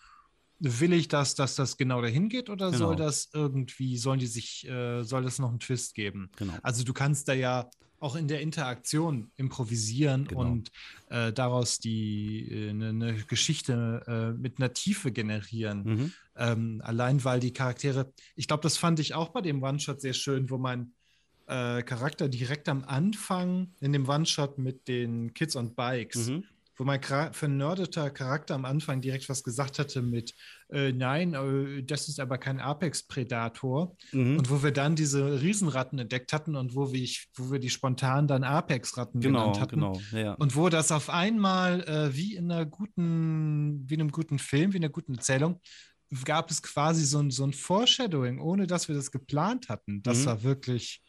Will 0.63 0.93
ich 0.93 1.09
das, 1.09 1.35
dass 1.35 1.55
das 1.55 1.79
genau 1.79 2.03
dahin 2.03 2.29
geht 2.29 2.51
oder 2.51 2.71
soll 2.71 2.95
Genau. 2.97 3.07
das 3.07 3.31
irgendwie, 3.33 3.97
sollen 3.97 4.19
die 4.21 4.27
sich, 4.27 4.69
äh, 4.69 5.03
soll 5.05 5.23
das 5.23 5.39
noch 5.39 5.49
einen 5.49 5.59
Twist 5.61 5.95
geben? 5.95 6.31
Genau. 6.37 6.53
Also 6.63 6.85
du 6.85 6.93
kannst 6.93 7.29
da 7.29 7.33
ja 7.33 7.71
auch 7.99 8.15
in 8.17 8.29
der 8.29 8.41
Interaktion 8.43 9.31
improvisieren 9.37 10.27
Genau. 10.27 10.41
und 10.43 10.71
äh, 11.09 11.33
daraus 11.33 11.79
die 11.79 12.47
äh, 12.51 12.71
eine 12.71 12.93
ne 12.93 13.15
Geschichte 13.27 14.03
äh, 14.07 14.39
mit 14.39 14.59
einer 14.59 14.73
Tiefe 14.75 15.13
generieren. 15.13 15.83
Mhm. 15.85 16.13
Ähm, 16.37 16.83
allein 16.85 17.25
weil 17.25 17.41
die 17.41 17.53
Charaktere, 17.53 18.13
ich 18.37 18.47
glaube, 18.47 18.63
das 18.63 18.77
fand 18.77 19.01
ich 19.01 19.15
auch 19.15 19.31
bei 19.31 19.41
dem 19.41 19.63
One-Shot 19.63 20.01
sehr 20.03 20.15
schön, 20.15 20.49
wo 20.51 20.59
mein 20.59 20.93
äh, 21.51 21.83
Charakter 21.83 22.29
direkt 22.29 22.69
am 22.69 22.85
Anfang 22.85 23.75
in 23.81 23.93
dem 23.93 24.09
One-Shot 24.09 24.59
mit 24.59 24.89
den 24.89 25.35
Kids 25.35 25.57
on 25.57 25.75
Bikes, 25.75 26.29
Mhm. 26.29 26.45
wo 26.77 26.85
mein 26.85 27.03
vernördeter 27.03 28.09
Charakter 28.11 28.55
am 28.55 28.65
Anfang 28.65 29.03
direkt 29.03 29.29
was 29.29 29.43
gesagt 29.43 29.79
hatte 29.79 30.01
mit 30.01 30.35
äh, 30.73 30.93
Nein, 30.93 31.35
äh, 31.35 31.83
das 31.83 32.09
ist 32.09 32.21
aber 32.21 32.39
kein 32.39 32.61
Apex-Predator. 32.61 33.97
Mhm. 34.13 34.39
Und 34.39 34.51
wo 34.51 34.63
wir 34.63 34.71
dann 34.73 34.97
diese 34.97 35.43
Riesenratten 35.43 35.99
entdeckt 35.99 36.33
hatten 36.33 36.57
und 36.57 36.75
wo 36.75 36.93
wir, 36.93 37.09
wo 37.35 37.51
wir 37.53 37.59
die 37.59 37.71
spontan 37.71 38.27
dann 38.29 38.45
Apex-Ratten 38.45 39.21
Genau, 39.21 39.41
genannt 39.41 39.61
hatten. 39.61 39.75
genau. 39.77 40.01
Ja. 40.13 40.35
Und 40.35 40.57
wo 40.57 40.69
das 40.69 40.93
auf 40.93 41.11
einmal 41.11 41.83
äh, 41.83 42.17
wie 42.17 42.35
in 42.37 42.51
einer 42.51 42.65
guten, 42.67 43.89
wie 43.89 43.95
in 43.95 44.01
einem 44.01 44.13
guten 44.13 44.39
Film, 44.39 44.73
wie 44.73 44.77
in 44.79 44.85
einer 44.85 44.93
guten 44.93 45.15
Erzählung, 45.15 45.61
gab 46.25 46.51
es 46.51 46.63
quasi 46.63 47.05
so 47.05 47.19
ein, 47.21 47.31
so 47.31 47.45
ein 47.45 47.53
Foreshadowing, 47.53 48.41
ohne 48.41 48.67
dass 48.67 48.89
wir 48.89 48.95
das 48.97 49.11
geplant 49.13 49.69
hatten. 49.69 50.03
Das 50.03 50.21
Mhm. 50.23 50.27
war 50.27 50.43
wirklich 50.43 51.03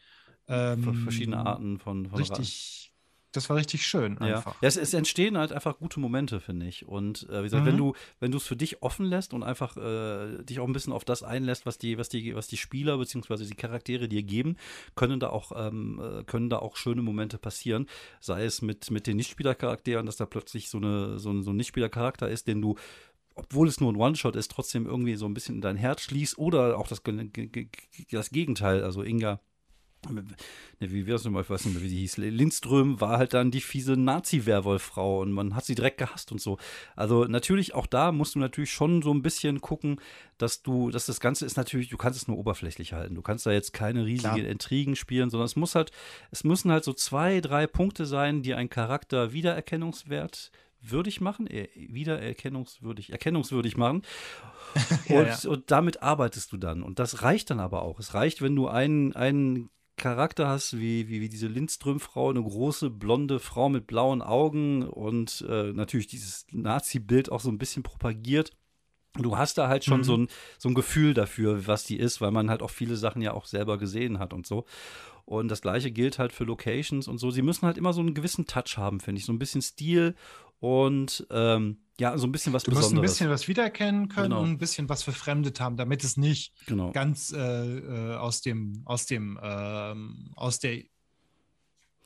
ähm, 0.51 0.93
Verschiedene 0.95 1.37
Arten 1.45 1.79
von, 1.79 2.05
von 2.07 2.17
richtig, 2.19 2.93
das 3.31 3.49
war 3.49 3.55
richtig 3.55 3.87
schön 3.87 4.17
Ja, 4.19 4.37
einfach. 4.37 4.55
ja 4.61 4.67
es, 4.67 4.75
es 4.75 4.93
entstehen 4.93 5.37
halt 5.37 5.53
einfach 5.53 5.77
gute 5.79 5.99
Momente, 6.01 6.41
finde 6.41 6.67
ich. 6.67 6.85
Und 6.85 7.29
äh, 7.29 7.39
wie 7.39 7.43
gesagt, 7.43 7.63
Mhm. 7.63 7.67
wenn 7.69 7.77
du, 7.77 7.93
wenn 8.19 8.31
du 8.31 8.37
es 8.37 8.45
für 8.45 8.57
dich 8.57 8.81
offen 8.83 9.05
lässt 9.05 9.33
und 9.33 9.43
einfach 9.43 9.77
äh, 9.77 10.43
dich 10.43 10.59
auch 10.59 10.67
ein 10.67 10.73
bisschen 10.73 10.91
auf 10.91 11.05
das 11.05 11.23
einlässt, 11.23 11.65
was 11.65 11.77
die, 11.77 11.97
was 11.97 12.09
die, 12.09 12.35
was 12.35 12.47
die 12.47 12.57
Spieler 12.57 12.97
bzw. 12.97 13.45
die 13.45 13.55
Charaktere 13.55 14.09
dir 14.09 14.23
geben, 14.23 14.57
können 14.95 15.19
da 15.21 15.29
auch, 15.29 15.53
ähm, 15.55 16.01
äh, 16.03 16.23
können 16.25 16.49
da 16.49 16.59
auch 16.59 16.75
schöne 16.75 17.01
Momente 17.01 17.37
passieren. 17.37 17.87
Sei 18.19 18.43
es 18.43 18.61
mit, 18.61 18.91
mit 18.91 19.07
den 19.07 19.15
Nichtspielercharakteren, 19.17 20.05
dass 20.05 20.17
da 20.17 20.25
plötzlich 20.25 20.69
so, 20.69 20.77
eine, 20.79 21.17
so, 21.17 21.31
ein, 21.31 21.41
so 21.43 21.51
ein 21.51 21.55
Nichtspielercharakter 21.57 22.27
ist, 22.29 22.47
den 22.47 22.61
du 22.61 22.75
obwohl 23.33 23.69
es 23.69 23.79
nur 23.79 23.93
ein 23.93 23.95
One-Shot 23.95 24.35
ist, 24.35 24.51
trotzdem 24.51 24.85
irgendwie 24.85 25.15
so 25.15 25.25
ein 25.25 25.33
bisschen 25.33 25.55
in 25.55 25.61
dein 25.61 25.77
Herz 25.77 26.01
schließt 26.01 26.37
oder 26.37 26.77
auch 26.77 26.87
das, 26.89 27.01
das 28.11 28.29
Gegenteil. 28.29 28.83
Also 28.83 29.03
Inga, 29.03 29.39
wie 30.79 31.05
wäre 31.05 31.17
es 31.17 31.23
nochmal, 31.23 31.43
ich 31.43 31.49
weiß 31.49 31.65
nicht 31.65 31.75
mehr, 31.75 31.83
wie 31.83 31.89
sie 31.89 31.99
hieß. 31.99 32.17
Lindström 32.17 32.99
war 32.99 33.17
halt 33.17 33.33
dann 33.33 33.51
die 33.51 33.61
fiese 33.61 33.93
Nazi-Werwolf-Frau 33.93 35.21
und 35.21 35.31
man 35.31 35.55
hat 35.55 35.65
sie 35.65 35.75
direkt 35.75 35.99
gehasst 35.99 36.31
und 36.31 36.41
so. 36.41 36.57
Also 36.95 37.25
natürlich, 37.25 37.75
auch 37.75 37.85
da 37.85 38.11
musst 38.11 38.35
du 38.35 38.39
natürlich 38.39 38.71
schon 38.71 39.01
so 39.01 39.13
ein 39.13 39.21
bisschen 39.21 39.61
gucken, 39.61 40.01
dass 40.37 40.63
du, 40.63 40.89
dass 40.89 41.05
das 41.05 41.19
Ganze 41.19 41.45
ist 41.45 41.55
natürlich, 41.55 41.89
du 41.89 41.97
kannst 41.97 42.19
es 42.19 42.27
nur 42.27 42.37
oberflächlich 42.37 42.93
halten. 42.93 43.15
Du 43.15 43.21
kannst 43.21 43.45
da 43.45 43.51
jetzt 43.51 43.73
keine 43.73 44.05
riesigen 44.05 44.35
Klar. 44.35 44.47
Intrigen 44.47 44.95
spielen, 44.95 45.29
sondern 45.29 45.45
es 45.45 45.55
muss 45.55 45.75
halt, 45.75 45.91
es 46.31 46.43
müssen 46.43 46.71
halt 46.71 46.83
so 46.83 46.93
zwei, 46.93 47.39
drei 47.41 47.67
Punkte 47.67 48.05
sein, 48.05 48.41
die 48.41 48.55
einen 48.55 48.69
Charakter 48.69 49.33
wiedererkennungswert 49.33 50.51
würdig 50.81 51.21
machen, 51.21 51.47
äh, 51.47 51.69
wiedererkennungswürdig, 51.75 53.11
erkennungswürdig 53.11 53.77
machen. 53.77 54.01
Ja, 55.09 55.19
und, 55.19 55.43
ja. 55.43 55.49
und 55.49 55.69
damit 55.69 56.01
arbeitest 56.01 56.53
du 56.53 56.57
dann. 56.57 56.81
Und 56.81 56.97
das 56.97 57.23
reicht 57.23 57.49
dann 57.49 57.59
aber 57.59 57.81
auch. 57.81 57.99
Es 57.99 58.13
reicht, 58.13 58.41
wenn 58.41 58.55
du 58.55 58.69
einen, 58.69 59.13
einen 59.13 59.69
Charakter 60.01 60.49
hast, 60.49 60.77
wie, 60.77 61.07
wie, 61.07 61.21
wie 61.21 61.29
diese 61.29 61.47
Lindström-Frau, 61.47 62.29
eine 62.29 62.43
große 62.43 62.89
blonde 62.89 63.39
Frau 63.39 63.69
mit 63.69 63.87
blauen 63.87 64.21
Augen 64.21 64.83
und 64.83 65.45
äh, 65.47 65.71
natürlich 65.71 66.07
dieses 66.07 66.45
Nazi-Bild 66.51 67.31
auch 67.31 67.39
so 67.39 67.49
ein 67.49 67.57
bisschen 67.57 67.83
propagiert. 67.83 68.51
Du 69.15 69.37
hast 69.37 69.57
da 69.57 69.67
halt 69.67 69.83
schon 69.85 69.99
Mhm. 69.99 70.03
so, 70.05 70.17
ein, 70.17 70.27
so 70.57 70.69
ein 70.69 70.73
Gefühl 70.73 71.13
dafür, 71.13 71.67
was 71.67 71.83
die 71.85 71.97
ist, 71.97 72.21
weil 72.21 72.31
man 72.31 72.49
halt 72.49 72.61
auch 72.61 72.69
viele 72.69 72.95
Sachen 72.95 73.21
ja 73.21 73.33
auch 73.33 73.45
selber 73.45 73.77
gesehen 73.77 74.19
hat 74.19 74.33
und 74.33 74.45
so. 74.47 74.65
Und 75.25 75.49
das 75.49 75.61
gleiche 75.61 75.91
gilt 75.91 76.17
halt 76.17 76.33
für 76.33 76.45
Locations 76.45 77.07
und 77.07 77.17
so. 77.17 77.29
Sie 77.31 77.41
müssen 77.41 77.65
halt 77.65 77.77
immer 77.77 77.93
so 77.93 78.01
einen 78.01 78.13
gewissen 78.13 78.45
Touch 78.47 78.77
haben, 78.77 78.99
finde 78.99 79.19
ich. 79.19 79.25
So 79.25 79.33
ein 79.33 79.39
bisschen 79.39 79.61
Stil 79.61 80.15
und 80.61 81.27
ähm, 81.31 81.81
ja, 81.99 82.17
so 82.17 82.25
ein 82.27 82.31
bisschen 82.31 82.53
was 82.53 82.63
Du 82.63 82.71
musst 82.71 82.83
ein 82.83 83.01
Besonderes. 83.01 83.11
bisschen 83.13 83.29
was 83.29 83.47
wiedererkennen 83.47 84.07
können 84.09 84.29
Genau. 84.29 84.41
und 84.41 84.49
ein 84.51 84.57
bisschen 84.57 84.87
was 84.89 85.03
verfremdet 85.03 85.59
haben, 85.59 85.75
damit 85.75 86.03
es 86.03 86.17
nicht 86.17 86.53
genau. 86.65 86.91
ganz 86.91 87.31
äh, 87.33 87.39
äh, 87.39 88.15
aus 88.15 88.41
dem, 88.41 88.81
aus 88.85 89.05
dem, 89.07 89.39
ähm, 89.43 90.31
aus 90.35 90.59
der, 90.59 90.83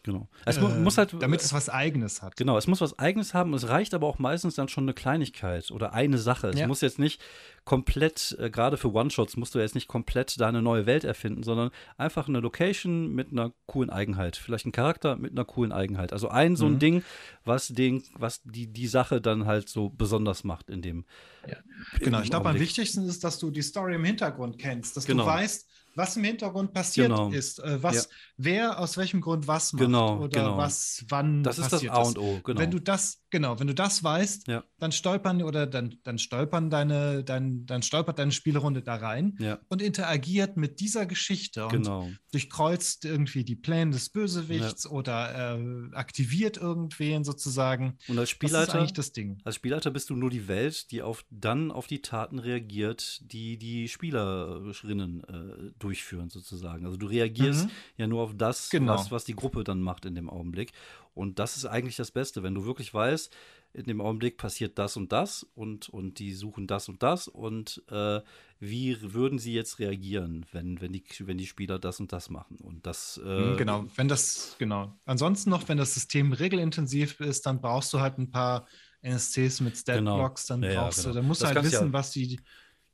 genau. 0.06 0.30
Es 0.46 0.58
äh, 0.58 0.62
muss 0.62 0.98
halt. 0.98 1.13
damit 1.20 1.41
es 1.41 1.52
was 1.52 1.68
Eigenes 1.70 2.22
hat. 2.22 2.38
Genau, 2.38 2.58
es 2.58 2.68
muss 2.68 2.80
was 2.80 2.98
Eigenes 2.98 3.34
haben. 3.34 3.54
Es 3.54 3.68
reicht 3.68 3.94
aber 3.94 4.08
auch 4.08 4.20
meistens 4.20 4.56
dann 4.56 4.70
schon 4.70 4.86
eine 4.86 4.94
Kleinigkeit 4.94 5.72
oder 5.72 5.94
eine 5.94 6.18
Sache. 6.18 6.48
Es 6.50 6.60
Ja. 6.60 6.68
muss 6.68 6.80
jetzt 6.82 7.00
nicht 7.00 7.22
komplett, 7.65 8.36
äh, 8.39 8.50
gerade 8.50 8.78
für 8.78 8.94
One-Shots, 8.94 9.38
musst 9.38 9.56
du 9.56 9.60
jetzt 9.60 9.76
nicht 9.76 9.88
komplett 9.88 10.39
da 10.39 10.48
eine 10.48 10.62
neue 10.62 10.86
Welt 10.86 11.04
erfinden, 11.04 11.44
sondern 11.44 11.72
einfach 11.98 12.28
eine 12.28 12.39
Location 12.39 13.12
mit 13.13 13.32
einer 13.32 13.52
coolen 13.65 13.89
Eigenheit. 13.89 14.38
Vielleicht 14.38 14.65
ein 14.68 14.72
Charakter 14.72 15.15
mit 15.15 15.32
einer 15.32 15.46
coolen 15.46 15.72
Eigenheit. 15.72 16.13
Also 16.13 16.30
ein 16.30 16.56
so 16.56 16.68
ein 16.68 16.74
Mhm. 16.74 16.80
Ding, 16.80 17.04
was, 17.44 17.70
den, 17.70 18.04
was 18.18 18.41
die, 18.44 18.68
die 18.68 18.88
Sache 18.88 19.20
dann 19.20 19.46
halt 19.46 19.68
so 19.68 19.89
besonders 19.89 20.44
macht 20.44 20.70
in 20.70 20.82
dem. 20.82 21.06
Ja. 21.48 21.58
Genau, 22.00 22.22
ich 22.22 22.30
glaube, 22.30 22.50
am 22.50 22.60
wichtigsten 22.60 23.04
ist, 23.08 23.24
dass 23.24 23.39
du 23.39 23.50
die 23.52 23.62
Story 23.63 23.96
im 23.96 24.04
Hintergrund 24.04 24.60
kennst, 24.60 24.96
dass 24.96 25.06
Genau. 25.06 25.24
du 25.24 25.30
weißt, 25.30 25.68
was 25.95 26.15
im 26.17 26.23
Hintergrund 26.25 26.73
passiert 26.73 27.08
Genau. 27.10 27.29
ist, 27.31 27.60
äh, 27.60 27.81
was, 27.81 27.95
Ja. 27.95 28.01
wer 28.38 28.79
aus 28.79 28.97
welchem 28.97 29.21
Grund 29.21 29.47
was 29.47 29.73
macht 29.73 29.86
Genau, 29.86 30.17
oder 30.19 30.27
genau. 30.27 30.58
was 30.58 31.03
wann 31.10 31.41
Das 31.43 31.58
ist 31.58 31.71
das 31.71 31.88
A 31.88 32.01
und 32.01 32.17
O, 32.17 32.39
genau. 32.43 32.60
Wenn 32.60 32.71
du 32.71 32.79
das, 32.79 33.21
genau, 33.36 33.60
wenn 33.60 33.67
du 33.67 33.76
das 33.76 34.02
weißt, 34.02 34.48
Ja. 34.48 34.63
dann 34.80 34.93
stolpern 34.93 35.41
oder 35.43 35.67
dann, 35.67 35.98
dann 36.04 36.17
stolpern 36.17 36.69
deine, 36.69 37.21
dein, 37.26 37.65
dann 37.65 37.82
stolpert 37.84 38.17
deine 38.17 38.32
Spielrunde 38.32 38.82
da 38.82 38.95
rein 38.95 39.36
ja, 39.41 39.60
und 39.67 39.82
interagiert 39.82 40.56
mit 40.56 40.80
dieser 40.80 41.06
Geschichte 41.06 41.65
und 41.65 41.71
genau. 41.74 42.10
durchkreuzt 42.32 43.04
irgendwie 43.04 43.43
die 43.43 43.58
Pläne 43.58 43.91
des 43.91 44.10
Bösewichts 44.10 44.88
oder 44.88 45.58
äh, 45.60 45.93
aktiviert 45.95 46.56
irgendwen 46.56 47.26
sozusagen. 47.26 47.98
Und 48.08 48.17
als 48.17 48.17
Das 48.17 48.21
ist 48.24 48.30
Spielleiter. 48.32 48.76
eigentlich 48.80 48.93
das 48.93 49.12
Ding. 49.12 49.41
Als 49.43 49.56
Spielleiter 49.56 49.91
bist 49.91 50.10
du 50.10 50.15
nur 50.15 50.30
die 50.30 50.48
Welt, 50.48 50.91
die 50.91 51.02
auf, 51.02 51.26
dann 51.30 51.71
auf 51.71 51.88
die 51.88 52.02
Taten 52.02 52.39
reagiert, 52.39 53.19
die 53.32 53.58
die 53.58 53.89
Spielerinnen 53.89 55.24
äh, 55.26 55.71
durchführen, 55.80 56.30
sozusagen. 56.30 56.86
Also 56.86 56.98
du 56.98 57.08
reagierst 57.08 57.65
Mhm. 57.65 57.71
ja 57.98 58.08
nur 58.08 58.21
auf 58.24 58.32
das, 58.38 58.69
Genau. 58.69 58.93
was, 58.93 59.12
was 59.12 59.26
die 59.26 59.36
Gruppe 59.36 59.63
dann 59.63 59.82
macht 59.82 60.06
in 60.06 60.15
dem 60.15 60.30
Augenblick. 60.30 60.71
Und 61.15 61.39
das 61.39 61.58
ist 61.58 61.65
eigentlich 61.65 61.95
das 61.95 62.12
Beste, 62.12 62.43
wenn 62.43 62.54
du 62.56 62.65
wirklich 62.65 62.93
weißt, 62.93 63.34
in 63.73 63.86
dem 63.86 64.01
Augenblick 64.01 64.38
passiert 64.38 64.78
das 64.80 64.95
und 64.97 65.12
das 65.12 65.43
und, 65.56 65.89
und 65.89 66.19
die 66.19 66.34
suchen 66.34 66.67
das 66.67 66.88
und 66.89 67.04
das 67.04 67.28
und 67.28 67.84
äh, 67.89 68.21
wie 68.60 68.97
würden 69.13 69.38
sie 69.39 69.54
jetzt 69.54 69.80
reagieren, 69.80 70.45
wenn, 70.51 70.80
wenn, 70.82 70.93
die, 70.93 71.04
wenn 71.21 71.38
die 71.38 71.45
Spieler 71.47 71.80
das 71.80 71.99
und 71.99 72.13
das 72.13 72.30
machen. 72.30 72.58
Und 72.58 72.86
das 72.86 73.17
äh, 73.25 73.54
Mhm, 73.54 73.58
genau, 73.58 73.86
wenn 73.95 74.08
das, 74.08 74.56
genau. 74.60 74.93
Ansonsten 75.06 75.49
noch, 75.49 75.67
wenn 75.67 75.78
das 75.78 75.93
System 75.93 76.32
regelintensiv 76.34 77.19
ist, 77.19 77.45
dann 77.45 77.60
brauchst 77.62 77.93
du 77.93 77.99
halt 77.99 78.17
ein 78.17 78.32
paar 78.32 78.67
NSCs 79.01 79.62
mit 79.62 79.75
Stat-Blocks, 79.78 80.47
dann 80.47 80.62
Ja, 80.62 80.69
ja, 80.71 80.82
brauchst 80.82 80.99
genau. 80.99 81.10
du, 81.10 81.13
dann 81.15 81.25
musst 81.28 81.41
Das 81.41 81.49
du 81.51 81.56
halt 81.56 81.63
du 81.65 81.75
ja- 81.75 81.82
wissen, 81.82 81.93
was 81.93 82.12
die 82.12 82.39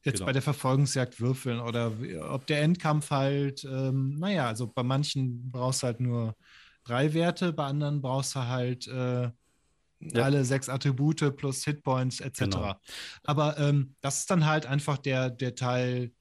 jetzt 0.03 0.15
Genau. 0.17 0.25
bei 0.25 0.33
der 0.33 0.41
Verfolgungsjagd 0.41 1.19
würfeln 1.21 1.59
oder 1.59 1.93
ob 2.31 2.47
der 2.47 2.61
Endkampf 2.63 3.11
halt, 3.11 3.63
ähm, 3.65 4.15
naja, 4.17 4.47
also 4.47 4.65
bei 4.67 4.81
manchen 4.83 5.51
brauchst 5.51 5.83
du 5.83 5.87
halt 5.87 5.99
nur 5.99 6.35
drei 6.83 7.13
Werte, 7.13 7.53
bei 7.53 7.65
anderen 7.65 8.01
brauchst 8.01 8.35
du 8.35 8.39
halt 8.47 8.87
äh, 8.87 9.29
Ja. 10.03 10.23
alle 10.23 10.43
sechs 10.45 10.67
Attribute 10.67 11.35
plus 11.37 11.63
Hitpoints 11.63 12.21
etc. 12.21 12.39
Genau. 12.39 12.75
Aber 13.23 13.57
ähm, 13.59 13.95
das 14.01 14.19
ist 14.19 14.31
dann 14.31 14.45
halt 14.47 14.65
einfach 14.65 14.97
der, 14.97 15.29
der 15.29 15.53
Teil, 15.55 16.11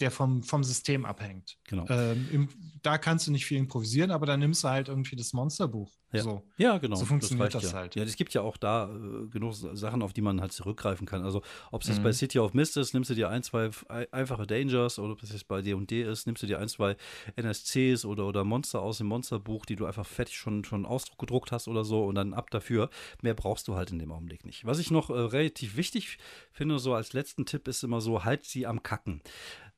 der 0.00 0.10
vom, 0.10 0.42
vom 0.42 0.62
System 0.64 1.04
abhängt. 1.04 1.58
Genau. 1.64 1.86
Ähm, 1.88 2.28
im, 2.30 2.48
da 2.82 2.98
kannst 2.98 3.26
du 3.26 3.32
nicht 3.32 3.46
viel 3.46 3.58
improvisieren, 3.58 4.10
aber 4.10 4.26
dann 4.26 4.40
nimmst 4.40 4.62
du 4.64 4.68
halt 4.68 4.88
irgendwie 4.88 5.16
das 5.16 5.32
Monsterbuch. 5.32 5.92
Ja, 6.12 6.22
so. 6.22 6.42
ja 6.56 6.78
genau. 6.78 6.96
So 6.96 7.04
funktioniert 7.04 7.54
das, 7.54 7.62
das, 7.62 7.72
ja. 7.72 7.78
halt. 7.78 7.94
Ja, 7.94 8.02
es 8.02 8.16
gibt 8.16 8.32
ja 8.32 8.40
auch 8.40 8.56
da 8.56 8.88
äh, 8.88 9.26
genug 9.28 9.54
Sachen, 9.54 10.02
auf 10.02 10.12
die 10.12 10.22
man 10.22 10.40
halt 10.40 10.52
zurückgreifen 10.52 11.06
kann. 11.06 11.22
Also, 11.22 11.42
ob 11.70 11.82
es 11.82 11.88
jetzt 11.88 11.98
Mhm. 11.98 12.04
bei 12.04 12.12
City 12.12 12.38
of 12.38 12.54
Mist 12.54 12.76
ist, 12.76 12.94
nimmst 12.94 13.10
du 13.10 13.14
dir 13.14 13.28
ein, 13.28 13.42
zwei 13.42 13.70
einfache 14.10 14.46
Dangers 14.46 14.98
oder 14.98 15.12
ob 15.12 15.22
es 15.22 15.32
jetzt 15.32 15.48
bei 15.48 15.60
D&D 15.60 16.02
ist, 16.02 16.26
nimmst 16.26 16.42
du 16.42 16.46
dir 16.46 16.60
ein, 16.60 16.68
zwei 16.68 16.96
NSCs 17.36 18.04
oder, 18.04 18.26
oder 18.26 18.44
Monster 18.44 18.80
aus 18.80 18.98
dem 18.98 19.08
Monsterbuch, 19.08 19.66
die 19.66 19.76
du 19.76 19.84
einfach 19.84 20.06
fertig 20.06 20.36
schon, 20.36 20.64
schon 20.64 20.86
ausgedruckt 20.86 21.52
hast 21.52 21.68
oder 21.68 21.84
so 21.84 22.04
und 22.04 22.14
dann 22.14 22.32
ab 22.32 22.50
dafür. 22.50 22.88
Mehr 23.22 23.34
brauchst 23.34 23.68
du 23.68 23.74
halt 23.74 23.90
in 23.90 23.98
dem 23.98 24.12
Augenblick 24.12 24.46
nicht. 24.46 24.64
Was 24.64 24.78
ich 24.78 24.90
noch 24.90 25.10
äh, 25.10 25.12
relativ 25.12 25.76
wichtig 25.76 26.18
finde, 26.52 26.78
so 26.78 26.94
als 26.94 27.12
letzten 27.12 27.44
Tipp 27.44 27.68
ist 27.68 27.82
immer 27.84 28.00
so, 28.00 28.24
halt 28.24 28.44
sie 28.46 28.66
am 28.66 28.82
Kacken. 28.82 29.20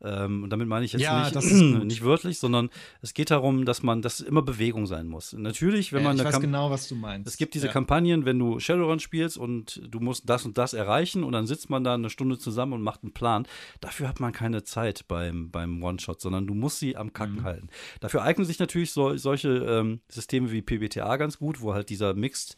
Ähm, 0.02 0.44
und 0.44 0.50
damit 0.50 0.66
meine 0.66 0.84
ich 0.84 0.92
jetzt 0.92 1.02
Ja, 1.02 1.22
nicht, 1.24 1.36
ist 1.36 1.50
nicht 1.52 2.02
wörtlich, 2.04 2.38
sondern 2.38 2.70
es 3.02 3.12
geht 3.14 3.30
darum, 3.30 3.64
dass 3.64 3.82
man, 3.82 4.00
dass 4.02 4.20
immer 4.20 4.42
Bewegung 4.42 4.86
sein 4.86 5.06
muss. 5.06 5.32
Natürlich, 5.34 5.92
wenn 5.92 6.02
Ja, 6.02 6.08
man 6.08 6.16
ich 6.16 6.20
eine 6.20 6.28
weiß 6.28 6.32
Kamp- 6.34 6.44
genau, 6.44 6.70
was 6.70 6.88
du 6.88 6.94
meinst. 6.94 7.28
es 7.28 7.36
gibt 7.36 7.54
diese 7.54 7.66
ja. 7.66 7.72
Kampagnen, 7.72 8.24
wenn 8.24 8.38
du 8.38 8.58
Shadowrun 8.60 8.98
spielst 9.00 9.36
und 9.36 9.80
du 9.88 10.00
musst 10.00 10.28
das 10.28 10.44
und 10.44 10.56
das 10.58 10.72
erreichen 10.72 11.22
und 11.24 11.32
dann 11.32 11.46
sitzt 11.46 11.68
man 11.70 11.84
da 11.84 11.94
eine 11.94 12.10
Stunde 12.10 12.38
zusammen 12.38 12.72
und 12.72 12.82
macht 12.82 13.02
einen 13.02 13.12
Plan. 13.12 13.46
Dafür 13.80 14.08
hat 14.08 14.20
man 14.20 14.32
keine 14.32 14.62
Zeit 14.64 15.06
beim, 15.08 15.50
beim 15.50 15.82
One-Shot, 15.82 16.20
sondern 16.20 16.46
du 16.46 16.54
musst 16.54 16.78
sie 16.78 16.96
am 16.96 17.12
Kacken 17.12 17.36
Mhm. 17.36 17.44
halten. 17.44 17.68
Dafür 18.00 18.22
eignen 18.22 18.46
sich 18.46 18.58
natürlich 18.58 18.92
so, 18.92 19.16
solche 19.16 19.48
ähm, 19.50 20.00
Systeme 20.08 20.50
wie 20.50 20.62
PBTA 20.62 21.16
ganz 21.18 21.38
gut, 21.38 21.60
wo 21.60 21.74
halt 21.74 21.90
dieser 21.90 22.14
Mixed 22.14 22.56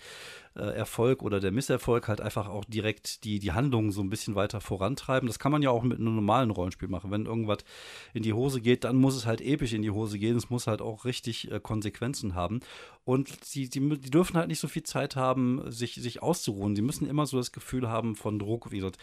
äh, 0.57 0.63
Erfolg 0.63 1.23
oder 1.23 1.41
der 1.41 1.53
Misserfolg 1.53 2.09
halt 2.09 2.21
einfach 2.21 2.49
auch 2.49 2.65
direkt 2.65 3.25
die, 3.25 3.39
die 3.39 3.53
Handlung 3.53 3.93
so 3.93 4.03
ein 4.03 4.11
bisschen 4.11 4.35
weiter 4.35 4.61
vorantreiben. 4.61 5.27
Das 5.27 5.39
kann 5.39 5.53
man 5.53 5.63
ja 5.63 5.71
auch 5.71 5.83
mit 5.83 5.99
einem 5.99 6.15
normalen 6.15 6.51
Rollenspiel 6.51 6.89
machen. 6.89 7.11
Wenn 7.11 7.27
irgendwas 7.27 7.59
in 8.15 8.23
die 8.23 8.33
Hose 8.33 8.61
geht, 8.61 8.85
dann 8.85 8.97
muss 8.97 9.17
es 9.17 9.27
halt 9.27 9.41
episch 9.41 9.73
in 9.73 9.83
die 9.83 9.91
Hose 9.91 10.19
gehen. 10.19 10.37
Es 10.37 10.51
muss 10.51 10.67
halt 10.67 10.83
auch 10.83 11.05
richtig 11.05 11.51
äh, 11.51 11.61
Konsequenzen 11.61 12.35
haben. 12.35 12.61
Und 13.05 13.45
sie, 13.45 13.69
die, 13.69 13.81
die 13.99 14.11
dürfen 14.11 14.37
halt 14.37 14.49
nicht 14.49 14.61
so 14.61 14.69
viel 14.69 14.83
Zeit 14.83 15.17
haben, 15.17 15.71
sich, 15.71 15.95
sich 15.95 16.23
auszuruhen. 16.23 16.77
Sie 16.77 16.83
müssen 16.83 17.09
immer 17.09 17.27
so 17.27 17.37
das 17.37 17.53
Gefühl 17.53 17.89
haben 17.89 18.17
von 18.17 18.39
Druck. 18.39 18.71
Wie 18.71 18.77
gesagt, 18.77 18.99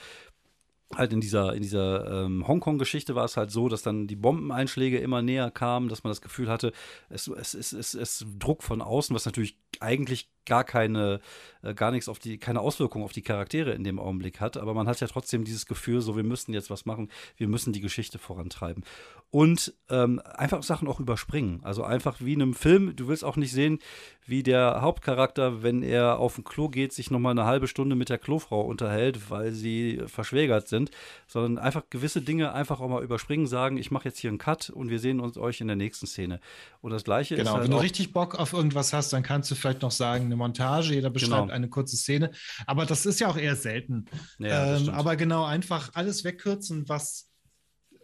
halt 0.96 1.14
in 1.14 1.22
dieser, 1.22 1.54
in 1.54 1.62
dieser 1.62 2.26
ähm, 2.26 2.48
Hongkong-Geschichte 2.48 3.16
war 3.16 3.26
es 3.26 3.38
halt 3.38 3.52
so, 3.52 3.70
dass 3.70 3.84
dann 3.84 4.08
die 4.08 4.16
Bombeneinschläge 4.16 4.98
immer 4.98 5.22
näher 5.22 5.52
kamen, 5.52 5.90
dass 5.90 6.04
man 6.04 6.12
das 6.12 6.22
Gefühl 6.22 6.50
hatte, 6.50 6.74
es, 7.10 7.28
es, 7.28 7.54
es, 7.54 7.74
es, 7.74 7.94
es 7.94 8.26
Druck 8.40 8.64
von 8.64 8.82
außen, 8.82 9.16
was 9.16 9.26
natürlich 9.26 9.58
eigentlich 9.80 10.30
gar 10.50 10.66
keine, 10.66 11.22
äh, 11.62 11.74
gar 11.74 11.92
nichts 11.92 12.10
auf 12.10 12.20
die, 12.20 12.38
keine 12.38 12.60
Auswirkung 12.60 13.04
auf 13.04 13.14
die 13.14 13.22
Charaktere 13.22 13.72
in 13.72 13.86
dem 13.86 14.00
Augenblick 14.00 14.42
hat, 14.42 14.58
aber 14.58 14.74
man 14.74 14.88
hat 14.88 15.00
ja 15.00 15.08
trotzdem 15.08 15.46
dieses 15.46 15.66
Gefühl, 15.66 16.02
so 16.02 16.18
wir 16.18 16.24
müssen 16.24 16.54
jetzt 16.54 16.70
was 16.70 16.86
machen, 16.86 17.10
wir 17.38 17.48
müssen 17.48 17.72
die 17.72 17.80
Geschichte 17.80 18.20
vorantreiben. 18.20 18.84
Und 19.32 19.76
ähm, 19.90 20.20
einfach 20.26 20.64
Sachen 20.64 20.88
auch 20.88 21.00
überspringen. 21.00 21.60
Also 21.64 21.84
einfach 21.84 22.18
wie 22.20 22.34
in 22.34 22.42
einem 22.42 22.56
Film, 22.56 22.96
du 22.96 23.08
willst 23.08 23.24
auch 23.24 23.36
nicht 23.36 23.52
sehen, 23.52 23.78
wie 24.26 24.42
der 24.42 24.82
Hauptcharakter, 24.82 25.62
wenn 25.62 25.84
er 25.84 26.18
auf 26.18 26.38
ein 26.38 26.44
Klo 26.44 26.68
geht, 26.68 26.94
sich 26.94 27.12
nochmal 27.12 27.32
eine 27.32 27.46
halbe 27.46 27.68
Stunde 27.68 27.96
mit 27.96 28.10
der 28.10 28.18
Klofrau 28.18 28.62
unterhält, 28.62 29.30
weil 29.30 29.52
sie 29.52 30.02
verschwägert 30.08 30.68
sind, 30.68 30.90
sondern 31.28 31.64
einfach 31.64 31.84
gewisse 31.92 32.22
Dinge 32.22 32.54
einfach 32.54 32.80
auch 32.80 32.90
mal 32.90 33.04
überspringen, 33.04 33.46
sagen, 33.46 33.78
ich 33.78 33.92
mache 33.92 34.06
jetzt 34.06 34.18
hier 34.18 34.30
einen 34.30 34.40
Cut 34.40 34.72
und 34.72 34.90
wir 34.90 35.00
sehen 35.00 35.20
uns 35.20 35.38
euch 35.38 35.62
in 35.62 35.68
der 35.68 35.76
nächsten 35.76 36.08
Szene. 36.08 36.40
Und 36.82 36.92
das 36.92 37.04
gleiche 37.04 37.36
ist 37.36 37.40
Genau, 37.40 37.54
halt 37.54 37.64
wenn 37.66 37.72
du 37.72 37.78
richtig 37.78 38.14
Bock 38.14 38.40
auf 38.40 38.54
irgendwas 38.54 38.94
hast, 38.94 39.14
dann 39.14 39.22
kannst 39.22 39.52
du 39.52 39.56
vielleicht 39.56 39.82
noch 39.82 39.92
sagen, 39.92 40.30
Montage, 40.40 40.96
jeder 40.96 41.12
beschreibt 41.12 41.44
Genau. 41.44 41.54
eine 41.54 41.70
kurze 41.70 41.96
Szene. 41.98 42.32
Aber 42.66 42.86
das 42.88 43.06
ist 43.06 43.20
ja 43.20 43.28
auch 43.28 43.38
eher 43.38 43.56
selten. 43.56 44.06
Ja, 44.40 44.72
das 44.72 44.82
ähm, 44.88 44.90
aber 44.90 45.16
genau, 45.16 45.46
einfach 45.46 45.92
alles 45.94 46.24
wegkürzen, 46.24 46.90
was 46.90 47.30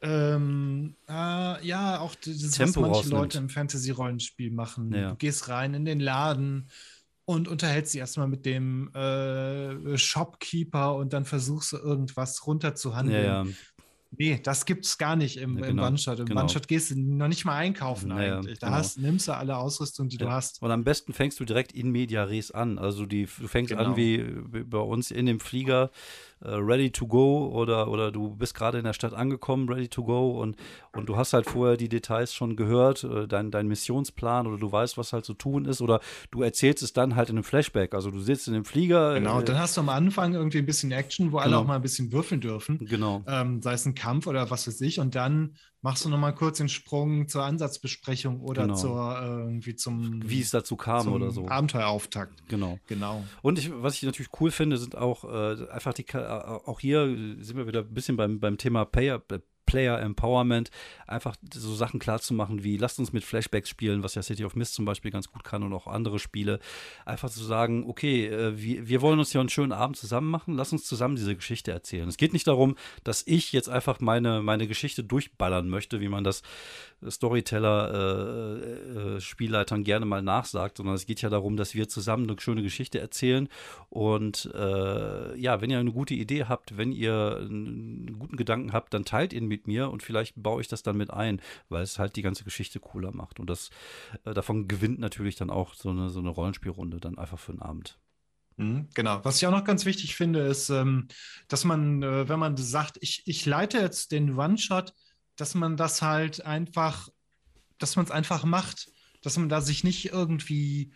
ähm, 0.01 0.95
äh, 1.09 1.65
ja 1.65 1.99
auch 1.99 2.13
dieses, 2.15 2.51
Tempo 2.51 2.81
was 2.81 2.87
manche 2.87 2.97
rausnimmt. 2.97 3.19
Leute 3.21 3.37
im 3.39 3.49
Fantasy-Rollenspiel 3.49 4.51
machen. 4.51 4.93
Ja. 4.93 5.09
Du 5.09 5.15
gehst 5.15 5.49
rein 5.49 5.73
in 5.73 5.85
den 5.85 5.99
Laden 5.99 6.69
und 7.25 7.47
unterhältst 7.47 7.93
dich 7.93 8.01
erstmal 8.01 8.27
mit 8.27 8.45
dem 8.45 8.93
äh, 8.93 9.97
Shopkeeper 9.97 10.95
und 10.95 11.13
dann 11.13 11.25
versuchst 11.25 11.71
du 11.71 11.77
irgendwas 11.77 12.37
ja, 12.39 12.45
runterzuhandeln. 12.45 13.25
ja, 13.25 13.45
Nee, 14.17 14.39
das 14.43 14.65
gibt's 14.65 14.97
gar 14.97 15.15
nicht 15.15 15.37
im, 15.37 15.57
Ja, 15.57 15.65
im 15.65 15.77
genau, 15.77 15.87
One-Shot. 15.87 16.19
Im 16.19 16.25
genau. 16.25 16.41
One-Shot 16.41 16.67
gehst 16.67 16.91
du 16.91 16.99
noch 16.99 17.27
nicht 17.27 17.45
mal 17.45 17.55
einkaufen 17.57 18.09
Naja, 18.09 18.37
eigentlich. 18.39 18.59
Da 18.59 18.67
genau. 18.67 18.77
hast, 18.79 18.97
nimmst 18.97 19.27
du 19.27 19.33
alle 19.33 19.57
Ausrüstung, 19.57 20.07
die 20.09 20.17
du 20.17 20.25
Ja. 20.25 20.31
hast. 20.31 20.61
Und 20.61 20.71
am 20.71 20.83
besten 20.83 21.13
fängst 21.13 21.39
du 21.39 21.45
direkt 21.45 21.71
in 21.71 21.91
media 21.91 22.23
res 22.23 22.51
an. 22.51 22.77
Also 22.79 23.05
die, 23.05 23.27
du 23.39 23.47
fängst 23.47 23.71
Genau. 23.71 23.83
an 23.83 23.95
wie, 23.97 24.25
wie 24.51 24.63
bei 24.63 24.77
uns 24.79 25.11
in 25.11 25.25
dem 25.25 25.39
Flieger, 25.39 25.91
ready 26.47 26.91
to 26.91 27.07
go 27.07 27.47
oder, 27.53 27.89
oder 27.89 28.11
du 28.11 28.35
bist 28.35 28.53
gerade 28.55 28.77
in 28.77 28.83
der 28.83 28.93
Stadt 28.93 29.13
angekommen, 29.13 29.67
ready 29.69 29.87
to 29.87 30.03
go 30.03 30.41
und, 30.41 30.55
und 30.93 31.07
du 31.09 31.15
hast 31.17 31.33
halt 31.33 31.45
vorher 31.47 31.77
die 31.77 31.89
Details 31.89 32.33
schon 32.33 32.55
gehört, 32.55 33.03
äh, 33.03 33.27
dein, 33.27 33.51
dein 33.51 33.67
Missionsplan 33.67 34.47
oder 34.47 34.57
du 34.57 34.71
weißt, 34.71 34.97
was 34.97 35.13
halt 35.13 35.25
zu 35.25 35.33
tun 35.33 35.65
ist 35.65 35.81
oder 35.81 35.99
du 36.31 36.41
erzählst 36.41 36.83
es 36.83 36.93
dann 36.93 37.15
halt 37.15 37.29
in 37.29 37.35
einem 37.37 37.43
Flashback. 37.43 37.93
Also 37.93 38.11
du 38.11 38.19
sitzt 38.19 38.47
in 38.47 38.53
dem 38.53 38.65
Flieger. 38.65 39.15
Genau, 39.15 39.39
äh, 39.39 39.43
dann 39.43 39.57
hast 39.59 39.77
du 39.77 39.81
am 39.81 39.89
Anfang 39.89 40.33
irgendwie 40.33 40.59
ein 40.59 40.65
bisschen 40.65 40.91
Action, 40.91 41.31
wo 41.31 41.37
alle 41.37 41.49
Genau. 41.51 41.61
auch 41.61 41.67
mal 41.67 41.75
ein 41.75 41.81
bisschen 41.81 42.11
würfeln 42.11 42.41
dürfen. 42.41 42.79
genau. 42.85 43.23
Ähm, 43.27 43.61
sei 43.61 43.73
es 43.73 43.85
ein 43.85 43.95
Kampf 43.95 44.27
oder 44.27 44.49
was 44.49 44.67
weiß 44.67 44.81
ich. 44.81 44.99
Und 44.99 45.15
dann 45.15 45.55
machst 45.81 46.03
du 46.05 46.09
nochmal 46.09 46.33
kurz 46.33 46.57
den 46.57 46.69
Sprung 46.69 47.27
zur 47.27 47.43
Ansatzbesprechung 47.43 48.41
oder 48.41 48.63
Genau. 48.63 48.75
zur 48.75 49.19
äh, 49.21 49.25
irgendwie 49.41 49.75
zum, 49.75 50.27
Wie 50.27 50.41
es 50.41 50.49
dazu 50.51 50.75
kam 50.75 51.11
oder 51.11 51.31
so. 51.31 51.47
Abenteuerauftakt. 51.47 52.47
Genau. 52.47 52.79
Genau. 52.87 53.23
Und 53.41 53.59
ich, 53.59 53.71
was 53.71 53.95
ich 53.95 54.03
natürlich 54.03 54.31
cool 54.39 54.51
finde, 54.51 54.77
sind 54.77 54.97
auch 54.97 55.23
äh, 55.25 55.69
einfach 55.69 55.93
die, 55.93 56.07
äh, 56.13 56.17
auch 56.17 56.79
hier 56.79 57.05
sind 57.39 57.57
wir 57.57 57.67
wieder 57.67 57.81
ein 57.81 57.93
bisschen 57.93 58.17
beim, 58.17 58.39
beim 58.39 58.57
Thema 58.57 58.85
Player, 58.85 59.21
äh, 59.31 59.39
Player 59.65 59.99
Empowerment, 59.99 60.69
einfach 61.07 61.35
so 61.53 61.73
Sachen 61.75 61.99
klar 61.99 62.19
zu 62.19 62.33
machen 62.33 62.63
wie, 62.63 62.77
lasst 62.77 62.99
uns 62.99 63.13
mit 63.13 63.23
Flashbacks 63.23 63.69
spielen, 63.69 64.03
was 64.03 64.15
ja 64.15 64.23
City 64.23 64.45
of 64.45 64.55
Mist 64.55 64.73
zum 64.73 64.85
Beispiel 64.85 65.11
ganz 65.11 65.31
gut 65.31 65.43
kann 65.43 65.63
und 65.63 65.73
auch 65.73 65.87
andere 65.87 66.19
Spiele. 66.19 66.59
Einfach 67.05 67.29
zu 67.29 67.43
sagen, 67.43 67.85
okay, 67.87 68.27
äh, 68.27 68.57
wir, 68.57 68.87
wir 68.87 69.01
wollen 69.01 69.19
uns 69.19 69.31
hier 69.31 69.41
einen 69.41 69.49
schönen 69.49 69.71
Abend 69.71 69.97
zusammen 69.97 70.29
machen, 70.29 70.55
lass 70.55 70.71
uns 70.71 70.85
zusammen 70.85 71.15
diese 71.15 71.35
Geschichte 71.35 71.71
erzählen. 71.71 72.07
Es 72.07 72.17
geht 72.17 72.33
nicht 72.33 72.47
darum, 72.47 72.75
dass 73.03 73.23
ich 73.25 73.51
jetzt 73.51 73.69
einfach 73.69 73.99
meine, 73.99 74.41
meine 74.41 74.67
Geschichte 74.67 75.03
durchballern 75.03 75.69
möchte, 75.69 75.99
wie 75.99 76.09
man 76.09 76.23
das 76.23 76.41
Storyteller 77.07 78.55
äh, 79.15 79.21
Spielleitern 79.21 79.83
gerne 79.83 80.05
mal 80.05 80.21
nachsagt, 80.21 80.77
sondern 80.77 80.95
es 80.95 81.05
geht 81.05 81.21
ja 81.21 81.29
darum, 81.29 81.57
dass 81.57 81.73
wir 81.73 81.87
zusammen 81.87 82.29
eine 82.29 82.39
schöne 82.39 82.63
Geschichte 82.63 82.99
erzählen. 82.99 83.47
Und 83.89 84.51
äh, 84.53 85.37
ja, 85.37 85.61
wenn 85.61 85.69
ihr 85.69 85.79
eine 85.79 85.91
gute 85.91 86.13
Idee 86.13 86.45
habt, 86.45 86.77
wenn 86.77 86.91
ihr 86.91 87.37
einen 87.39 88.19
guten 88.19 88.37
Gedanken 88.37 88.73
habt, 88.73 88.93
dann 88.93 89.05
teilt 89.05 89.33
ihn 89.33 89.47
mit 89.47 89.67
mir 89.67 89.89
und 89.89 90.03
vielleicht 90.03 90.41
baue 90.41 90.61
ich 90.61 90.67
das 90.67 90.83
dann 90.83 90.97
mit 90.97 91.11
ein, 91.11 91.41
weil 91.69 91.83
es 91.83 91.99
halt 91.99 92.15
die 92.15 92.21
ganze 92.21 92.43
Geschichte 92.43 92.79
cooler 92.79 93.11
macht. 93.11 93.39
Und 93.39 93.49
das 93.49 93.69
äh, 94.25 94.33
davon 94.33 94.67
gewinnt 94.67 94.99
natürlich 94.99 95.35
dann 95.35 95.49
auch 95.49 95.73
so 95.73 95.89
eine, 95.89 96.09
so 96.09 96.19
eine 96.19 96.29
Rollenspielrunde 96.29 96.99
dann 96.99 97.17
einfach 97.17 97.39
für 97.39 97.51
einen 97.51 97.61
Abend. 97.61 97.97
Mhm, 98.57 98.87
Genau. 98.93 99.23
Was 99.23 99.37
ich 99.37 99.47
auch 99.47 99.51
noch 99.51 99.63
ganz 99.63 99.85
wichtig 99.85 100.15
finde, 100.15 100.41
ist, 100.41 100.69
ähm, 100.69 101.07
dass 101.47 101.63
man, 101.63 102.03
äh, 102.03 102.29
wenn 102.29 102.39
man 102.39 102.57
sagt, 102.57 102.97
ich, 103.01 103.23
ich 103.25 103.45
leite 103.45 103.79
jetzt 103.79 104.11
den 104.11 104.37
One-Shot, 104.37 104.93
dass 105.35 105.55
man 105.55 105.77
das 105.77 106.01
halt 106.01 106.45
einfach, 106.45 107.09
dass 107.77 107.95
man 107.95 108.05
es 108.05 108.11
einfach 108.11 108.45
macht, 108.45 108.89
dass 109.25 109.37
man 109.37 109.49
da 109.49 109.59
sich 109.61 109.83
nicht 109.83 110.11
irgendwie 110.11 110.93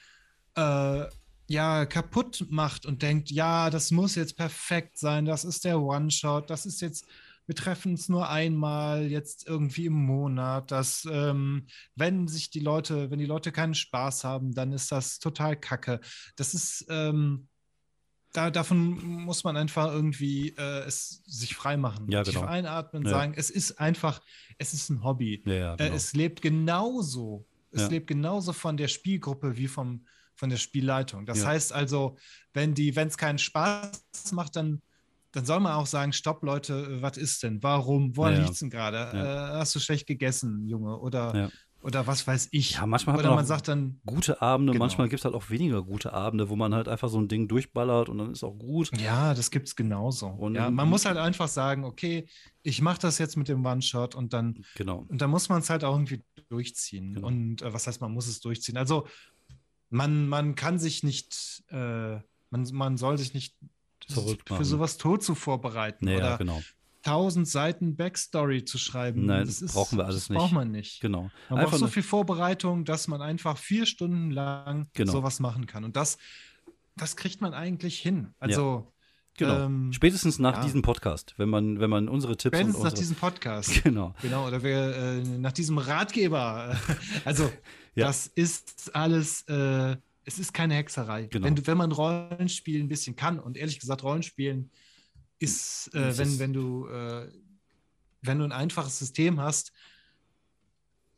äh, 0.56 1.06
ja 1.48 1.86
kaputt 1.88 2.46
macht 2.50 2.86
und 2.86 3.02
denkt, 3.02 3.32
ja, 3.32 3.70
das 3.72 3.90
muss 3.92 4.16
jetzt 4.16 4.38
perfekt 4.38 4.98
sein, 5.00 5.26
das 5.26 5.44
ist 5.44 5.66
der 5.66 5.80
One-Shot, 5.82 6.50
das 6.50 6.66
ist 6.68 6.80
jetzt, 6.82 7.06
wir 7.48 7.56
treffen 7.56 7.94
uns 7.94 8.08
nur 8.08 8.30
einmal 8.30 9.08
jetzt 9.08 9.48
irgendwie 9.48 9.88
im 9.88 9.94
Monat, 9.94 10.70
dass 10.70 11.08
ähm, 11.12 11.66
wenn 11.96 12.28
sich 12.28 12.52
die 12.52 12.60
Leute, 12.60 13.10
wenn 13.10 13.18
die 13.18 13.26
Leute 13.26 13.52
keinen 13.52 13.74
Spaß 13.74 14.24
haben, 14.24 14.54
dann 14.54 14.72
ist 14.72 14.92
das 14.92 15.18
total 15.18 15.56
kacke. 15.56 16.00
Das 16.36 16.54
ist, 16.54 16.86
ähm, 16.90 17.48
da, 18.34 18.52
davon 18.52 19.04
muss 19.04 19.44
man 19.44 19.58
einfach 19.58 19.92
irgendwie 19.92 20.50
äh, 20.50 20.84
es 20.86 21.24
sich 21.26 21.56
frei 21.56 21.78
machen. 21.78 22.12
Ja, 22.12 22.22
Tief 22.22 22.36
genau. 22.36 22.46
einatmen, 22.46 23.02
Ja. 23.06 23.10
sagen, 23.10 23.34
es 23.36 23.50
ist 23.50 23.80
einfach, 23.80 24.22
es 24.60 24.76
ist 24.76 24.92
ein 24.92 25.04
Hobby. 25.04 25.42
Ja, 25.48 25.74
Äh, 25.74 25.78
genau. 25.78 25.96
es 25.96 26.14
lebt 26.14 26.44
genauso, 26.44 27.48
es 27.72 27.84
Ja. 27.84 27.90
lebt 27.90 28.08
genauso 28.08 28.54
von 28.54 28.78
der 28.78 28.88
Spielgruppe 28.88 29.58
wie 29.58 29.68
vom, 29.68 30.06
von 30.36 30.50
der 30.50 30.58
Spielleitung. 30.58 31.26
Das 31.26 31.40
Ja. 31.40 31.48
heißt 31.48 31.74
also, 31.74 32.18
wenn 32.54 32.74
die, 32.74 32.96
wenn 32.96 33.08
es 33.10 33.18
keinen 33.18 33.38
Spaß 33.40 34.02
macht, 34.32 34.56
dann, 34.56 34.82
dann 35.32 35.46
soll 35.46 35.60
man 35.60 35.74
auch 35.74 35.86
sagen, 35.86 36.14
stopp, 36.14 36.44
Leute, 36.44 37.02
was 37.02 37.18
ist 37.18 37.44
denn? 37.44 37.62
Warum? 37.62 38.16
Woran 38.18 38.34
Ja, 38.34 38.40
liegt 38.40 38.54
es 38.54 38.60
denn 38.60 38.70
gerade? 38.70 38.98
Äh, 38.98 39.58
hast 39.60 39.76
du 39.76 39.80
schlecht 39.80 40.08
gegessen, 40.08 40.66
Junge? 40.68 40.98
Oder. 41.00 41.52
Oder 41.82 42.08
was 42.08 42.28
weiß 42.28 42.50
ich? 42.52 42.72
Ja, 42.74 42.86
manchmal 42.86 43.14
hat 43.14 43.20
oder 43.22 43.30
man 43.30 43.38
man 43.38 43.46
sagt 43.46 43.68
dann, 43.70 44.02
gute 44.06 44.42
Abende, 44.42 44.74
Genau. 44.74 44.84
manchmal 44.84 45.08
gibt 45.10 45.22
es 45.22 45.26
halt 45.26 45.34
auch 45.36 45.50
weniger 45.50 45.82
gute 45.82 46.12
Abende, 46.14 46.50
wo 46.50 46.56
man 46.56 46.74
halt 46.76 46.88
einfach 46.88 47.08
so 47.10 47.20
ein 47.20 47.28
Ding 47.28 47.48
durchballert 47.48 48.10
und 48.10 48.18
dann 48.18 48.32
ist 48.32 48.44
auch 48.44 48.58
gut. 48.58 48.92
Ja, 49.00 49.34
das 49.34 49.50
gibt 49.52 49.68
es 49.68 49.76
genauso. 49.76 50.28
Und- 50.28 50.56
ja, 50.56 50.70
man 50.70 50.90
muss 50.90 51.06
halt 51.06 51.18
einfach 51.18 51.48
sagen, 51.48 51.86
okay, 51.86 52.28
ich 52.64 52.82
mache 52.82 53.00
das 53.00 53.18
jetzt 53.18 53.38
mit 53.38 53.48
dem 53.48 53.66
One-Shot 53.66 54.14
und 54.16 54.34
dann, 54.34 54.66
Genau. 54.76 55.06
und 55.08 55.22
dann 55.22 55.30
muss 55.30 55.48
man 55.50 55.60
es 55.60 55.70
halt 55.70 55.84
auch 55.84 55.94
irgendwie 55.96 56.22
durchziehen. 56.50 57.14
Genau. 57.14 57.28
Und 57.28 57.62
äh, 57.62 57.74
was 57.74 57.88
heißt, 57.88 58.02
man 58.02 58.12
muss 58.12 58.28
es 58.28 58.40
durchziehen? 58.42 58.76
Also 58.78 59.08
man, 59.90 60.28
man 60.28 60.56
kann 60.56 60.80
sich 60.80 61.04
nicht, 61.04 61.64
äh, 61.70 62.18
man, 62.52 62.68
man 62.74 62.98
soll 62.98 63.18
sich 63.18 63.34
nicht 63.34 63.56
für 64.08 64.66
sowas 64.66 64.98
tot 64.98 65.24
zu 65.24 65.36
vorbereiten. 65.36 66.06
Naja, 66.06 66.18
oder 66.18 66.38
genau. 66.40 66.62
Tausend 67.02 67.48
Seiten 67.48 67.96
Backstory 67.96 68.66
zu 68.66 68.78
schreiben. 68.78 69.26
Nein, 69.26 69.46
das 69.46 69.62
ist, 69.62 69.74
brauchen 69.74 69.98
wir 69.98 70.06
alles 70.06 70.24
das 70.24 70.30
nicht. 70.30 70.38
braucht 70.40 70.52
man 70.54 70.72
nicht. 70.72 71.00
Genau. 71.02 71.30
Man 71.50 71.66
braucht 71.66 71.78
so 71.78 71.88
viel 71.88 72.04
Vorbereitung, 72.04 72.86
dass 72.86 73.08
man 73.08 73.22
einfach 73.22 73.58
vier 73.58 73.86
Stunden 73.86 74.32
lang 74.32 74.90
Genau. 74.94 75.12
sowas 75.12 75.40
machen 75.40 75.66
kann. 75.66 75.84
Und 75.84 75.96
das, 75.96 76.18
das 76.98 77.16
kriegt 77.16 77.42
man 77.42 77.54
eigentlich 77.54 78.00
hin. 78.00 78.34
Also 78.40 78.92
Genau. 79.38 79.66
ähm, 79.66 79.94
Spätestens 79.94 80.38
nach 80.38 80.58
ja. 80.58 80.64
diesem 80.64 80.82
Podcast, 80.82 81.34
wenn 81.38 81.48
man, 81.48 81.80
wenn 81.80 81.90
man 81.90 82.10
unsere 82.10 82.36
Tipps 82.36 82.58
spätestens 82.58 82.76
und 82.76 82.84
nach 82.84 82.90
unsere, 82.92 83.02
diesem 83.02 83.16
Podcast. 83.16 83.84
Genau. 83.84 84.14
Genau, 84.22 84.46
oder 84.46 84.62
wir, 84.64 84.96
äh, 84.96 85.22
nach 85.38 85.54
diesem 85.54 85.78
Ratgeber. 85.78 86.76
Also, 87.26 87.50
Ja. 87.96 88.08
das 88.08 88.28
ist 88.28 88.94
alles, 88.94 89.44
äh, 89.48 89.96
es 90.26 90.40
ist 90.40 90.54
keine 90.54 90.74
Hexerei. 90.76 91.28
Genau. 91.28 91.46
Wenn, 91.46 91.66
wenn 91.68 91.78
man 91.78 91.94
Rollenspiel 91.94 92.82
ein 92.84 92.90
bisschen 92.90 93.16
kann, 93.16 93.40
und 93.40 93.56
ehrlich 93.56 93.80
gesagt, 93.80 94.04
Rollenspielen 94.04 94.72
ist, 95.40 95.90
äh, 95.94 96.10
Es 96.10 96.18
wenn, 96.18 96.40
wenn 96.40 96.54
du, 96.54 96.88
äh, 96.88 97.32
wenn 98.22 98.40
du 98.40 98.46
ein 98.46 98.52
einfaches 98.52 99.00
System 99.00 99.40
hast, 99.40 99.72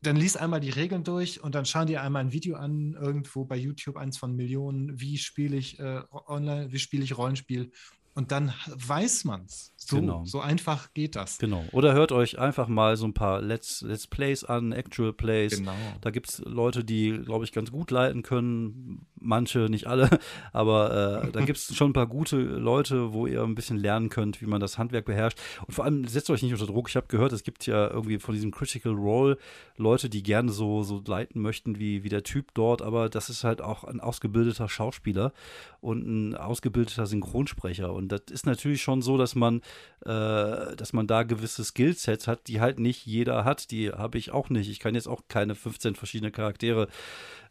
dann 0.01 0.15
lies 0.15 0.35
einmal 0.35 0.59
die 0.59 0.69
Regeln 0.69 1.03
durch 1.03 1.43
und 1.43 1.53
dann 1.53 1.65
schau 1.65 1.85
dir 1.85 2.01
einmal 2.01 2.23
ein 2.23 2.31
Video 2.31 2.55
an, 2.55 2.93
irgendwo 2.93 3.45
bei 3.45 3.55
YouTube, 3.55 3.97
eins 3.97 4.17
von 4.17 4.35
Millionen, 4.35 4.99
wie 4.99 5.17
spiele 5.17 5.57
ich 5.57 5.79
äh, 5.79 6.01
online, 6.11 6.71
wie 6.71 6.79
spiele 6.79 7.03
ich 7.03 7.17
Rollenspiel. 7.17 7.71
Und 8.13 8.31
dann 8.31 8.53
weiß 8.67 9.23
man's. 9.23 9.71
So, 9.77 9.95
Genau. 9.99 10.25
so 10.25 10.39
einfach 10.39 10.93
geht 10.93 11.15
das. 11.15 11.39
Genau. 11.39 11.65
Oder 11.71 11.93
hört 11.93 12.11
euch 12.11 12.37
einfach 12.37 12.67
mal 12.67 12.97
so 12.97 13.05
ein 13.05 13.13
paar 13.13 13.41
Let's, 13.41 13.81
Let's 13.81 14.05
Plays 14.05 14.43
an, 14.43 14.73
Actual 14.73 15.11
Plays. 15.11 15.57
Genau. 15.57 15.73
Da 16.01 16.11
gibt 16.11 16.29
es 16.29 16.39
Leute, 16.45 16.83
die, 16.83 17.19
glaube 17.25 17.45
ich, 17.45 17.51
ganz 17.51 17.71
gut 17.71 17.89
leiten 17.89 18.21
können. 18.21 19.07
Manche, 19.19 19.69
nicht 19.69 19.87
alle. 19.87 20.09
Aber 20.53 21.23
äh, 21.25 21.31
da 21.31 21.43
gibt 21.43 21.57
es 21.57 21.75
schon 21.75 21.91
ein 21.91 21.93
paar 21.93 22.07
gute 22.07 22.37
Leute, 22.37 23.13
wo 23.13 23.25
ihr 23.27 23.41
ein 23.43 23.55
bisschen 23.55 23.77
lernen 23.77 24.09
könnt, 24.09 24.41
wie 24.41 24.45
man 24.45 24.61
das 24.61 24.77
Handwerk 24.77 25.05
beherrscht. 25.05 25.39
Und 25.65 25.73
vor 25.73 25.85
allem 25.85 26.05
setzt 26.05 26.29
euch 26.29 26.43
nicht 26.43 26.53
unter 26.53 26.67
Druck. 26.67 26.89
Ich 26.89 26.95
habe 26.95 27.07
gehört, 27.07 27.31
es 27.31 27.43
gibt 27.43 27.65
ja 27.65 27.87
irgendwie 27.89 28.19
von 28.19 28.35
diesem 28.35 28.51
Critical 28.51 28.93
Role 28.93 29.37
Leute, 29.77 30.09
die 30.09 30.21
gerne 30.21 30.51
so, 30.51 30.83
so 30.83 31.01
leiten 31.05 31.41
möchten 31.41 31.79
wie, 31.79 32.03
wie 32.03 32.09
der 32.09 32.23
Typ 32.23 32.53
dort. 32.53 32.81
Aber 32.81 33.09
das 33.09 33.29
ist 33.29 33.43
halt 33.43 33.61
auch 33.61 33.83
ein 33.83 33.99
ausgebildeter 33.99 34.69
Schauspieler 34.69 35.33
und 35.79 36.05
ein 36.05 36.35
ausgebildeter 36.35 37.07
Synchronsprecher. 37.07 37.91
Und 37.91 38.00
das 38.07 38.21
ist 38.31 38.45
natürlich 38.45 38.81
schon 38.81 39.01
so, 39.01 39.17
dass 39.17 39.35
man, 39.35 39.61
äh, 40.05 40.75
dass 40.75 40.93
man 40.93 41.07
da 41.07 41.23
gewisse 41.23 41.63
Skillsets 41.63 42.27
hat, 42.27 42.47
die 42.47 42.61
halt 42.61 42.79
nicht 42.79 43.05
jeder 43.05 43.45
hat. 43.45 43.71
Die 43.71 43.91
habe 43.91 44.17
ich 44.17 44.31
auch 44.31 44.49
nicht. 44.49 44.69
Ich 44.69 44.79
kann 44.79 44.95
jetzt 44.95 45.07
auch 45.07 45.23
keine 45.27 45.55
15 45.55 45.95
verschiedene 45.95 46.31
Charaktere. 46.31 46.87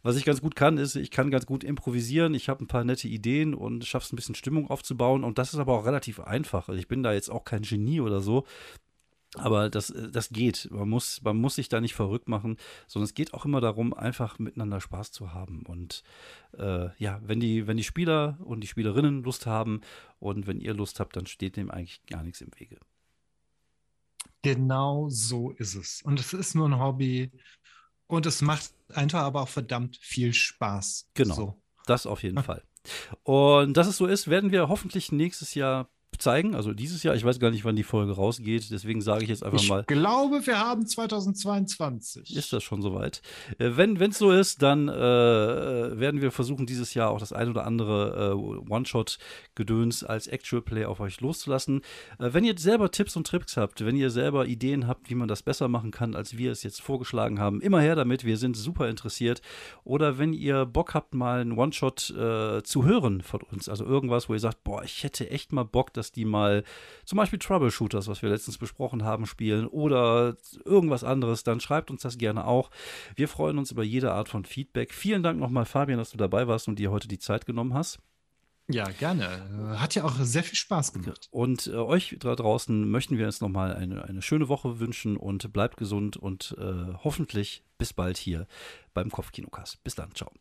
Was 0.03 0.17
ich 0.17 0.25
ganz 0.25 0.41
gut 0.41 0.55
kann, 0.55 0.77
ist, 0.77 0.95
ich 0.95 1.11
kann 1.11 1.31
ganz 1.31 1.45
gut 1.45 1.63
improvisieren. 1.63 2.33
Ich 2.33 2.49
habe 2.49 2.63
ein 2.63 2.67
paar 2.67 2.83
nette 2.83 3.07
Ideen 3.07 3.53
und 3.53 3.85
schaffe 3.85 4.05
es 4.05 4.13
ein 4.13 4.15
bisschen 4.15 4.35
Stimmung 4.35 4.69
aufzubauen. 4.69 5.23
Und 5.23 5.37
das 5.37 5.53
ist 5.53 5.59
aber 5.59 5.73
auch 5.73 5.85
relativ 5.85 6.19
einfach. 6.19 6.69
Also 6.69 6.79
ich 6.79 6.87
bin 6.87 7.03
da 7.03 7.13
jetzt 7.13 7.29
auch 7.29 7.45
kein 7.45 7.61
Genie 7.61 8.01
oder 8.01 8.21
so. 8.21 8.45
Aber 9.35 9.69
das, 9.69 9.89
äh, 9.89 10.11
das 10.11 10.29
geht. 10.29 10.69
Man 10.71 10.89
muss, 10.89 11.21
man 11.21 11.37
muss 11.37 11.55
sich 11.55 11.69
da 11.69 11.79
nicht 11.79 11.93
verrückt 11.93 12.27
machen, 12.27 12.57
sondern 12.87 13.05
es 13.05 13.13
geht 13.13 13.33
auch 13.33 13.45
immer 13.45 13.61
darum, 13.61 13.93
einfach 13.93 14.39
miteinander 14.39 14.81
Spaß 14.81 15.11
zu 15.11 15.33
haben. 15.33 15.63
Und 15.65 16.03
äh, 16.57 16.89
ja, 16.97 17.19
wenn 17.23 17.39
die, 17.39 17.67
wenn 17.67 17.77
die 17.77 17.83
Spieler 17.83 18.37
und 18.43 18.61
die 18.61 18.67
Spielerinnen 18.67 19.23
Lust 19.23 19.45
haben 19.45 19.81
und 20.19 20.47
wenn 20.47 20.59
ihr 20.59 20.73
Lust 20.73 20.99
habt, 20.99 21.15
dann 21.15 21.27
steht 21.27 21.55
dem 21.55 21.71
eigentlich 21.71 22.05
gar 22.05 22.23
nichts 22.23 22.41
im 22.41 22.49
Wege. 22.57 22.77
Genau 24.41 25.07
so 25.09 25.51
ist 25.51 25.75
es. 25.75 26.01
Und 26.01 26.19
es 26.19 26.33
ist 26.33 26.55
nur 26.55 26.67
ein 26.67 26.79
Hobby. 26.79 27.31
Und 28.07 28.25
es 28.25 28.41
macht 28.41 28.73
einfach 28.89 29.21
aber 29.21 29.41
auch 29.41 29.49
verdammt 29.49 29.97
viel 29.97 30.33
Spaß. 30.33 31.09
Genau. 31.13 31.35
So. 31.35 31.61
Das 31.85 32.05
auf 32.05 32.23
jeden 32.23 32.43
Fall. 32.43 32.63
Und 33.23 33.77
dass 33.77 33.87
es 33.87 33.97
so 33.97 34.07
ist, 34.07 34.27
werden 34.27 34.51
wir 34.51 34.67
hoffentlich 34.67 35.11
nächstes 35.11 35.53
Jahr 35.53 35.89
zeigen. 36.17 36.55
Also 36.55 36.73
dieses 36.73 37.03
Jahr, 37.03 37.15
ich 37.15 37.23
weiß 37.23 37.39
gar 37.39 37.51
nicht, 37.51 37.65
wann 37.65 37.75
die 37.75 37.83
Folge 37.83 38.11
rausgeht, 38.13 38.69
deswegen 38.71 39.01
sage 39.01 39.23
ich 39.23 39.29
jetzt 39.29 39.43
einfach 39.43 39.59
Ich 39.61 39.69
mal. 39.69 39.83
glaube, 39.85 40.45
wir 40.45 40.59
haben 40.59 40.85
2022. 40.85 42.35
Ist 42.35 42.53
das 42.53 42.63
schon 42.63 42.81
soweit? 42.81 43.21
Äh, 43.57 43.71
wenn 43.75 43.95
es 44.01 44.17
so 44.17 44.31
ist, 44.31 44.61
dann 44.61 44.87
äh, 44.87 44.93
werden 44.93 46.21
wir 46.21 46.31
versuchen, 46.31 46.65
dieses 46.65 46.93
Jahr 46.93 47.09
auch 47.11 47.19
das 47.19 47.33
ein 47.33 47.49
oder 47.49 47.65
andere 47.65 48.31
äh, 48.31 48.71
One-Shot-Gedöns 48.71 50.03
als 50.03 50.27
Actual 50.27 50.61
Play 50.61 50.85
auf 50.85 50.99
euch 50.99 51.21
loszulassen. 51.21 51.81
Äh, 52.19 52.29
wenn 52.33 52.43
ihr 52.43 52.57
selber 52.57 52.91
Tipps 52.91 53.15
und 53.15 53.27
Tricks 53.27 53.57
habt, 53.57 53.85
wenn 53.85 53.95
ihr 53.95 54.09
selber 54.09 54.45
Ideen 54.45 54.87
habt, 54.87 55.09
wie 55.09 55.15
man 55.15 55.27
das 55.27 55.43
besser 55.43 55.67
machen 55.67 55.91
kann, 55.91 56.15
als 56.15 56.37
wir 56.37 56.51
es 56.51 56.63
jetzt 56.63 56.81
vorgeschlagen 56.81 57.39
haben, 57.39 57.61
immer 57.61 57.81
her 57.81 57.95
damit. 57.95 58.25
Wir 58.25 58.37
sind 58.37 58.55
super 58.55 58.89
interessiert. 58.89 59.41
Oder 59.83 60.17
wenn 60.17 60.33
ihr 60.33 60.65
Bock 60.65 60.93
habt, 60.93 61.13
mal 61.13 61.41
einen 61.41 61.53
One-Shot 61.53 62.09
äh, 62.11 62.63
zu 62.63 62.85
hören 62.85 63.21
von 63.21 63.41
uns, 63.41 63.69
also 63.69 63.85
irgendwas, 63.85 64.29
wo 64.29 64.33
ihr 64.33 64.39
sagt, 64.39 64.63
boah, 64.63 64.83
ich 64.83 65.03
hätte 65.03 65.29
echt 65.29 65.51
mal 65.51 65.63
Bock, 65.63 65.93
dass 66.01 66.11
die 66.11 66.25
mal 66.25 66.63
zum 67.05 67.17
Beispiel 67.17 67.37
Troubleshooters, 67.37 68.07
was 68.07 68.21
wir 68.23 68.29
letztens 68.29 68.57
besprochen 68.57 69.03
haben, 69.03 69.27
spielen 69.27 69.67
oder 69.67 70.35
irgendwas 70.65 71.03
anderes, 71.03 71.43
dann 71.43 71.59
schreibt 71.59 71.91
uns 71.91 72.01
das 72.01 72.17
gerne 72.17 72.45
auch. 72.45 72.71
Wir 73.15 73.27
freuen 73.27 73.59
uns 73.59 73.71
über 73.71 73.83
jede 73.83 74.11
Art 74.11 74.29
von 74.29 74.45
Feedback. 74.45 74.93
Vielen 74.93 75.21
Dank 75.21 75.39
nochmal, 75.39 75.65
Fabian, 75.65 75.99
dass 75.99 76.11
du 76.11 76.17
dabei 76.17 76.47
warst 76.47 76.67
und 76.67 76.79
dir 76.79 76.89
heute 76.89 77.07
die 77.07 77.19
Zeit 77.19 77.45
genommen 77.45 77.75
hast. 77.75 77.99
Ja, 78.67 78.89
gerne. 78.89 79.77
Hat 79.79 79.95
ja 79.95 80.03
auch 80.03 80.15
sehr 80.21 80.43
viel 80.43 80.55
Spaß 80.55 80.93
gemacht. 80.93 81.27
Und 81.31 81.67
äh, 81.67 81.75
euch 81.75 82.15
da 82.19 82.35
draußen 82.35 82.89
möchten 82.89 83.17
wir 83.17 83.25
jetzt 83.25 83.41
nochmal 83.41 83.75
eine, 83.75 84.03
eine 84.05 84.21
schöne 84.21 84.47
Woche 84.47 84.79
wünschen 84.79 85.17
und 85.17 85.51
bleibt 85.51 85.77
gesund 85.77 86.17
und 86.17 86.55
äh, 86.57 86.93
hoffentlich 87.03 87.63
bis 87.77 87.93
bald 87.93 88.17
hier 88.17 88.47
beim 88.93 89.11
Kopfkinocast. 89.11 89.83
Bis 89.83 89.95
dann, 89.95 90.15
ciao. 90.15 90.31